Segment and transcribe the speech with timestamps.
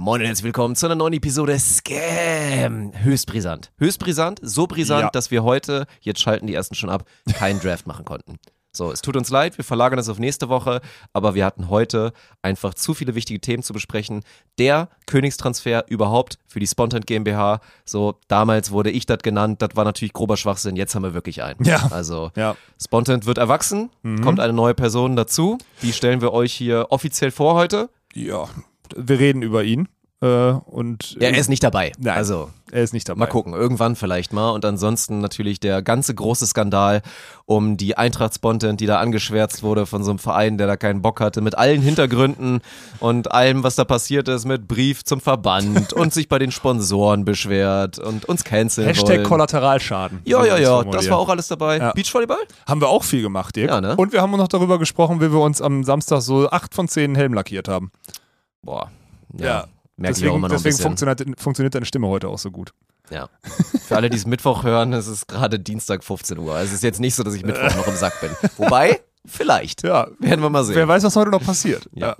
[0.00, 2.92] Moin und herzlich willkommen zu einer neuen Episode Scam.
[3.02, 3.72] Höchst brisant.
[3.78, 5.10] Höchst brisant, so brisant, Ja.
[5.10, 8.36] dass wir heute, jetzt schalten die ersten schon ab, keinen Draft machen konnten.
[8.70, 10.82] So, es tut uns leid, wir verlagern das auf nächste Woche,
[11.12, 14.22] aber wir hatten heute einfach zu viele wichtige Themen zu besprechen.
[14.60, 17.60] Der Königstransfer überhaupt für die Spontan GmbH.
[17.84, 21.42] So, damals wurde ich das genannt, das war natürlich grober Schwachsinn, jetzt haben wir wirklich
[21.42, 21.64] einen.
[21.64, 21.88] Ja.
[21.90, 22.54] Also, Ja.
[22.80, 23.90] Spontan wird erwachsen,
[24.22, 25.58] kommt eine neue Person dazu.
[25.82, 27.90] Die stellen wir euch hier offiziell vor heute.
[28.14, 28.44] Ja,
[28.96, 29.88] wir reden über ihn.
[30.20, 31.92] Äh, und Ja, er ist nicht dabei.
[31.98, 32.16] Nein.
[32.16, 33.20] Also, er ist nicht dabei.
[33.20, 34.50] mal gucken, irgendwann vielleicht mal.
[34.50, 37.02] Und ansonsten natürlich der ganze große Skandal
[37.46, 41.02] um die Eintracht Spontan, die da angeschwärzt wurde von so einem Verein, der da keinen
[41.02, 42.62] Bock hatte, mit allen Hintergründen
[42.98, 47.24] und allem, was da passiert ist, mit Brief zum Verband und sich bei den Sponsoren
[47.24, 49.22] beschwert und uns canceln Hashtag wollen.
[49.22, 50.18] Kollateralschaden.
[50.24, 51.78] Ja, ja, ja, das war auch alles dabei.
[51.78, 51.92] Ja.
[51.92, 52.38] Beachvolleyball?
[52.66, 53.70] Haben wir auch viel gemacht, Dirk.
[53.70, 53.94] Ja, ne?
[53.96, 57.14] Und wir haben noch darüber gesprochen, wie wir uns am Samstag so acht von zehn
[57.14, 57.92] Helm lackiert haben.
[58.68, 58.90] Boah.
[59.38, 59.46] Ja.
[59.46, 59.68] Ja.
[59.96, 62.74] Merke ich auch deswegen immer noch deswegen funktioniert, funktioniert deine Stimme heute auch so gut.
[63.08, 63.30] Ja.
[63.86, 66.54] Für alle, die es Mittwoch hören, es ist gerade Dienstag 15 Uhr.
[66.54, 68.30] Also es ist jetzt nicht so, dass ich Mittwoch noch im Sack bin.
[68.58, 69.84] Wobei, vielleicht.
[69.84, 70.74] Ja, Werden wir mal sehen.
[70.76, 71.88] wer weiß, was heute noch passiert.
[71.94, 72.08] Ja.
[72.08, 72.16] Ja.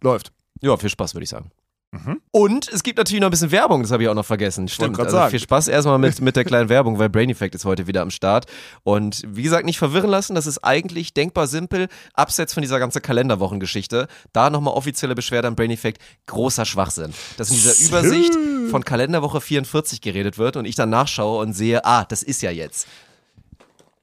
[0.00, 0.32] Läuft.
[0.62, 1.50] Ja, viel Spaß, würde ich sagen.
[1.94, 2.20] Mhm.
[2.32, 4.66] Und es gibt natürlich noch ein bisschen Werbung, das habe ich auch noch vergessen.
[4.66, 4.98] Stimmt.
[4.98, 5.30] Also sagen.
[5.30, 8.10] viel Spaß erstmal mit, mit der kleinen Werbung, weil Brain Effect ist heute wieder am
[8.10, 8.46] Start.
[8.82, 13.00] Und wie gesagt, nicht verwirren lassen, das ist eigentlich denkbar simpel, abseits von dieser ganzen
[13.00, 14.08] Kalenderwochengeschichte.
[14.32, 17.14] Da nochmal offizielle Beschwerde an Brain Effect, großer Schwachsinn.
[17.36, 18.34] Dass in dieser Übersicht
[18.70, 22.50] von Kalenderwoche 44 geredet wird und ich dann nachschaue und sehe, ah, das ist ja
[22.50, 22.88] jetzt.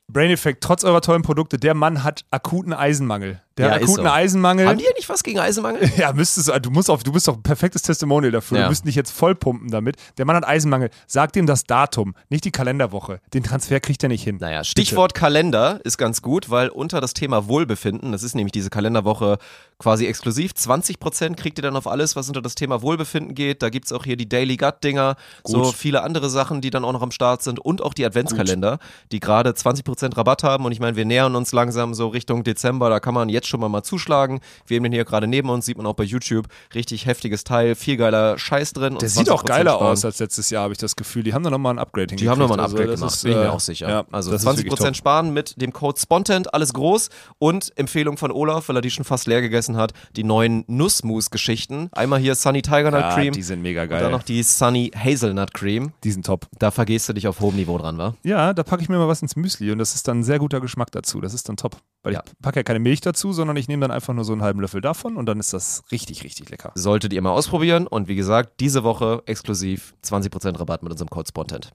[0.07, 3.41] Brain Effect, trotz eurer tollen Produkte, der Mann hat akuten Eisenmangel.
[3.57, 4.03] Der Ja, akuten so.
[4.03, 4.67] Eisenmangel.
[4.67, 5.91] Haben die ja nicht was gegen Eisenmangel?
[5.97, 8.57] Ja, müsstest du, du musst auf, du bist doch ein perfektes Testimonial dafür.
[8.57, 8.63] Ja.
[8.63, 9.97] Du müsst nicht jetzt vollpumpen damit.
[10.17, 10.89] Der Mann hat Eisenmangel.
[11.05, 13.19] Sag dem das Datum, nicht die Kalenderwoche.
[13.33, 14.37] Den Transfer kriegt er nicht hin.
[14.39, 18.69] Naja, Stichwort Kalender ist ganz gut, weil unter das Thema Wohlbefinden, das ist nämlich diese
[18.69, 19.37] Kalenderwoche
[19.79, 23.61] quasi exklusiv, 20% kriegt ihr dann auf alles, was unter das Thema Wohlbefinden geht.
[23.63, 25.73] Da gibt es auch hier die Daily Gut-Dinger, so Gut.
[25.73, 28.77] viele andere Sachen, die dann auch noch am Start sind und auch die Adventskalender,
[29.11, 30.65] die gerade 20% Rabatt haben.
[30.65, 33.59] Und ich meine, wir nähern uns langsam so Richtung Dezember, da kann man jetzt schon
[33.59, 34.39] mal, mal zuschlagen.
[34.67, 36.47] Wir haben den hier gerade neben uns, sieht man auch bei YouTube.
[36.75, 38.97] Richtig heftiges Teil, viel geiler Scheiß drin.
[38.99, 39.87] Der sieht auch 20% geiler sparen.
[39.91, 41.23] aus als letztes Jahr, habe ich das Gefühl.
[41.23, 43.31] Die haben da nochmal ein Upgrade Die haben nochmal ein Upgrade Also, gemacht, ist, bin
[43.31, 43.89] ich mir äh, auch sicher.
[43.89, 44.95] Ja, also das ist 20% wirklich top.
[44.95, 47.09] sparen mit dem Code Spontent, alles groß.
[47.39, 51.89] Und Empfehlung von Olaf, weil er die schon fast leer gegessen hat, die neuen Nussmus-Geschichten.
[51.91, 54.11] Einmal hier Sunny Tiger Nut Ja, Cream die sind mega und dann geil.
[54.11, 55.91] noch die Sunny Hazelnut Cream.
[56.03, 56.47] Die sind top.
[56.59, 58.15] Da vergehst du dich auf hohem Niveau dran, wa?
[58.23, 60.39] Ja, da packe ich mir mal was ins Müsli und das ist dann ein sehr
[60.39, 61.21] guter Geschmack dazu.
[61.21, 61.77] Das ist dann top.
[62.03, 62.23] Weil Ja.
[62.25, 64.59] ich packe ja keine Milch dazu, sondern ich nehme dann einfach nur so einen halben
[64.59, 66.71] Löffel davon und dann ist das richtig, richtig lecker.
[66.75, 67.87] Solltet ihr mal ausprobieren.
[67.87, 71.71] Und wie gesagt, diese Woche exklusiv 20% Rabatt mit unserem Code Spontent.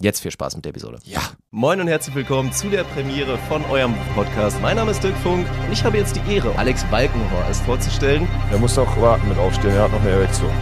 [0.00, 1.00] Jetzt viel Spaß mit der Episode.
[1.02, 1.20] Ja.
[1.50, 4.60] Moin und herzlich willkommen zu der Premiere von eurem Podcast.
[4.62, 8.28] Mein Name ist Dirk Funk und ich habe jetzt die Ehre, Alex Balkenhorst vorzustellen.
[8.52, 10.52] Er muss noch warten mit aufstehen, er hat noch eine Erektion.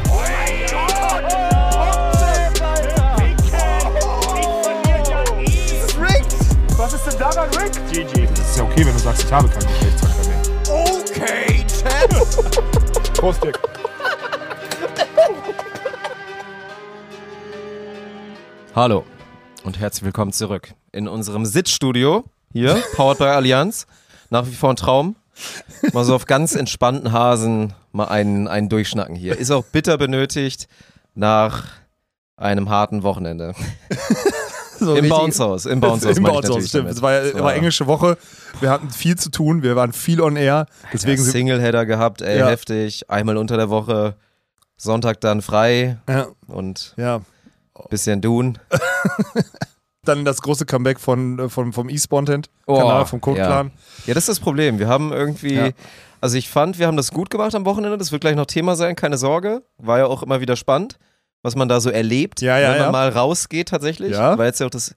[6.79, 7.73] Was ist denn daran, Rick?
[7.91, 8.29] GG.
[8.35, 10.36] Das ist ja okay, wenn du sagst, ich habe keinen Geschlechtsverkehr mehr.
[10.77, 12.13] Okay, Champ.
[13.15, 13.59] Prost, Dick.
[18.75, 19.07] Hallo
[19.65, 23.87] und herzlich willkommen zurück in unserem Sitzstudio hier, powered by Allianz.
[24.29, 25.17] Nach wie vor ein Traum.
[25.95, 29.39] Mal so auf ganz entspannten Hasen mal einen, einen durchschnacken hier.
[29.39, 30.69] Ist auch bitter benötigt
[31.15, 31.69] nach
[32.37, 33.55] einem harten Wochenende.
[34.81, 36.17] So Im richtig- Bouncehaus, im Bouncehaus.
[36.17, 36.91] Im meine ich Bouncehaus, natürlich stimmt.
[36.91, 38.17] Es war, ja- war englische Woche.
[38.61, 39.63] Wir hatten viel zu tun.
[39.63, 40.67] Wir waren viel on air.
[40.93, 42.49] Deswegen ja, Singleheader gehabt, ey, Ja.
[42.49, 43.09] heftig.
[43.11, 44.17] Einmal unter der Woche,
[44.77, 47.21] Sonntag dann frei ja, und ja.
[47.91, 48.59] bisschen Dun.
[50.05, 53.63] Dann das große Comeback von, äh, von, vom E-Spontent, Oh, Kanal vom Code ja.
[54.07, 54.79] Ja, das ist das Problem.
[54.79, 55.71] Wir haben irgendwie, Ja.
[56.21, 57.99] also ich fand, wir haben das gut gemacht am Wochenende.
[57.99, 59.63] Das wird gleich noch Thema sein, keine Sorge.
[59.79, 60.97] War ja auch immer wieder spannend,
[61.43, 62.93] was man da so erlebt, Ja, ja, wenn man ja.
[62.93, 64.13] mal rausgeht tatsächlich.
[64.13, 64.37] Ja.
[64.37, 64.95] War jetzt ja auch das,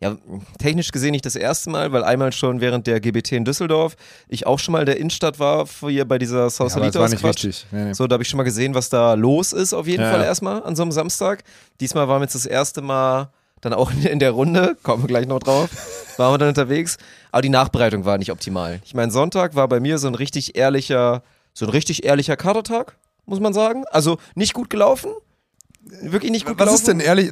[0.00, 0.16] ja,
[0.58, 3.96] technisch gesehen nicht das erste Mal, weil einmal schon während der GBT in Düsseldorf
[4.28, 7.64] ich auch schon mal in der Innenstadt war, hier bei dieser Sausalitos war nicht Quatsch.
[7.70, 7.92] Nee, nee.
[7.92, 10.20] So, da habe ich schon mal gesehen, was da los ist, auf jeden Ja, Fall
[10.20, 10.26] ja.
[10.26, 11.44] erstmal an so einem Samstag.
[11.80, 13.28] Diesmal waren wir jetzt das erste Mal
[13.60, 15.68] dann auch in der Runde, kommen wir gleich noch drauf,
[16.16, 16.96] waren wir dann unterwegs.
[17.30, 18.80] Aber die Nachbereitung war nicht optimal.
[18.86, 21.22] Ich meine, Sonntag war bei mir so ein richtig ehrlicher,
[21.52, 22.96] so ein richtig ehrlicher Katertag,
[23.26, 23.84] muss man sagen.
[23.90, 25.10] Also nicht gut gelaufen.
[26.02, 26.74] Wirklich nicht gut Was gelaufen.
[26.76, 27.30] ist denn ehrlich?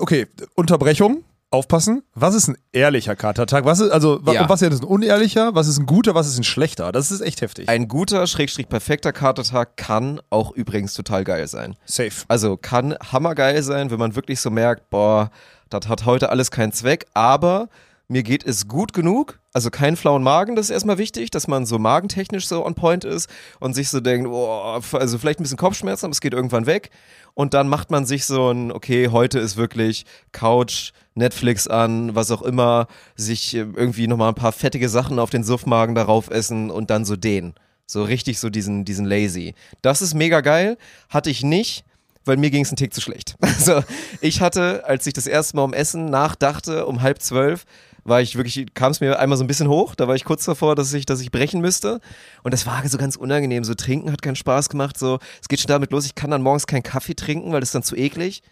[0.00, 1.24] Okay, Unterbrechung.
[1.52, 2.04] Aufpassen.
[2.14, 3.64] Was ist ein ehrlicher Katertag?
[3.64, 4.48] Was ist, also, Ja.
[4.48, 5.52] was ist ein unehrlicher?
[5.52, 6.14] Was ist ein guter?
[6.14, 6.92] Was ist ein schlechter?
[6.92, 7.68] Das ist echt heftig.
[7.68, 11.74] Ein guter, schrägstrich perfekter Katertag kann auch übrigens total geil sein.
[11.86, 12.12] Safe.
[12.28, 15.32] Also kann hammergeil sein, wenn man wirklich so merkt, boah,
[15.70, 17.68] das hat heute alles keinen Zweck, aber
[18.10, 21.64] mir geht es gut genug, also keinen flauen Magen, das ist erstmal wichtig, dass man
[21.64, 23.30] so magentechnisch so on point ist
[23.60, 26.90] und sich so denkt, oh, also vielleicht ein bisschen Kopfschmerzen, aber es geht irgendwann weg.
[27.34, 32.32] Und dann macht man sich so ein, okay, heute ist wirklich Couch, Netflix an, was
[32.32, 36.72] auch immer, sich äh, irgendwie nochmal ein paar fettige Sachen auf den Suffmagen darauf essen
[36.72, 37.54] und dann so den.
[37.86, 39.54] So richtig so diesen, diesen lazy.
[39.82, 40.78] Das ist mega geil.
[41.08, 41.84] Hatte ich nicht
[42.24, 43.36] weil mir ging es einen Tick zu schlecht.
[43.60, 43.82] Also
[44.20, 47.64] ich hatte, als ich das erste Mal um Essen nachdachte, um halb zwölf,
[48.10, 50.44] war ich wirklich, kam es mir einmal so ein bisschen hoch, da war ich kurz
[50.44, 52.00] davor, dass ich, dass ich brechen müsste.
[52.42, 53.64] Und das war so ganz unangenehm.
[53.64, 54.98] So trinken hat keinen Spaß gemacht.
[54.98, 57.70] So, es geht schon damit los, ich kann dann morgens keinen Kaffee trinken, weil das
[57.70, 58.42] ist dann zu eklig.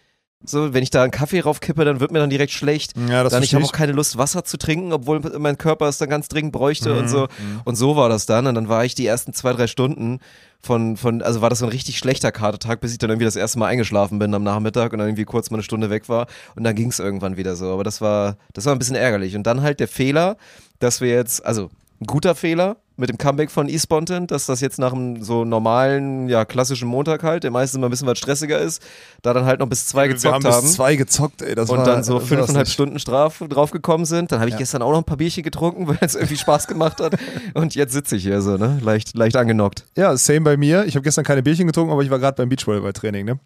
[0.44, 2.94] So, wenn ich da einen Kaffee raufkippe, dann wird mir dann direkt schlecht.
[2.96, 5.99] Ja, das dann ich habe auch keine Lust, Wasser zu trinken, obwohl mein Körper es
[5.99, 7.29] dann ganz dringend bräuchte und Mhm, so.
[7.64, 8.46] Und so war das dann.
[8.46, 10.20] Und dann war ich die ersten zwei, drei Stunden
[10.61, 13.37] von, von, also war das so ein richtig schlechter Katertag, bis ich dann irgendwie das
[13.37, 16.29] erste Mal eingeschlafen bin am Nachmittag und dann irgendwie kurz mal eine Stunde weg war.
[16.55, 17.73] Und dann ging es irgendwann wieder so.
[17.73, 19.35] Aber das war, das war ein bisschen ärgerlich.
[19.35, 20.37] Und dann halt der Fehler,
[20.79, 21.70] dass wir jetzt, also
[22.00, 26.29] ein guter Fehler mit dem Comeback von eSpontan, dass das jetzt nach einem so normalen,
[26.29, 28.83] ja, klassischen Montag halt, der meistens immer ein bisschen was stressiger ist,
[29.23, 31.55] da dann halt noch bis zwei gezockt wir haben haben bis zwei gezockt, ey.
[31.55, 32.69] Das und war, dann so fünfeinhalb.
[32.69, 34.33] Stunden Strafe draufgekommen sind.
[34.33, 34.59] Dann habe ich Ja.
[34.59, 37.15] gestern auch noch ein paar Bierchen getrunken, weil es irgendwie Spaß gemacht hat.
[37.55, 38.79] Und jetzt sitze ich hier so, ne?
[38.83, 39.85] Leicht, leicht angenockt.
[39.97, 40.85] Ja, same bei mir.
[40.87, 43.39] Ich habe gestern keine Bierchen getrunken, aber ich war gerade beim Beachvolleyball-Training, ne?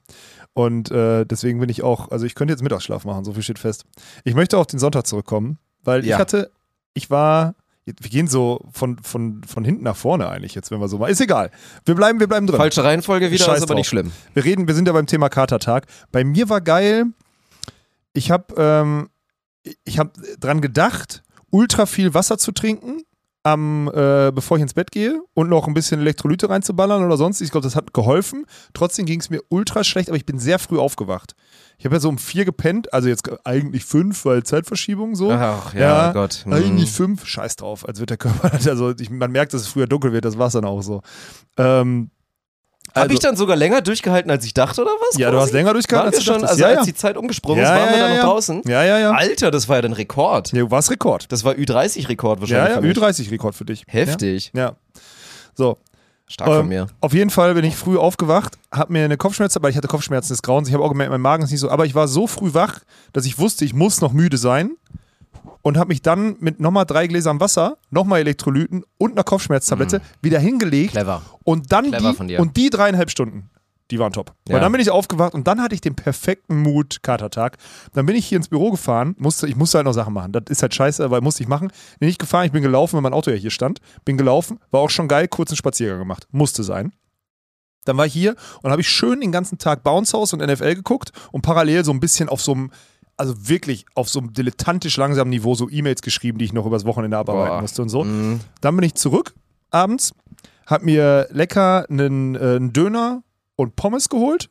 [0.55, 3.59] Und äh, deswegen bin ich auch, also ich könnte jetzt Mittagsschlaf machen, so viel steht
[3.59, 3.85] fest.
[4.25, 6.17] Ich möchte auf den Sonntag zurückkommen, weil Ja.
[6.17, 6.51] ich hatte,
[6.95, 10.89] ich war, wir gehen so von, von, von hinten nach vorne eigentlich jetzt, wenn wir
[10.89, 11.51] so mal, ist egal.
[11.85, 12.57] Wir bleiben, wir bleiben drin.
[12.57, 13.79] Falsche Reihenfolge wieder, Scheiß ist aber drauf.
[13.79, 14.13] nicht schlimm.
[14.35, 15.87] Wir reden, wir sind ja beim Thema Katertag.
[16.13, 17.07] Bei mir war geil,
[18.13, 19.09] ich habe ähm,
[19.85, 23.03] ich habe dran gedacht, ultra viel Wasser zu trinken,
[23.43, 27.41] am, äh, bevor ich ins Bett gehe und noch ein bisschen Elektrolyte reinzuballern oder sonst.
[27.41, 28.47] Ich glaube, das hat geholfen.
[28.73, 31.35] Trotzdem ging es mir ultra schlecht, aber ich bin sehr früh aufgewacht.
[31.83, 35.33] Ich habe ja so um vier gepennt, also jetzt eigentlich fünf, weil Zeitverschiebung so.
[35.33, 36.43] Ach, ja, Ja, Gott.
[36.45, 36.53] Hm.
[36.53, 39.89] Eigentlich fünf, scheiß drauf, als wird der Körper, also ich, man merkt, dass es früher
[39.89, 41.03] dunkel wird, das war es dann auch so.
[41.59, 42.11] Ähm,
[42.95, 45.19] Habe also- ich dann sogar länger durchgehalten, als ich dachte, oder was?
[45.19, 45.47] ja, du quasi?
[45.49, 46.51] hast länger durchgehalten, Waren wir als du schon, dachtest.
[46.53, 46.93] also ja, als ja.
[46.93, 48.31] die Zeit umgesprungen Ja, ist, waren ja, wir ja, dann noch ja.
[48.31, 48.63] draußen?
[48.65, 49.11] Ja, ja, ja.
[49.11, 50.53] Alter, das war ja dann Rekord.
[50.53, 51.33] Ja, war's Rekord.
[51.33, 52.75] Das war Ü30-Rekord Ja, wahrscheinlich.
[52.77, 52.97] ja, mich.
[52.97, 53.83] Ü30-Rekord für dich.
[53.89, 54.53] Heftig.
[54.55, 54.61] Ja.
[54.61, 54.77] ja.
[55.57, 55.79] So,
[56.33, 56.87] Stark von Ähm, mir.
[57.01, 60.33] auf jeden Fall bin ich früh aufgewacht, habe mir eine Kopfschmerzen, weil ich hatte Kopfschmerzen
[60.33, 60.69] des Grauens.
[60.69, 62.81] Ich habe auch gemerkt, mein Magen ist nicht so, aber ich war so früh wach,
[63.13, 64.73] dass ich wusste, ich muss noch müde sein
[65.63, 70.39] und habe mich dann mit nochmal drei Gläsern Wasser, nochmal Elektrolyten und einer Kopfschmerztablette wieder
[70.41, 71.23] hingelegt Clever.
[71.45, 73.51] und dann Clever die von und die dreieinhalb Stunden,
[73.93, 74.35] die waren top.
[74.49, 74.55] Ja.
[74.55, 77.59] Weil dann bin ich aufgewacht und dann hatte ich den perfekten Mut Katertag.
[77.93, 80.33] Dann bin ich hier ins Büro gefahren, musste ich musste halt noch Sachen machen.
[80.33, 81.71] Das ist halt scheiße, weil musste ich machen.
[82.01, 83.81] Bin nicht gefahren, ich bin gelaufen, weil mein Auto ja hier stand.
[84.05, 86.93] Bin gelaufen, war auch schon geil, kurzen Spaziergang gemacht, musste sein.
[87.85, 90.77] Dann war ich hier und habe ich schön den ganzen Tag Bounce House und NFL
[90.77, 92.71] geguckt und parallel so ein bisschen auf so einem
[93.19, 96.85] also wirklich auf so einem dilettantisch langsamen Niveau so E-Mails geschrieben, die ich noch übers
[96.85, 97.61] Wochenende abarbeiten Boah.
[97.61, 98.05] musste und so.
[98.05, 98.41] Mhm.
[98.63, 99.35] Dann bin ich zurück
[99.71, 100.13] abends,
[100.67, 103.23] hab mir lecker einen, äh, einen Döner
[103.63, 104.51] und Pommes geholt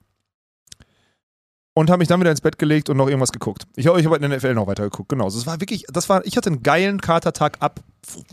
[1.73, 3.63] und habe mich dann wieder ins Bett gelegt und noch irgendwas geguckt.
[3.75, 5.27] Ich habe ich hab in der NFL noch weiter geguckt, genau.
[5.27, 7.79] Es war wirklich, das war, ich hatte einen geilen Katertag ab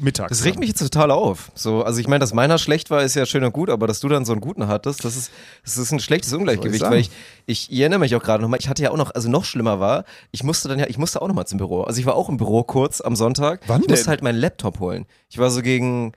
[0.01, 0.29] Mittag.
[0.29, 1.53] Das regt mich jetzt total auf.
[1.55, 4.01] So, also ich meine, dass meiner schlecht war, ist ja schön und gut, aber dass
[4.01, 5.31] du dann so einen guten hattest, das ist,
[5.63, 6.95] das ist ein schlechtes Ungleichgewicht, sagen?
[6.95, 7.11] weil ich,
[7.47, 9.79] ich, ich erinnere mich auch gerade nochmal, ich hatte ja auch noch, also noch schlimmer
[9.79, 11.83] war, ich musste dann ja, ich musste auch nochmal zum Büro.
[11.83, 13.61] Also ich war auch im Büro kurz am Sonntag.
[13.67, 14.11] Wann ich musste denn?
[14.11, 15.07] halt meinen Laptop holen.
[15.29, 16.13] Ich war so gegen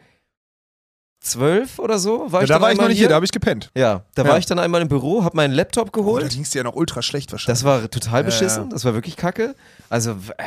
[1.22, 3.32] zwölf oder so, war Ja, ich da war ich noch nicht hier, da habe ich
[3.32, 3.70] gepennt.
[3.78, 4.30] Ja, da Ja.
[4.30, 6.30] war ich dann einmal im Büro, habe meinen Laptop Oh, da geholt.
[6.32, 7.60] ging es dir ja noch ultra schlecht wahrscheinlich.
[7.60, 9.56] Das war total beschissen, das war wirklich kacke.
[9.90, 10.44] Also äh,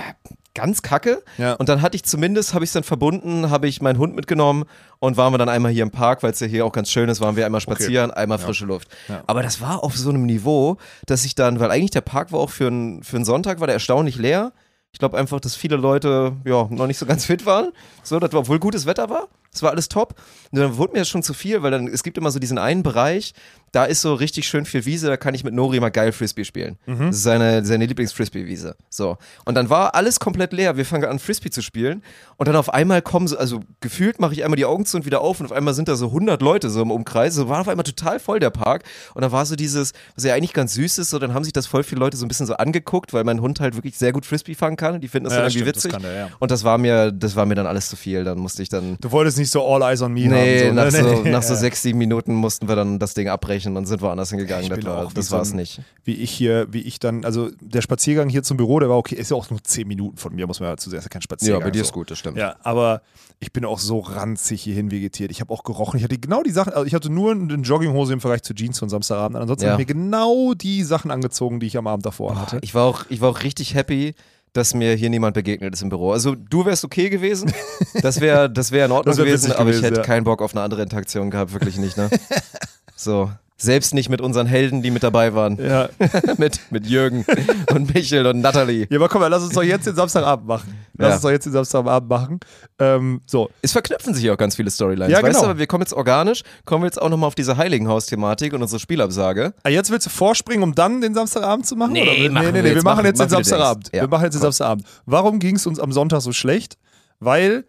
[0.54, 1.22] ganz kacke.
[1.38, 1.54] Ja.
[1.54, 4.64] Und dann hatte ich zumindest, habe ich es dann verbunden, habe ich meinen Hund mitgenommen
[4.98, 7.08] und waren wir dann einmal hier im Park, weil es ja hier auch ganz schön
[7.08, 8.88] ist, waren wir einmal spazieren, einmal frische Luft.
[9.28, 12.40] Aber das war auf so einem Niveau, dass ich dann, weil eigentlich der Park war
[12.40, 14.52] auch für einen für einen Sonntag, war der erstaunlich leer.
[14.92, 17.72] Ich glaube einfach, dass viele Leute ja noch nicht so ganz fit waren.
[18.04, 19.28] So, das war, obwohl gutes Wetter war.
[19.54, 20.14] Es war alles top.
[20.50, 22.58] Und dann wurde mir das schon zu viel, weil dann, es gibt immer so diesen
[22.58, 23.32] einen Bereich,
[23.72, 26.44] da ist so richtig schön viel Wiese, da kann ich mit Nori mal geil Frisbee
[26.44, 26.78] spielen.
[26.86, 27.06] Mhm.
[27.06, 28.76] Das ist seine, seine Lieblings-Frisbee-Wiese.
[28.88, 29.16] So.
[29.44, 30.76] Und dann war alles komplett leer.
[30.76, 32.02] Wir fangen an, Frisbee zu spielen.
[32.36, 35.06] Und dann auf einmal kommen so, also gefühlt mache ich einmal die Augen zu und
[35.06, 37.34] wieder auf und auf einmal sind da so 100 Leute so im Umkreis.
[37.34, 38.84] So war auf einmal total voll der Park.
[39.14, 41.52] Und da war so dieses, was ja eigentlich ganz süß ist, so dann haben sich
[41.52, 44.12] das voll viele Leute so ein bisschen so angeguckt, weil mein Hund halt wirklich sehr
[44.12, 45.00] gut Frisbee fangen kann.
[45.00, 45.92] Die finden das Ja, dann irgendwie stimmt, das witzig.
[45.92, 46.28] kann der, ja.
[46.38, 48.22] Und das war mir, das war mir dann alles zu viel.
[48.22, 48.98] Dann musste ich dann.
[49.00, 50.74] Du wolltest nicht so All Eyes on Me Nee, haben.
[50.74, 50.90] nach, ne?
[50.90, 51.58] so, nach so ja.
[51.60, 54.68] sechs, sieben Minuten mussten wir dann das Ding abbrechen und sind woanders hingegangen.
[54.70, 54.84] Das
[55.30, 55.80] war, das so ein- nicht.
[56.04, 59.14] Wie ich hier, wie ich dann, also der Spaziergang hier zum Büro, der war okay,
[59.14, 61.22] ist ja auch nur zehn Minuten von mir, muss man dazu sagen, ist ja kein
[61.22, 61.72] Spaziergang.
[61.84, 61.92] so.
[61.92, 62.36] gut, das stimmt.
[62.36, 63.02] Ja, aber
[63.40, 65.30] ich bin auch so ranzig hierhin vegetiert.
[65.30, 65.96] Ich habe auch gerochen.
[65.98, 68.78] Ich hatte genau die Sachen, also ich hatte nur eine Jogginghose im Vergleich zu Jeans
[68.78, 69.36] von Samstagabend.
[69.38, 69.72] Ansonsten Ja.
[69.72, 72.58] habe ich mir genau die Sachen angezogen, die ich am Abend davor hatte.
[72.62, 74.14] Ich war auch, ich war auch richtig happy,
[74.54, 76.12] dass mir hier niemand begegnet ist im Büro.
[76.12, 77.52] Also du wärst okay gewesen,
[78.00, 80.02] das wäre das wär in Ordnung wär gewesen, aber ich gewesen, hätte ja.
[80.02, 82.08] keinen Bock auf eine andere Interaktion gehabt, wirklich nicht, ne?
[82.96, 83.30] So.
[83.56, 85.64] Selbst nicht mit unseren Helden, die mit dabei waren.
[85.64, 85.88] Ja.
[86.38, 87.24] mit, mit Jürgen
[87.72, 88.88] und Michel und Natalie.
[88.90, 90.74] ja, aber komm mal, lass uns doch jetzt den Samstagabend machen.
[90.98, 91.14] Lass Ja.
[91.14, 92.40] uns doch jetzt den Samstagabend machen.
[92.80, 95.08] Ähm, so, Es verknüpfen sich auch ganz viele Storylines.
[95.12, 95.40] Ja, weißt genau.
[95.44, 98.62] du, aber wir kommen jetzt organisch, kommen wir jetzt auch nochmal auf diese Heiligenhaus-Thematik und
[98.62, 99.54] unsere Spielabsage.
[99.62, 101.92] Ah, jetzt willst du vorspringen, um dann den Samstagabend zu machen?
[101.92, 102.10] Nee, oder?
[102.10, 102.82] machen nee, wir nee, nee, wir jetzt.
[102.84, 103.90] machen Mach- jetzt den mach, wie du Samstagabend.
[103.94, 104.40] Ja, wir machen jetzt den.
[104.42, 104.84] Samstagabend.
[105.06, 106.76] Warum ging es uns am Sonntag so schlecht?
[107.20, 107.64] Weil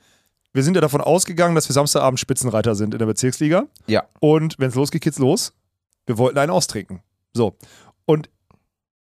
[0.51, 3.65] wir sind ja davon ausgegangen, dass wir Samstagabend Spitzenreiter sind in der Bezirksliga.
[3.85, 4.03] Ja.
[4.19, 5.53] Und wenn es losgeht, geht's los.
[6.05, 7.01] Wir wollten einen austrinken.
[7.33, 7.55] So.
[8.05, 8.29] Und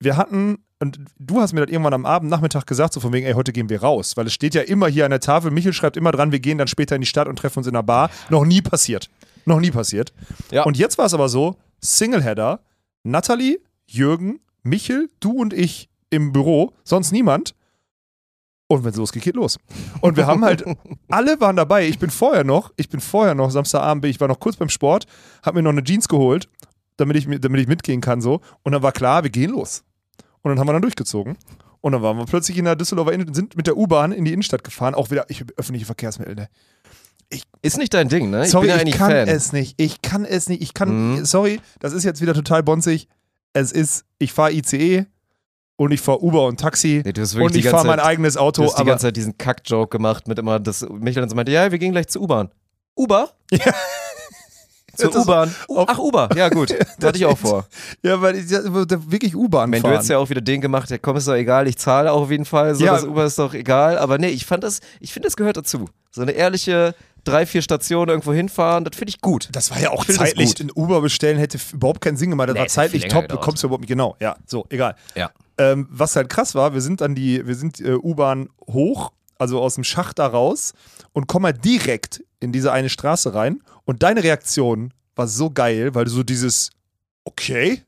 [0.01, 3.27] wir hatten, und du hast mir das irgendwann am Abend, Nachmittag gesagt, so von wegen,
[3.27, 4.17] ey, heute gehen wir raus.
[4.17, 6.59] Weil es steht ja immer hier an der Tafel, Michel schreibt immer dran, wir gehen
[6.59, 8.11] dann später in die Stadt und treffen uns in einer Bar.
[8.31, 9.11] Noch nie passiert.
[9.45, 10.13] Noch nie passiert.
[10.51, 10.65] Ja.
[10.65, 12.61] Und jetzt war es aber so, Singleheader,
[13.03, 17.55] Natalie, Jürgen, Michel, du und ich im Büro, sonst niemand.
[18.67, 19.59] Und wenn es losgeht, geht los.
[20.01, 20.65] Und wir haben halt,
[21.09, 21.87] alle waren dabei.
[21.87, 25.07] Ich bin vorher noch, ich bin vorher noch, Samstagabend, ich war noch kurz beim Sport,
[25.43, 26.49] habe mir noch eine Jeans geholt,
[26.97, 28.41] damit ich, mi- damit ich mitgehen kann so.
[28.63, 29.83] Und dann war klar, wir gehen los.
[30.43, 31.37] Und dann haben wir dann durchgezogen.
[31.81, 34.33] Und dann waren wir plötzlich in der Düsseldorfer Innenstadt, sind mit der U-Bahn in die
[34.33, 36.49] Innenstadt gefahren, auch wieder, ich öffentliche Verkehrsmittel, ne?
[37.63, 38.45] Ist nicht dein Ding, ne?
[38.45, 39.29] Ich Sorry, bin ja ich kann Fan.
[39.29, 39.75] es nicht.
[39.81, 40.63] Ich kann es nicht.
[40.63, 41.25] Ich kann, Mhm.
[41.25, 43.09] sorry, das ist jetzt wieder total bonzig.
[43.55, 45.07] Es ist, ich fahre ICE
[45.77, 48.41] und ich fahre Uber und Taxi Nee, du und ich fahre mein Zeit- eigenes Du
[48.41, 48.65] Auto.
[48.65, 51.71] hast die ganze Zeit diesen Kack-Joke gemacht mit immer, dass Michael dann so meinte, ja,
[51.73, 52.51] wir gehen gleich zur U-Bahn.
[52.95, 53.31] Uber?
[54.97, 55.55] Zur U-Bahn.
[55.87, 56.29] Ach, Uber.
[56.37, 56.75] Ja, gut.
[56.99, 57.67] Das hatte ich auch vor.
[58.03, 59.95] ja, weil ich wirklich U-Bahn meine, du fahren.
[59.95, 62.31] hättest ja auch wieder den gemacht, ja komm, ist doch egal, ich zahle auch auf
[62.31, 62.75] jeden Fall.
[62.75, 62.93] So, Ja.
[62.95, 63.99] das Uber ist doch egal.
[63.99, 65.87] Aber nee, ich fand das, ich finde, das gehört dazu.
[66.11, 69.49] So eine ehrliche drei, vier Stationen irgendwo hinfahren, das finde ich gut.
[69.53, 70.61] das war ja auch zeitlich.
[70.61, 72.49] Ein Uber bestellen hätte überhaupt keinen Sinn gemacht.
[72.51, 73.23] Das Nee, war zeitlich top.
[73.23, 73.41] Du gedauert.
[73.45, 74.15] kommst ja überhaupt nicht genau.
[74.21, 74.95] Ja, so, egal.
[75.15, 75.31] Ja.
[75.57, 79.61] Ähm, was halt krass war, wir sind dann die, wir sind äh, U-Bahn hoch, also
[79.63, 80.75] aus dem Schacht da raus
[81.13, 83.61] und kommen halt direkt in diese eine Straße rein.
[83.85, 86.71] Und deine Reaktion war so geil, weil du so dieses,
[87.25, 87.83] okay.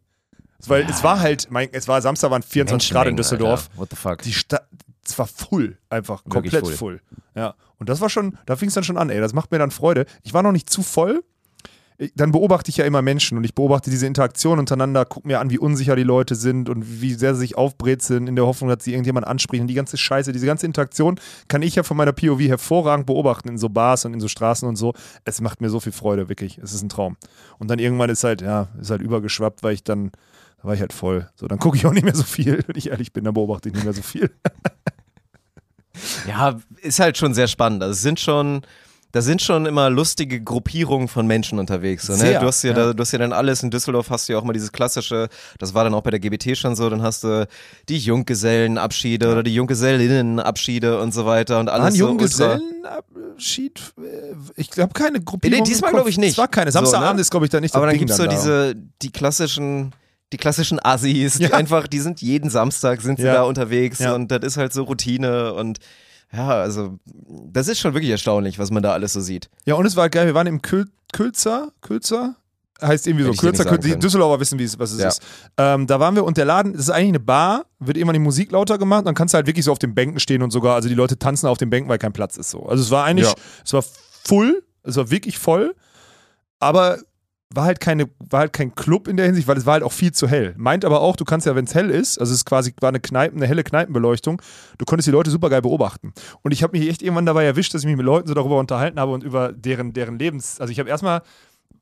[0.67, 3.69] Weil es war halt, mein, es war Samstag, waren 24 Grad in Düsseldorf.
[3.69, 3.81] Alter.
[3.81, 4.23] What the fuck?
[4.23, 4.67] Die Stadt,
[5.05, 6.99] es war full, einfach Wirklich komplett full.
[6.99, 7.01] full.
[7.35, 7.55] Ja.
[7.79, 9.21] Und das war schon, da fing es dann schon an, ey.
[9.21, 10.07] Das macht mir dann Freude.
[10.23, 11.23] Ich war noch nicht zu voll.
[12.15, 15.49] Dann beobachte ich ja immer Menschen und ich beobachte diese Interaktion untereinander, guck mir an,
[15.51, 18.85] wie unsicher die Leute sind und wie sehr sie sich aufbrezeln in der Hoffnung, dass
[18.85, 19.67] sie irgendjemand ansprechen.
[19.67, 23.57] Die ganze Scheiße, diese ganze Interaktion kann ich ja von meiner POV hervorragend beobachten in
[23.57, 24.93] so Bars und in so Straßen und so.
[25.25, 26.59] Es macht mir so viel Freude, wirklich.
[26.59, 27.17] Es ist ein Traum.
[27.59, 30.11] Und dann irgendwann ist halt, ja, ist halt übergeschwappt, weil ich dann,
[30.59, 31.31] da war ich halt voll.
[31.35, 33.71] So, dann gucke ich auch nicht mehr so viel, wenn ich ehrlich bin, dann beobachte
[33.71, 34.31] ich nicht mehr so viel.
[36.29, 37.83] Ja, ist halt schon sehr spannend.
[37.83, 38.63] Also es sind schon,
[39.17, 42.07] da sind schon immer lustige Gruppierungen von Menschen unterwegs.
[42.07, 42.19] So, ne?
[42.19, 42.77] Sehr, du, hast ja, ja.
[42.77, 43.63] Da, du hast ja dann alles.
[43.63, 46.21] In Düsseldorf hast du ja auch mal dieses klassische, das war dann auch bei der
[46.21, 47.49] GBT schon so, dann hast du
[47.89, 52.07] die Junggesellenabschiede oder die Junggesellinnenabschiede und so weiter und alles An so.
[52.09, 53.81] Junggesellenabschied?
[53.99, 55.59] äh, Ich glaube keine Gruppierung.
[55.61, 56.33] Nee, diesmal glaub ich nicht.
[56.33, 56.71] Es war keine.
[56.71, 57.21] So, Samstagabend ne?
[57.23, 59.93] ist, glaube ich, da nicht Aber dann Ding gibt's so diese, die klassischen,
[60.33, 61.53] die klassischen Assis, die Ja.
[61.53, 63.33] einfach, die sind jeden Samstag sind sie Ja.
[63.35, 64.15] da unterwegs Ja.
[64.15, 65.79] und das ist halt so Routine und
[66.33, 66.99] ja, also
[67.53, 69.49] das ist schon wirklich erstaunlich, was man da alles so sieht.
[69.65, 70.27] Ja, und es war geil.
[70.27, 71.73] Wir waren im Kül Külzer.
[71.81, 72.37] Külzer?
[72.83, 73.33] Heißt irgendwie so.
[73.33, 73.79] Kürzer, Kürzer.
[73.95, 73.99] Die.
[73.99, 75.09] Düsseldorfer wissen, wie es, was es Ja.
[75.09, 75.23] ist.
[75.57, 78.19] Ähm, da waren wir und der Laden, das ist eigentlich eine Bar, wird immer die
[78.19, 79.07] Musik lauter gemacht.
[79.07, 81.19] Dann kannst du halt wirklich so auf den Bänken stehen und sogar, also die Leute
[81.19, 82.67] tanzen auf den Bänken, weil kein Platz ist so.
[82.67, 83.35] Also es war eigentlich, Ja.
[83.65, 83.83] es war
[84.25, 85.75] full, es war wirklich voll,
[86.59, 86.99] aber
[87.57, 89.93] war halt keine, war halt kein Club in der Hinsicht, weil es war halt auch
[89.93, 90.55] viel zu hell.
[90.57, 92.91] Meint aber auch, du kannst ja, wenn es hell ist, also es ist quasi war
[92.91, 94.41] eine Kneipen, eine helle Kneipenbeleuchtung,
[94.79, 96.13] du konntest die Leute super geil beobachten.
[96.43, 98.59] Und ich habe mich echt irgendwann dabei erwischt, dass ich mich mit Leuten so darüber
[98.59, 100.61] unterhalten habe und über deren, deren Lebens.
[100.61, 101.23] Also ich habe erstmal,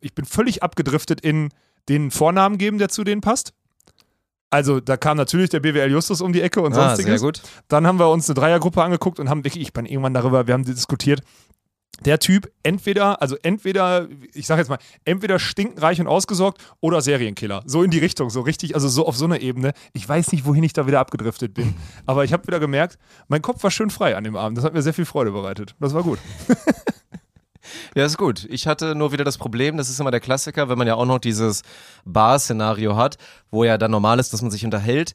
[0.01, 1.51] ich bin völlig abgedriftet in
[1.89, 3.53] den Vornamen geben, der zu denen passt.
[4.51, 7.43] Also da kam natürlich der BWL Justus um die Ecke und Ah, sonstiges.
[7.67, 10.55] Dann haben wir uns eine Dreiergruppe angeguckt und haben wirklich, ich bin irgendwann darüber, wir
[10.55, 11.23] haben diskutiert,
[12.05, 17.63] der Typ entweder, also entweder, ich sag jetzt mal, entweder stinkenreich und ausgesorgt oder Serienkiller.
[17.67, 19.73] So in die Richtung, so richtig, also so auf so einer Ebene.
[19.93, 21.75] Ich weiß nicht, wohin ich da wieder abgedriftet bin,
[22.07, 22.99] aber ich habe wieder gemerkt,
[23.29, 24.59] mein Kopf war schön frei an dem Abend.
[24.59, 25.75] Das hat mir sehr viel Freude bereitet.
[25.81, 26.19] Das war gut.
[27.95, 28.47] Ja, ist gut.
[28.51, 31.07] Ich hatte nur wieder das Problem, das ist immer der Klassiker, wenn man ja auch
[31.07, 31.63] noch dieses
[32.05, 33.17] Bar-Szenario hat,
[33.51, 35.15] wo ja dann normal ist, dass man sich unterhält.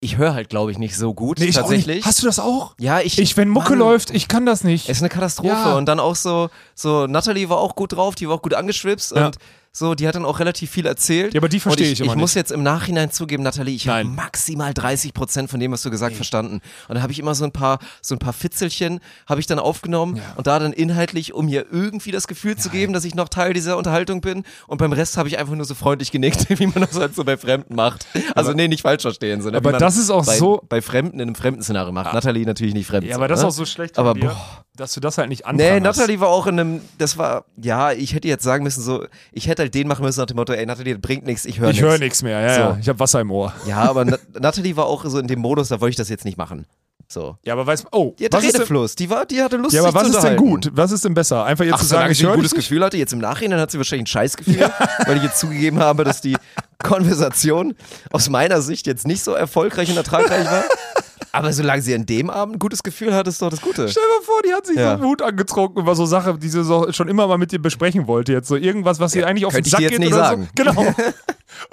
[0.00, 2.04] Ich höre halt, glaube ich, nicht so gut Nee, ich tatsächlich.
[2.04, 2.74] Hast du das auch?
[2.78, 3.18] ja, ich.
[3.18, 4.88] Ich, wenn Mucke Mann, läuft, ich kann das nicht.
[4.90, 5.48] Ist eine Katastrophe.
[5.48, 5.76] Ja.
[5.76, 9.12] Und dann auch so, so, Natalie war auch gut drauf, die war auch gut angeschwipst
[9.16, 9.26] Ja.
[9.26, 9.36] und
[9.78, 11.34] So, die hat dann auch relativ viel erzählt.
[11.34, 13.86] Ja, aber die verstehe ich ich immer Ich muss jetzt im Nachhinein zugeben, Nathalie, ich
[13.88, 14.14] habe Nein.
[14.14, 16.62] maximal 30 Prozent von dem, was du gesagt verstanden.
[16.88, 19.58] Und dann habe ich immer so ein paar, so ein paar Fitzelchen habe ich dann
[19.58, 23.28] aufgenommen und da dann inhaltlich, um mir irgendwie das Gefühl zu geben, dass ich noch
[23.28, 24.44] Teil dieser Unterhaltung bin.
[24.66, 27.22] Und beim Rest habe ich einfach nur so freundlich genickt, wie man das halt so
[27.24, 28.06] bei Fremden macht.
[28.34, 29.42] Also nee, nicht falsch verstehen.
[29.42, 32.14] Sondern aber das ist auch bei, so- bei Fremden in einem Fremden-Szenario macht.
[32.14, 33.04] Nathalie natürlich nicht fremd.
[33.04, 33.48] Ja, aber das ist ne?
[33.48, 34.64] auch so schlecht Aber dir, boah.
[34.74, 37.92] dass du das halt nicht Nee, anfangen Natalie war auch in einem, das war, ja,
[37.92, 40.52] ich hätte jetzt sagen müssen, so, ich hätte halt den machen müssen nach dem Motto,
[40.52, 41.90] ey, Natalie, das bringt nichts, ich höre Ich nichts.
[41.90, 42.60] höre nichts mehr, ja, So.
[42.60, 42.78] ja.
[42.80, 43.52] Ich habe Wasser im Ohr.
[43.66, 46.24] Ja, aber Na Natalie war auch so in dem Modus, da wollte ich das jetzt
[46.24, 46.66] nicht machen.
[47.08, 47.36] So.
[47.44, 49.74] Ja, aber weißt oh, Die hatte was ist denn, Redefluss, die, war, die hatte Lust,
[49.76, 50.70] ja, aber was ist denn gut?
[50.74, 51.44] Was ist denn besser?
[51.44, 52.52] Einfach jetzt Ach, zu sagen, ich sie ein gutes?
[52.52, 54.58] Gefühl hatte, jetzt im Nachhinein hat sie wahrscheinlich ein Scheißgefühl,
[55.06, 56.36] weil ich jetzt zugegeben habe, dass die
[56.82, 57.74] Konversation
[58.10, 60.64] aus meiner Sicht jetzt nicht so erfolgreich und ertragreich war.
[61.38, 63.88] Aber solange sie an dem Abend ein gutes Gefühl hat, ist doch das Gute.
[63.88, 64.96] Stell dir mal vor, die hat sich Ja.
[64.96, 68.06] so Mut angetrunken über so Sachen, die sie so schon immer mal mit dir besprechen
[68.06, 68.32] wollte.
[68.32, 70.48] Jetzt so irgendwas, was ihr eigentlich auf den Sack geht nicht oder sagen.
[70.56, 70.64] so.
[70.64, 70.80] Genau.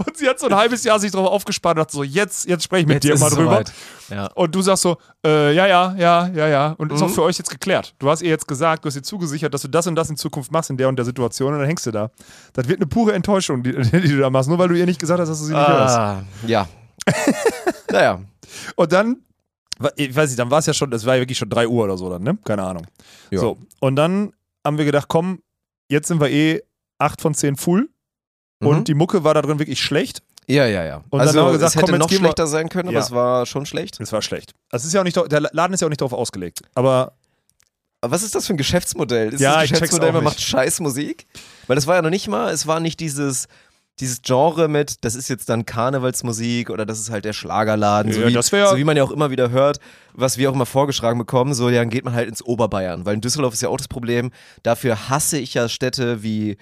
[0.05, 2.63] Und sie hat so ein halbes Jahr sich drauf aufgespart und dachte so, jetzt, jetzt
[2.63, 3.63] spreche ich mit Jetzt dir mal drüber.
[4.09, 4.27] Ja.
[4.27, 6.75] Und du sagst so, äh, ja, ja, ja, ja, ja.
[6.77, 7.13] Und ist auch Mhm.
[7.13, 7.93] für euch jetzt geklärt.
[7.99, 10.15] Du hast ihr jetzt gesagt, du hast ihr zugesichert, dass du das und das in
[10.15, 12.11] Zukunft machst in der und der Situation und dann hängst du da.
[12.53, 15.01] Das wird eine pure Enttäuschung, die, die du da machst, nur weil du ihr nicht
[15.01, 15.97] gesagt hast, dass du sie nicht hörst.
[15.97, 16.65] Ah, ja.
[17.91, 18.21] naja.
[18.75, 19.17] Und dann,
[19.95, 21.83] ich weiß nicht, dann war es ja schon, das war ja wirklich schon 3 Uhr
[21.85, 22.37] oder so dann, ne?
[22.45, 22.85] Keine Ahnung.
[23.31, 23.39] Ja.
[23.39, 24.33] So, und dann
[24.65, 25.41] haben wir gedacht, komm,
[25.89, 26.61] jetzt sind wir eh
[26.99, 27.89] 8 von 10 full.
[28.59, 28.67] Mhm.
[28.67, 30.21] Und die Mucke war da drin wirklich schlecht.
[30.47, 30.97] Ja, ja, ja.
[30.97, 33.03] Und dann also haben wir gesagt, es hätte komm, noch schlechter sein können, aber Ja.
[33.03, 33.99] es war schon schlecht.
[33.99, 34.53] Das war schlecht.
[34.69, 36.61] Das ist ja auch nicht, der Laden ist ja auch nicht darauf ausgelegt.
[36.75, 37.13] Aber
[38.01, 39.33] Aber was ist das für ein Geschäftsmodell?
[39.33, 40.33] Ist Ja, das Geschäftsmodell, auch man nicht.
[40.33, 41.25] macht scheiß Musik?
[41.67, 43.47] Weil das war ja noch nicht mal, es war nicht dieses,
[43.99, 48.21] dieses Genre mit, das ist jetzt dann Karnevalsmusik oder das ist halt der Schlagerladen, so,
[48.21, 49.79] Ja, wie, das wär- so wie man ja auch immer wieder hört,
[50.13, 53.21] was wir auch immer vorgeschlagen bekommen, so dann geht man halt ins Oberbayern, weil in
[53.21, 54.31] Düsseldorf ist ja auch das Problem,
[54.63, 56.57] dafür hasse ich ja Städte wie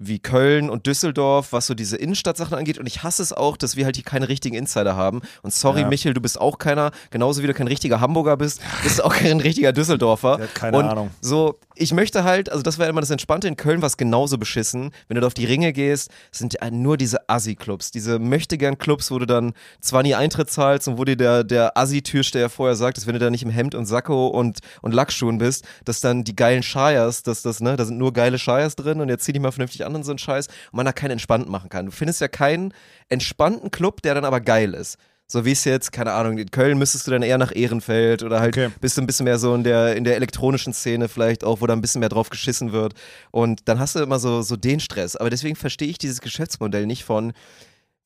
[0.00, 2.78] wie Köln und Düsseldorf, was so diese Innenstadtsachen angeht.
[2.78, 5.20] Und ich hasse es auch, dass wir halt hier keine richtigen Insider haben.
[5.42, 5.88] Und sorry, Ja.
[5.88, 9.14] Michel, du bist auch keiner, genauso wie du kein richtiger Hamburger bist, bist du auch
[9.14, 10.38] kein richtiger Düsseldorfer.
[10.40, 11.10] Hat keine und Ahnung.
[11.20, 14.90] So, ich möchte halt, also das war immer das Entspannte in Köln, was genauso beschissen.
[15.08, 19.18] Wenn du da auf die Ringe gehst, sind ja nur diese Assi-Clubs, diese Möchtegern-Clubs, wo
[19.18, 23.06] du dann zwar nie Eintritt zahlst und wo dir der, der Assi-Türsteher vorher sagt, dass
[23.06, 26.34] wenn du da nicht im Hemd und Sakko und, und Lackschuhen bist, dass dann die
[26.36, 29.42] geilen Shires, dass das, ne, da sind nur geile Shires drin und jetzt zieh dich
[29.42, 31.86] mal vernünftig an und so ein Scheiß und man da keinen entspannten machen kann.
[31.86, 32.72] Du findest ja keinen
[33.08, 34.96] entspannten Club, der dann aber geil ist.
[35.26, 38.40] So wie es jetzt, keine Ahnung, in Köln müsstest du dann eher nach Ehrenfeld oder
[38.40, 38.70] halt Okay.
[38.80, 41.66] bist du ein bisschen mehr so in der, in der elektronischen Szene vielleicht auch, wo
[41.68, 42.94] da ein bisschen mehr drauf geschissen wird.
[43.30, 45.14] Und dann hast du immer so, so den Stress.
[45.14, 47.32] Aber deswegen verstehe ich dieses Geschäftsmodell nicht von,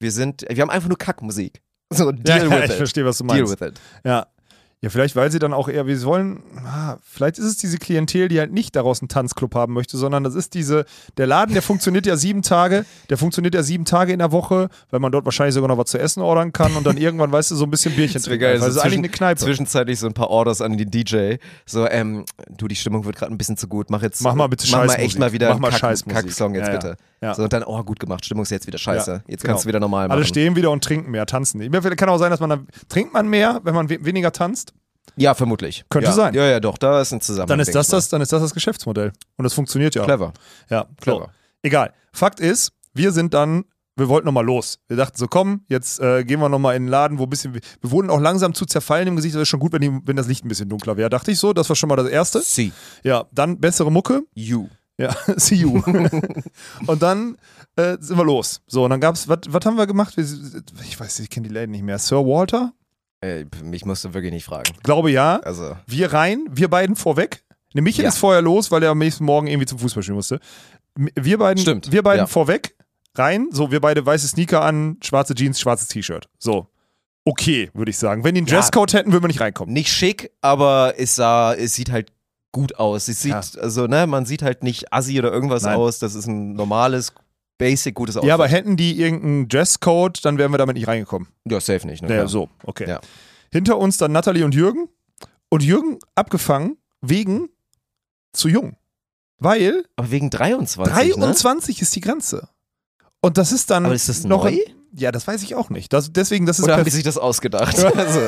[0.01, 1.63] wir sind, wir haben einfach nur Kackmusik.
[1.91, 2.77] So, deal ja, with ich it.
[2.77, 3.59] verstehe, was du Deal meinst.
[3.61, 3.81] with it.
[4.05, 4.27] Ja.
[4.85, 8.29] Ja, vielleicht, weil sie dann auch eher, wir wollen, ah, vielleicht ist es diese Klientel,
[8.29, 10.85] die halt nicht daraus einen Tanzclub haben möchte, sondern das ist diese,
[11.17, 14.69] der Laden, der funktioniert ja sieben Tage, der funktioniert ja sieben Tage in der Woche,
[14.91, 17.51] weil man dort wahrscheinlich sogar noch was zu essen ordern kann und dann irgendwann, weißt
[17.53, 18.43] du, so ein bisschen Bierchen Das wäre trinken.
[18.43, 18.53] geil.
[18.53, 19.41] Also so das ist eigentlich zwischen- eine Kneipe.
[19.41, 21.37] Zwischenzeitlich so ein paar Orders an den DJ.
[21.65, 23.89] So, ähm, du, die Stimmung wird gerade ein bisschen zu gut.
[23.89, 26.07] Mach jetzt, Mach mal bitte mach mal echt mal wieder Mach einen mal Kack.
[26.09, 26.79] Kacksong jetzt Ja, ja.
[26.79, 26.97] bitte.
[27.23, 27.35] Ja.
[27.35, 29.11] So, und dann, oh, gut gemacht, Stimmung ist jetzt wieder scheiße.
[29.11, 29.53] Ja, jetzt genau.
[29.55, 30.19] kannst du wieder normal machen.
[30.19, 31.59] Alle stehen wieder und trinken mehr, tanzen
[31.97, 34.74] kann auch sein, dass man dann, trinkt man mehr, wenn man we weniger tanzt?
[35.17, 35.85] Ja, vermutlich.
[35.89, 36.13] Könnte ja.
[36.13, 36.35] sein.
[36.35, 37.49] Ja, ja, doch, da ist ein Zusammenhang.
[37.49, 39.13] Dann ist das das, dann ist das das Geschäftsmodell.
[39.37, 40.05] Und das funktioniert ja.
[40.05, 40.33] Clever.
[40.71, 41.27] Ja, Clever.
[41.27, 41.31] So.
[41.63, 41.93] Egal.
[42.13, 43.65] Fakt ist, wir sind dann,
[43.97, 44.79] wir wollten nochmal los.
[44.89, 47.55] Wir dachten so, komm, jetzt äh, gehen wir nochmal in den Laden, wo ein bisschen,
[47.55, 49.35] wir wurden auch langsam zu zerfallen im Gesicht.
[49.35, 51.11] Das ist schon gut, wenn, die, wenn das Licht ein bisschen dunkler wäre.
[51.11, 52.41] Dachte ich so, das war schon mal das Erste.
[52.41, 52.73] See
[53.03, 54.23] Ja, dann bessere Mucke.
[54.35, 54.69] you.
[54.97, 55.83] Ja, see you.
[56.87, 57.37] und dann
[57.77, 58.61] äh, sind wir los.
[58.67, 60.17] So, und dann gab's, was was haben wir gemacht?
[60.17, 60.25] Wir,
[60.85, 61.99] ich weiß, ich kenne die Läden nicht mehr.
[61.99, 62.73] Sir Walter?
[63.25, 64.73] Äh, mich musst du wirklich nicht fragen.
[64.83, 65.41] Glaube ja.
[65.41, 67.43] Also, Wir rein, wir beiden vorweg.
[67.75, 68.09] Ne, Michael Ja.
[68.11, 70.41] ist vorher los, weil er am nächsten Morgen irgendwie zum Fußballspielen musste.
[70.97, 72.27] M- Wir beiden, Stimmt, wir beiden ja.
[72.27, 72.77] vorweg,
[73.17, 73.49] rein.
[73.51, 76.29] So, wir beide weiße Sneaker an, schwarze Jeans, schwarzes T-Shirt.
[76.39, 76.69] So.
[77.25, 78.23] Okay, würde ich sagen.
[78.23, 78.57] Wenn die einen Ja.
[78.59, 79.73] Dresscode hätten, würden wir nicht reinkommen.
[79.73, 82.13] nicht schick, aber es sah, es sieht halt
[82.53, 83.09] gut aus.
[83.09, 85.75] Es sieht, also, ne, man sieht halt nicht assi oder irgendwas Nein.
[85.77, 85.99] aus.
[85.99, 87.13] Das ist ein normales,
[87.59, 88.29] basic, gutes Outfit.
[88.29, 91.29] Ja, aber hätten die irgendeinen Dresscode, dann wären wir damit nicht reingekommen.
[91.45, 92.03] Ja, safe nicht.
[92.03, 92.89] Ne, Ja, so, okay.
[92.89, 93.01] Ja.
[93.53, 94.89] Hinter uns dann Nathalie und Jürgen.
[95.49, 97.49] Und Jürgen abgefangen wegen
[98.33, 98.77] zu jung.
[99.39, 102.49] Weil Aber wegen 23, 23 ist die Grenze.
[103.21, 103.89] Und das ist dann ne?
[103.89, 104.59] Aber ist das noch neu?
[104.97, 105.93] Ja, das weiß ich auch nicht.
[105.93, 107.77] Das, deswegen, das ist Oder haben die sich das ausgedacht?
[107.97, 108.21] also,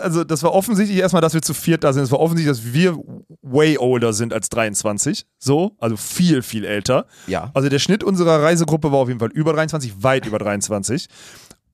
[0.00, 2.02] Also, das war offensichtlich erstmal, dass wir zu viert da sind.
[2.02, 2.98] Es war offensichtlich, dass wir
[3.42, 5.26] way older sind als 23.
[5.38, 7.06] So, also viel, viel älter.
[7.26, 7.50] ja.
[7.54, 11.06] Also, der Schnitt unserer Reisegruppe war auf jeden Fall über 23, weit über 23.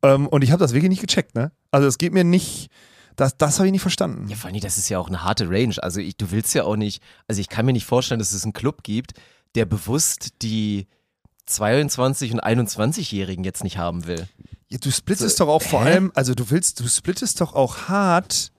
[0.02, 1.52] Ähm, und ich habe das wirklich nicht gecheckt, ne?
[1.70, 2.70] Also, es geht mir nicht.
[3.16, 4.28] Das, das habe ich nicht verstanden.
[4.28, 5.74] Ja, vor allem, das ist ja auch eine harte Range.
[5.82, 8.44] Also ich, du willst ja auch nicht, also ich kann mir nicht vorstellen, dass es
[8.44, 9.14] einen Club gibt,
[9.54, 10.86] der bewusst die,
[11.46, 14.28] 22 und 21-Jährigen jetzt nicht haben will.
[14.68, 15.90] Ja, du splittest doch auch vor hä?
[15.92, 18.50] allem, also du willst, du splittest doch auch hart.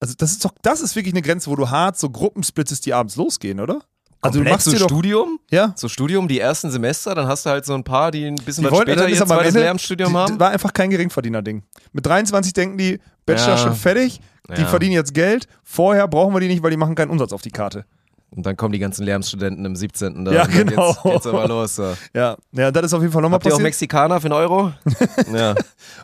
[0.00, 2.86] Also das ist doch, das ist wirklich eine Grenze, wo du hart so Gruppen splittest,
[2.86, 3.80] die abends losgehen, oder?
[4.20, 5.72] Also du Komplett machst so doch, Studium, ja.
[5.76, 8.62] so Studium, die ersten Semester, dann hast du halt so ein paar, die ein bisschen
[8.64, 10.40] Die was wollten, später ihr zweites Lehramtsstudium haben.
[10.40, 11.62] War einfach kein Geringverdiener-Ding.
[11.92, 13.58] Mit 23 denken die, Bachelor Ja.
[13.58, 14.20] schon fertig,
[14.56, 14.66] die Ja.
[14.66, 15.46] verdienen jetzt Geld.
[15.62, 17.84] Vorher brauchen wir die nicht, weil die machen keinen Umsatz auf die Karte.
[18.30, 20.24] Und dann kommen die ganzen Lehramtsstudenten im 17.
[20.24, 20.92] Da Ja, genau.
[20.92, 21.76] Geht's, geht's aber los.
[21.76, 21.96] So.
[22.14, 23.64] Ja, ja, das ist auf jeden Fall nochmal Habt ihr auch passiert.
[23.64, 24.72] Mexikaner für einen Euro?
[25.32, 25.54] ja.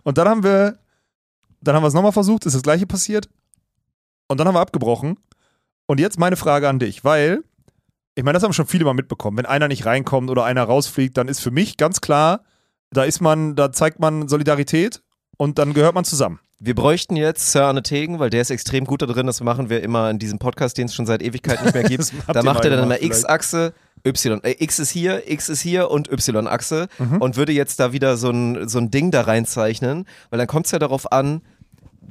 [0.05, 0.79] Und dann haben wir,
[1.61, 3.29] dann haben wir es nochmal versucht, ist das gleiche passiert.
[4.29, 5.19] Und dann haben wir abgebrochen.
[5.87, 7.45] Und jetzt meine Frage an dich, weil,
[8.15, 9.37] ich meine, das haben schon viele mal mitbekommen.
[9.37, 12.41] Wenn einer nicht reinkommt oder einer rausfliegt, dann ist für mich ganz klar,
[12.91, 15.03] da ist man, da zeigt man Solidarität
[15.37, 16.41] und dann gehört man zusammen.
[16.67, 19.27] Wir bräuchten jetzt Sir Arne Tegen, weil der ist extrem gut da drin.
[19.27, 22.11] Das machen wir immer in diesem Podcast, den es schon seit Ewigkeit nicht mehr gibt.
[22.27, 23.75] Da macht er dann immer X-Achse,
[24.07, 24.43] Y.
[24.43, 27.19] Äh, X ist hier, X ist hier und Y-Achse Mhm.
[27.21, 30.65] und würde jetzt da wieder so ein, so ein Ding da reinzeichnen, weil dann kommt
[30.65, 31.43] es ja darauf an,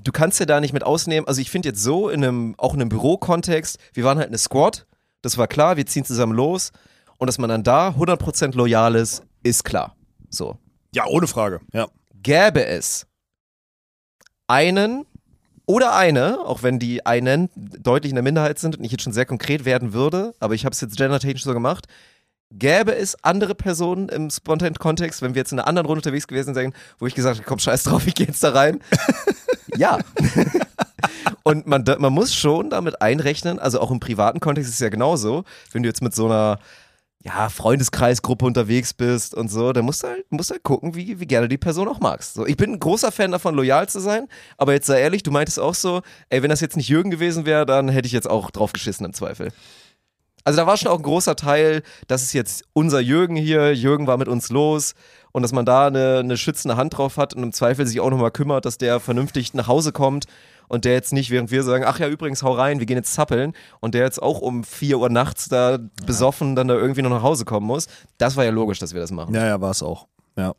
[0.03, 1.27] du kannst ja da nicht mit ausnehmen.
[1.27, 4.37] Also ich finde jetzt so, in einem, auch in einem Bürokontext, wir waren halt eine
[4.37, 4.85] Squad,
[5.23, 6.71] das war klar, wir ziehen zusammen los
[7.17, 9.95] und dass man dann da 100% loyal ist, ist klar.
[10.29, 10.59] So.
[10.93, 11.59] Ja, ohne Frage.
[11.73, 11.87] Ja.
[12.21, 13.07] Gäbe es
[14.47, 15.05] einen
[15.65, 19.13] oder eine, auch wenn die einen deutlich in der Minderheit sind und ich jetzt schon
[19.13, 21.87] sehr konkret werden würde, aber ich habe es jetzt gendertechnisch so gemacht,
[22.51, 26.55] gäbe es andere Personen im Spontan-Kontext, wenn wir jetzt in einer anderen Runde unterwegs gewesen
[26.55, 28.79] wären, wo ich gesagt habe, komm, scheiß drauf, ich gehe jetzt da rein.
[29.77, 29.97] ja.
[31.43, 34.89] und man, man muss schon damit einrechnen, also auch im privaten Kontext ist es ja
[34.89, 36.59] genauso, wenn du jetzt mit so einer
[37.25, 41.25] ja, Freundeskreisgruppe unterwegs bist und so, dann musst du halt, musst halt gucken, wie, wie
[41.25, 42.33] gerne die Person auch magst.
[42.33, 45.31] So, ich bin ein großer Fan davon, loyal zu sein, aber jetzt sei ehrlich, du
[45.31, 48.29] meintest auch so, ey, wenn das jetzt nicht Jürgen gewesen wäre, dann hätte ich jetzt
[48.29, 49.53] auch drauf geschissen im Zweifel.
[50.43, 54.07] Also da war schon auch ein großer Teil, das ist jetzt unser Jürgen hier, Jürgen
[54.07, 54.93] war mit uns los
[55.31, 58.09] und dass man da eine, eine schützende Hand drauf hat und im Zweifel sich auch
[58.09, 60.25] nochmal kümmert, dass der vernünftig nach Hause kommt
[60.67, 63.13] und der jetzt nicht, während wir sagen, ach ja, übrigens, hau rein, wir gehen jetzt
[63.13, 67.09] zappeln und der jetzt auch um 4 Uhr nachts da besoffen dann da irgendwie noch
[67.09, 67.87] nach Hause kommen muss.
[68.17, 69.33] Das war ja logisch, dass wir das machen.
[69.35, 70.07] Ja, ja, war es auch.
[70.37, 70.53] Ja.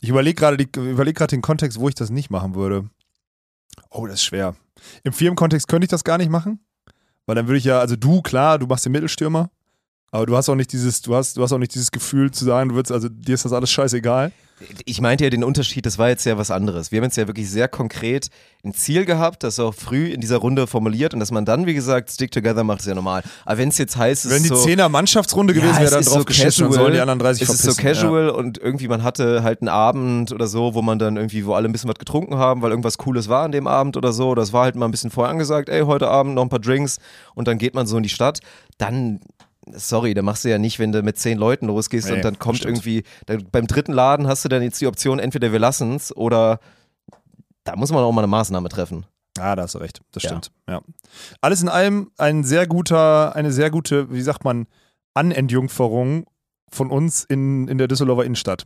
[0.00, 2.88] Ich überlege gerade überleg den Kontext, wo ich das nicht machen würde.
[3.90, 4.54] Oh, das ist schwer.
[5.02, 6.60] Im Firmenkontext könnte ich das gar nicht machen.
[7.26, 9.50] Weil dann würde ich ja, also du, klar, du machst den Mittelstürmer,
[10.10, 12.44] aber du hast auch nicht dieses, du hast, du hast auch nicht dieses Gefühl zu
[12.44, 14.30] sagen, du würdest, also dir ist das alles scheißegal.
[14.86, 16.92] Ich meinte ja den Unterschied, das war jetzt ja was anderes.
[16.92, 18.28] Wir haben jetzt ja wirklich sehr konkret
[18.64, 21.74] ein Ziel gehabt, das auch früh in dieser Runde formuliert und dass man dann, wie
[21.74, 23.22] gesagt, Stick Together macht, ist ja normal.
[23.44, 25.90] Aber wenn es jetzt heißt, es Wenn ist die so, Zehner Mannschaftsrunde gewesen Ja, wäre,
[25.90, 26.84] dann ist drauf so geschissen und casual.
[26.84, 28.02] sollen die anderen 30 es ist so verpissen.
[28.08, 31.54] casual und irgendwie man hatte halt einen Abend oder so, wo man dann irgendwie, wo
[31.54, 34.34] alle ein bisschen was getrunken haben, weil irgendwas Cooles war an dem Abend oder so.
[34.36, 36.98] Das war halt mal ein bisschen vorher angesagt, ey, heute Abend noch ein paar Drinks
[37.34, 38.38] und dann geht man so in die Stadt.
[38.78, 39.20] Dann
[39.72, 42.38] Sorry, da machst du ja nicht, wenn du mit zehn Leuten losgehst Nee, und dann
[42.38, 42.70] kommt stimmt.
[42.76, 46.60] irgendwie, dann, beim dritten Laden hast du dann jetzt die Option, entweder wir lassen's oder
[47.64, 49.06] da muss man auch mal eine Maßnahme treffen.
[49.38, 50.00] Ah, da hast du recht.
[50.12, 50.28] Das Ja.
[50.30, 50.52] stimmt.
[50.68, 50.80] Ja.
[51.40, 54.66] Alles in allem ein sehr guter, eine sehr gute, wie sagt man,
[55.14, 56.26] Anentjungferung
[56.70, 58.64] von uns in, in der Düsseldorfer Innenstadt.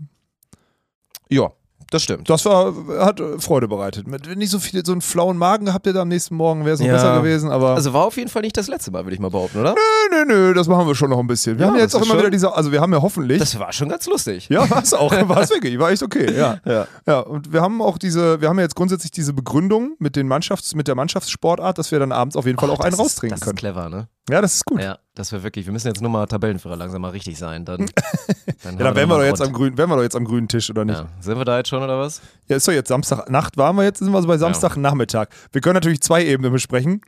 [1.31, 1.53] Ja,
[1.91, 2.29] das stimmt.
[2.29, 4.07] Das war, hat Freude bereitet.
[4.37, 6.81] Nicht so viel, so einen flauen Magen gehabt ihr da am nächsten Morgen, wäre es
[6.81, 6.95] noch Ja.
[6.95, 7.75] besser gewesen, aber.
[7.75, 9.75] Also war auf jeden Fall nicht das letzte Mal, würde ich mal behaupten, oder?
[10.11, 11.59] nö, nö, nö, das machen wir schon noch ein bisschen.
[11.59, 13.39] Wir Ja, haben ja jetzt das auch immer wieder diese, also wir haben ja hoffentlich.
[13.39, 14.49] Das war schon ganz lustig.
[14.49, 16.59] ja, war es auch, war es wirklich, war echt okay, ja.
[16.65, 16.87] Ja.
[17.07, 20.27] Ja, und wir haben auch diese, wir haben ja jetzt grundsätzlich diese Begründung mit den
[20.29, 23.01] Mannschafts-, mit der Mannschaftssportart, dass wir dann abends auf jeden Fall Oh, auch einen das
[23.01, 23.57] ist- raustrinken Das können.
[23.57, 24.09] ist clever, ne?
[24.31, 24.83] Ja, das ist gut.
[24.83, 25.67] Ja, das wäre wirklich.
[25.67, 27.65] Wir müssen jetzt nur mal Tabellenführer langsam mal richtig sein.
[27.65, 27.79] Dann,
[28.63, 30.71] dann, dann wären wir, doch jetzt am grünen, wären wir doch jetzt am grünen Tisch,
[30.71, 30.99] oder nicht?
[30.99, 31.09] Ja.
[31.21, 32.21] Sind wir da jetzt schon oder was?
[32.47, 35.27] Ja, ist doch jetzt Samstagnacht, waren wir jetzt, sind wir so bei Samstagnachmittag.
[35.51, 37.01] Wir können natürlich zwei Ebenen besprechen,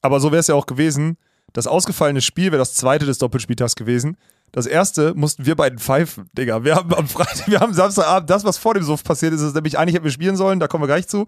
[0.00, 1.18] aber so wäre es ja auch gewesen.
[1.52, 4.16] Das ausgefallene Spiel wäre das zweite des Doppelspieltags gewesen.
[4.52, 6.64] Das erste mussten wir beiden pfeifen, Digga.
[6.64, 9.54] Wir haben am Freitag, wir haben Samstagabend, das, was vor dem Suff passiert ist, ist
[9.54, 11.26] nämlich eigentlich hätten wir spielen sollen, da kommen wir gleich zu.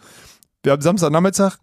[0.62, 1.58] Wir haben Samstagnachmittag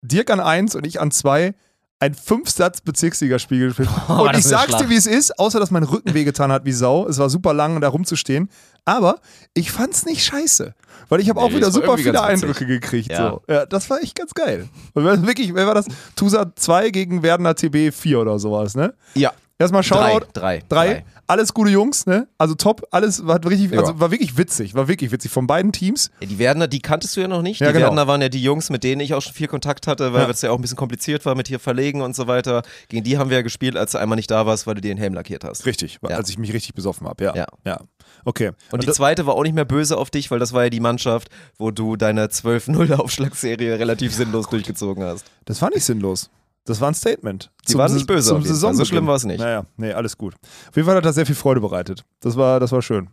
[0.00, 1.54] Dirk an eins und ich an zwei
[1.98, 3.88] ein Fünf-Satz-Bezirksligaspiel gespielt.
[4.08, 6.64] und Oh, das ich sag's dir, wie es ist, außer dass mein Rücken wehgetan hat
[6.64, 7.06] wie Sau.
[7.08, 8.48] Es war super lang, da rumzustehen.
[8.84, 9.16] Aber
[9.54, 10.74] ich fand's nicht scheiße.
[11.08, 12.22] Weil ich habe auch Nee, wieder es war super viele.
[12.22, 13.10] Eindrücke gekriegt.
[13.10, 13.30] Ja.
[13.30, 13.42] So.
[13.52, 14.68] ja, das war echt ganz geil.
[14.94, 15.86] Und wer- wirklich, wer war das?
[16.16, 18.92] Tusa 2 gegen Werdener TB 4 oder sowas, ne?
[19.14, 19.32] Ja.
[19.58, 20.26] Erstmal Shoutout.
[20.34, 20.62] Drei.
[20.68, 21.04] Drei.
[21.28, 22.28] Alles gute Jungs, ne?
[22.38, 23.80] Also top, alles war richtig, Ja.
[23.80, 26.10] also war wirklich witzig, war wirklich witzig von beiden Teams.
[26.20, 27.60] Ja, die Werner, die kanntest du ja noch nicht.
[27.60, 27.86] Ja, die genau.
[27.86, 30.42] Werner waren ja die Jungs, mit denen ich auch schon viel Kontakt hatte, weil es
[30.42, 32.62] ja auch ein bisschen kompliziert war mit hier verlegen und so weiter.
[32.88, 34.88] Gegen die haben wir ja gespielt, als du einmal nicht da warst, weil du dir
[34.94, 35.66] den Helm lackiert hast.
[35.66, 37.34] Richtig, als ich mich richtig besoffen habe, ja.
[37.34, 37.46] Ja.
[37.64, 37.80] ja.
[38.24, 38.52] Okay.
[38.70, 40.70] Und die das- zweite war auch nicht mehr böse auf dich, weil das war ja
[40.70, 45.24] die Mannschaft, wo du deine 12-0 Aufschlagserie relativ sinnlos durchgezogen hast.
[45.44, 46.30] Das war nicht sinnlos.
[46.66, 47.50] Das war ein Statement.
[47.68, 48.74] Die waren nicht böse Zum Fall.
[48.74, 49.40] So schlimm war's nicht.
[49.40, 50.34] Naja, nee, alles gut.
[50.68, 52.04] Auf jeden Fall hat das sehr viel Freude bereitet.
[52.20, 53.08] Das war, das war schön.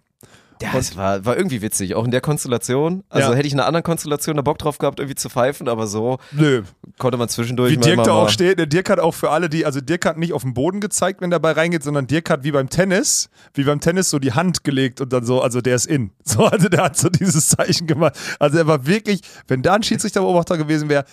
[0.61, 3.03] Ja, es war, war irgendwie witzig, auch in der Konstellation.
[3.09, 3.35] Also Ja.
[3.35, 6.19] hätte ich in einer anderen Konstellation da Bock drauf gehabt, irgendwie zu pfeifen, aber so
[6.31, 6.61] Nö.
[6.99, 8.59] konnte man zwischendurch Wie Dirk da auch steht.
[8.59, 11.21] ne, Dirk hat auch für alle, die, also Dirk hat nicht auf den Boden gezeigt,
[11.21, 14.31] wenn der Ball reingeht, sondern Dirk hat wie beim Tennis, wie beim Tennis so die
[14.33, 16.11] Hand gelegt und dann so, also der ist in.
[16.23, 18.15] So, also der hat so dieses Zeichen gemacht.
[18.39, 21.03] Also er war wirklich, wenn da ein Schiedsrichterbeobachter gewesen wäre,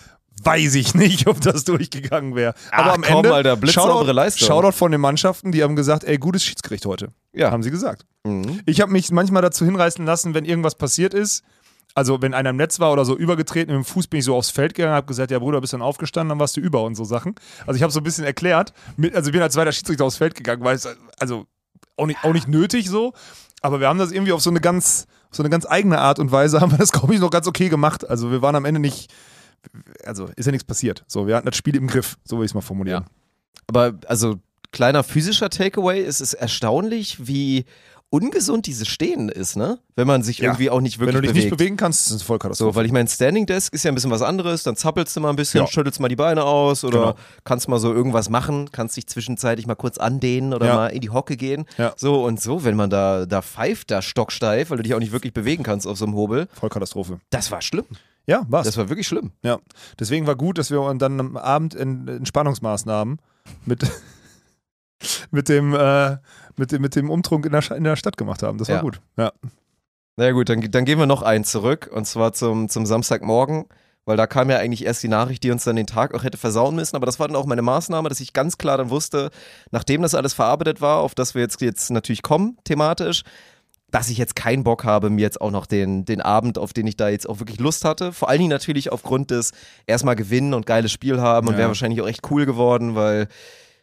[0.43, 2.55] weiß ich nicht, ob das durchgegangen wäre.
[2.73, 4.47] Aber Ach am komm, Ende, Alter, Shoutout- Leistung.
[4.49, 7.09] Shoutout von den Mannschaften, die haben gesagt, ey, gutes Schiedsgericht heute.
[7.33, 7.51] Ja.
[7.51, 8.07] Haben sie gesagt.
[8.25, 8.61] Mhm.
[8.66, 11.43] Ich habe mich manchmal dazu hinreißen lassen, wenn irgendwas passiert ist,
[11.95, 14.37] also wenn einer im Netz war oder so übergetreten mit dem Fuß, bin ich so
[14.37, 16.95] aufs Feld gegangen, habe gesagt, ja Bruder, bist dann aufgestanden, dann warst du über und
[16.95, 17.35] so Sachen.
[17.66, 20.16] Also ich habe so ein bisschen erklärt, mit, also ich bin als zweiter Schiedsrichter aufs
[20.16, 20.88] Feld gegangen, weil es
[21.19, 21.47] also
[21.97, 23.12] auch nicht, auch nicht nötig so,
[23.61, 26.19] aber wir haben das irgendwie auf so eine ganz, auf so eine ganz eigene Art
[26.21, 28.09] und Weise haben wir das, glaube ich, noch ganz okay gemacht.
[28.09, 29.12] Also wir waren am Ende nicht,
[30.05, 31.05] also ist ja nichts passiert.
[31.07, 33.05] So, wir hatten das Spiel im Griff, so will ich es mal formulieren.
[33.66, 34.37] Aber also
[34.73, 37.64] kleiner physischer Takeaway, es ist erstaunlich, wie
[38.12, 39.79] ungesund dieses Stehen ist, ne?
[39.94, 40.46] Wenn man sich Ja.
[40.46, 41.44] irgendwie auch nicht wirklich Wenn du dich bewegt.
[41.53, 42.73] nicht bewegen kannst, ist es eine Vollkatastrophe.
[42.73, 45.20] So, weil ich meine, Standing Desk ist ja ein bisschen was anderes, dann zappelst du
[45.20, 45.66] mal ein bisschen, Ja.
[45.68, 47.14] schüttelst mal die Beine aus oder Genau.
[47.44, 50.75] kannst mal so irgendwas machen, kannst dich zwischenzeitlich mal kurz andehnen oder Ja.
[50.75, 51.66] mal in die Hocke gehen.
[51.79, 51.92] Ja.
[51.96, 55.12] So und so, wenn man da, da pfeift, da stocksteif, weil du dich auch nicht
[55.12, 57.20] wirklich bewegen kannst auf so einem Hobel, Vollkatastrophe.
[57.31, 57.87] das war schlimm.
[58.31, 58.66] Ja, war's.
[58.66, 59.33] Das war wirklich schlimm.
[59.43, 59.59] Ja,
[59.99, 63.19] deswegen war gut, dass wir dann am Abend in Entspannungsmaßnahmen
[63.66, 63.83] mit,
[65.33, 66.16] mit, dem, äh,
[66.57, 68.59] mit, dem, mit dem Umtrunk in der, in der Stadt gemacht haben.
[68.59, 68.83] Das war Ja.
[68.83, 69.01] gut.
[69.16, 69.33] Ja.
[70.16, 73.64] Na gut, dann, dann gehen wir noch einen zurück und zwar zum, zum Samstagmorgen,
[74.05, 76.38] weil da kam ja eigentlich erst die Nachricht, die uns dann den Tag auch hätte
[76.38, 76.95] versauen müssen.
[76.95, 79.31] Aber das war dann auch meine Maßnahme, dass ich ganz klar dann wusste,
[79.73, 83.23] nachdem das alles verarbeitet war, auf das wir jetzt, jetzt natürlich kommen, thematisch,
[83.90, 86.87] dass ich jetzt keinen Bock habe, mir jetzt auch noch den, den Abend, auf den
[86.87, 88.12] ich da jetzt auch wirklich Lust hatte.
[88.12, 89.53] Vor allen Dingen natürlich aufgrund des
[89.87, 91.59] erstmal gewinnen und geiles Spiel haben und Ja.
[91.59, 93.29] wäre wahrscheinlich auch echt cool geworden, weil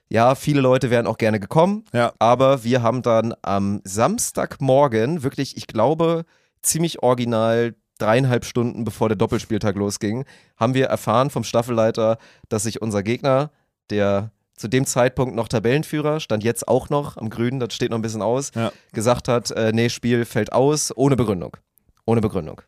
[0.09, 1.83] ja, viele Leute wären auch gerne gekommen.
[1.93, 2.13] Ja.
[2.19, 6.23] Aber wir haben dann am Samstagmorgen wirklich, ich glaube,
[6.61, 12.17] ziemlich original dreieinhalb Stunden bevor der Doppelspieltag losging, haben wir erfahren vom Staffelleiter,
[12.47, 13.51] dass sich unser Gegner,
[13.89, 17.97] der zu dem Zeitpunkt noch Tabellenführer, stand jetzt auch noch am Grünen, das steht noch
[17.97, 18.71] ein bisschen aus, Ja.
[18.91, 21.55] gesagt hat, äh, nee, Spiel fällt aus, ohne Begründung.
[22.05, 22.61] Ohne Begründung.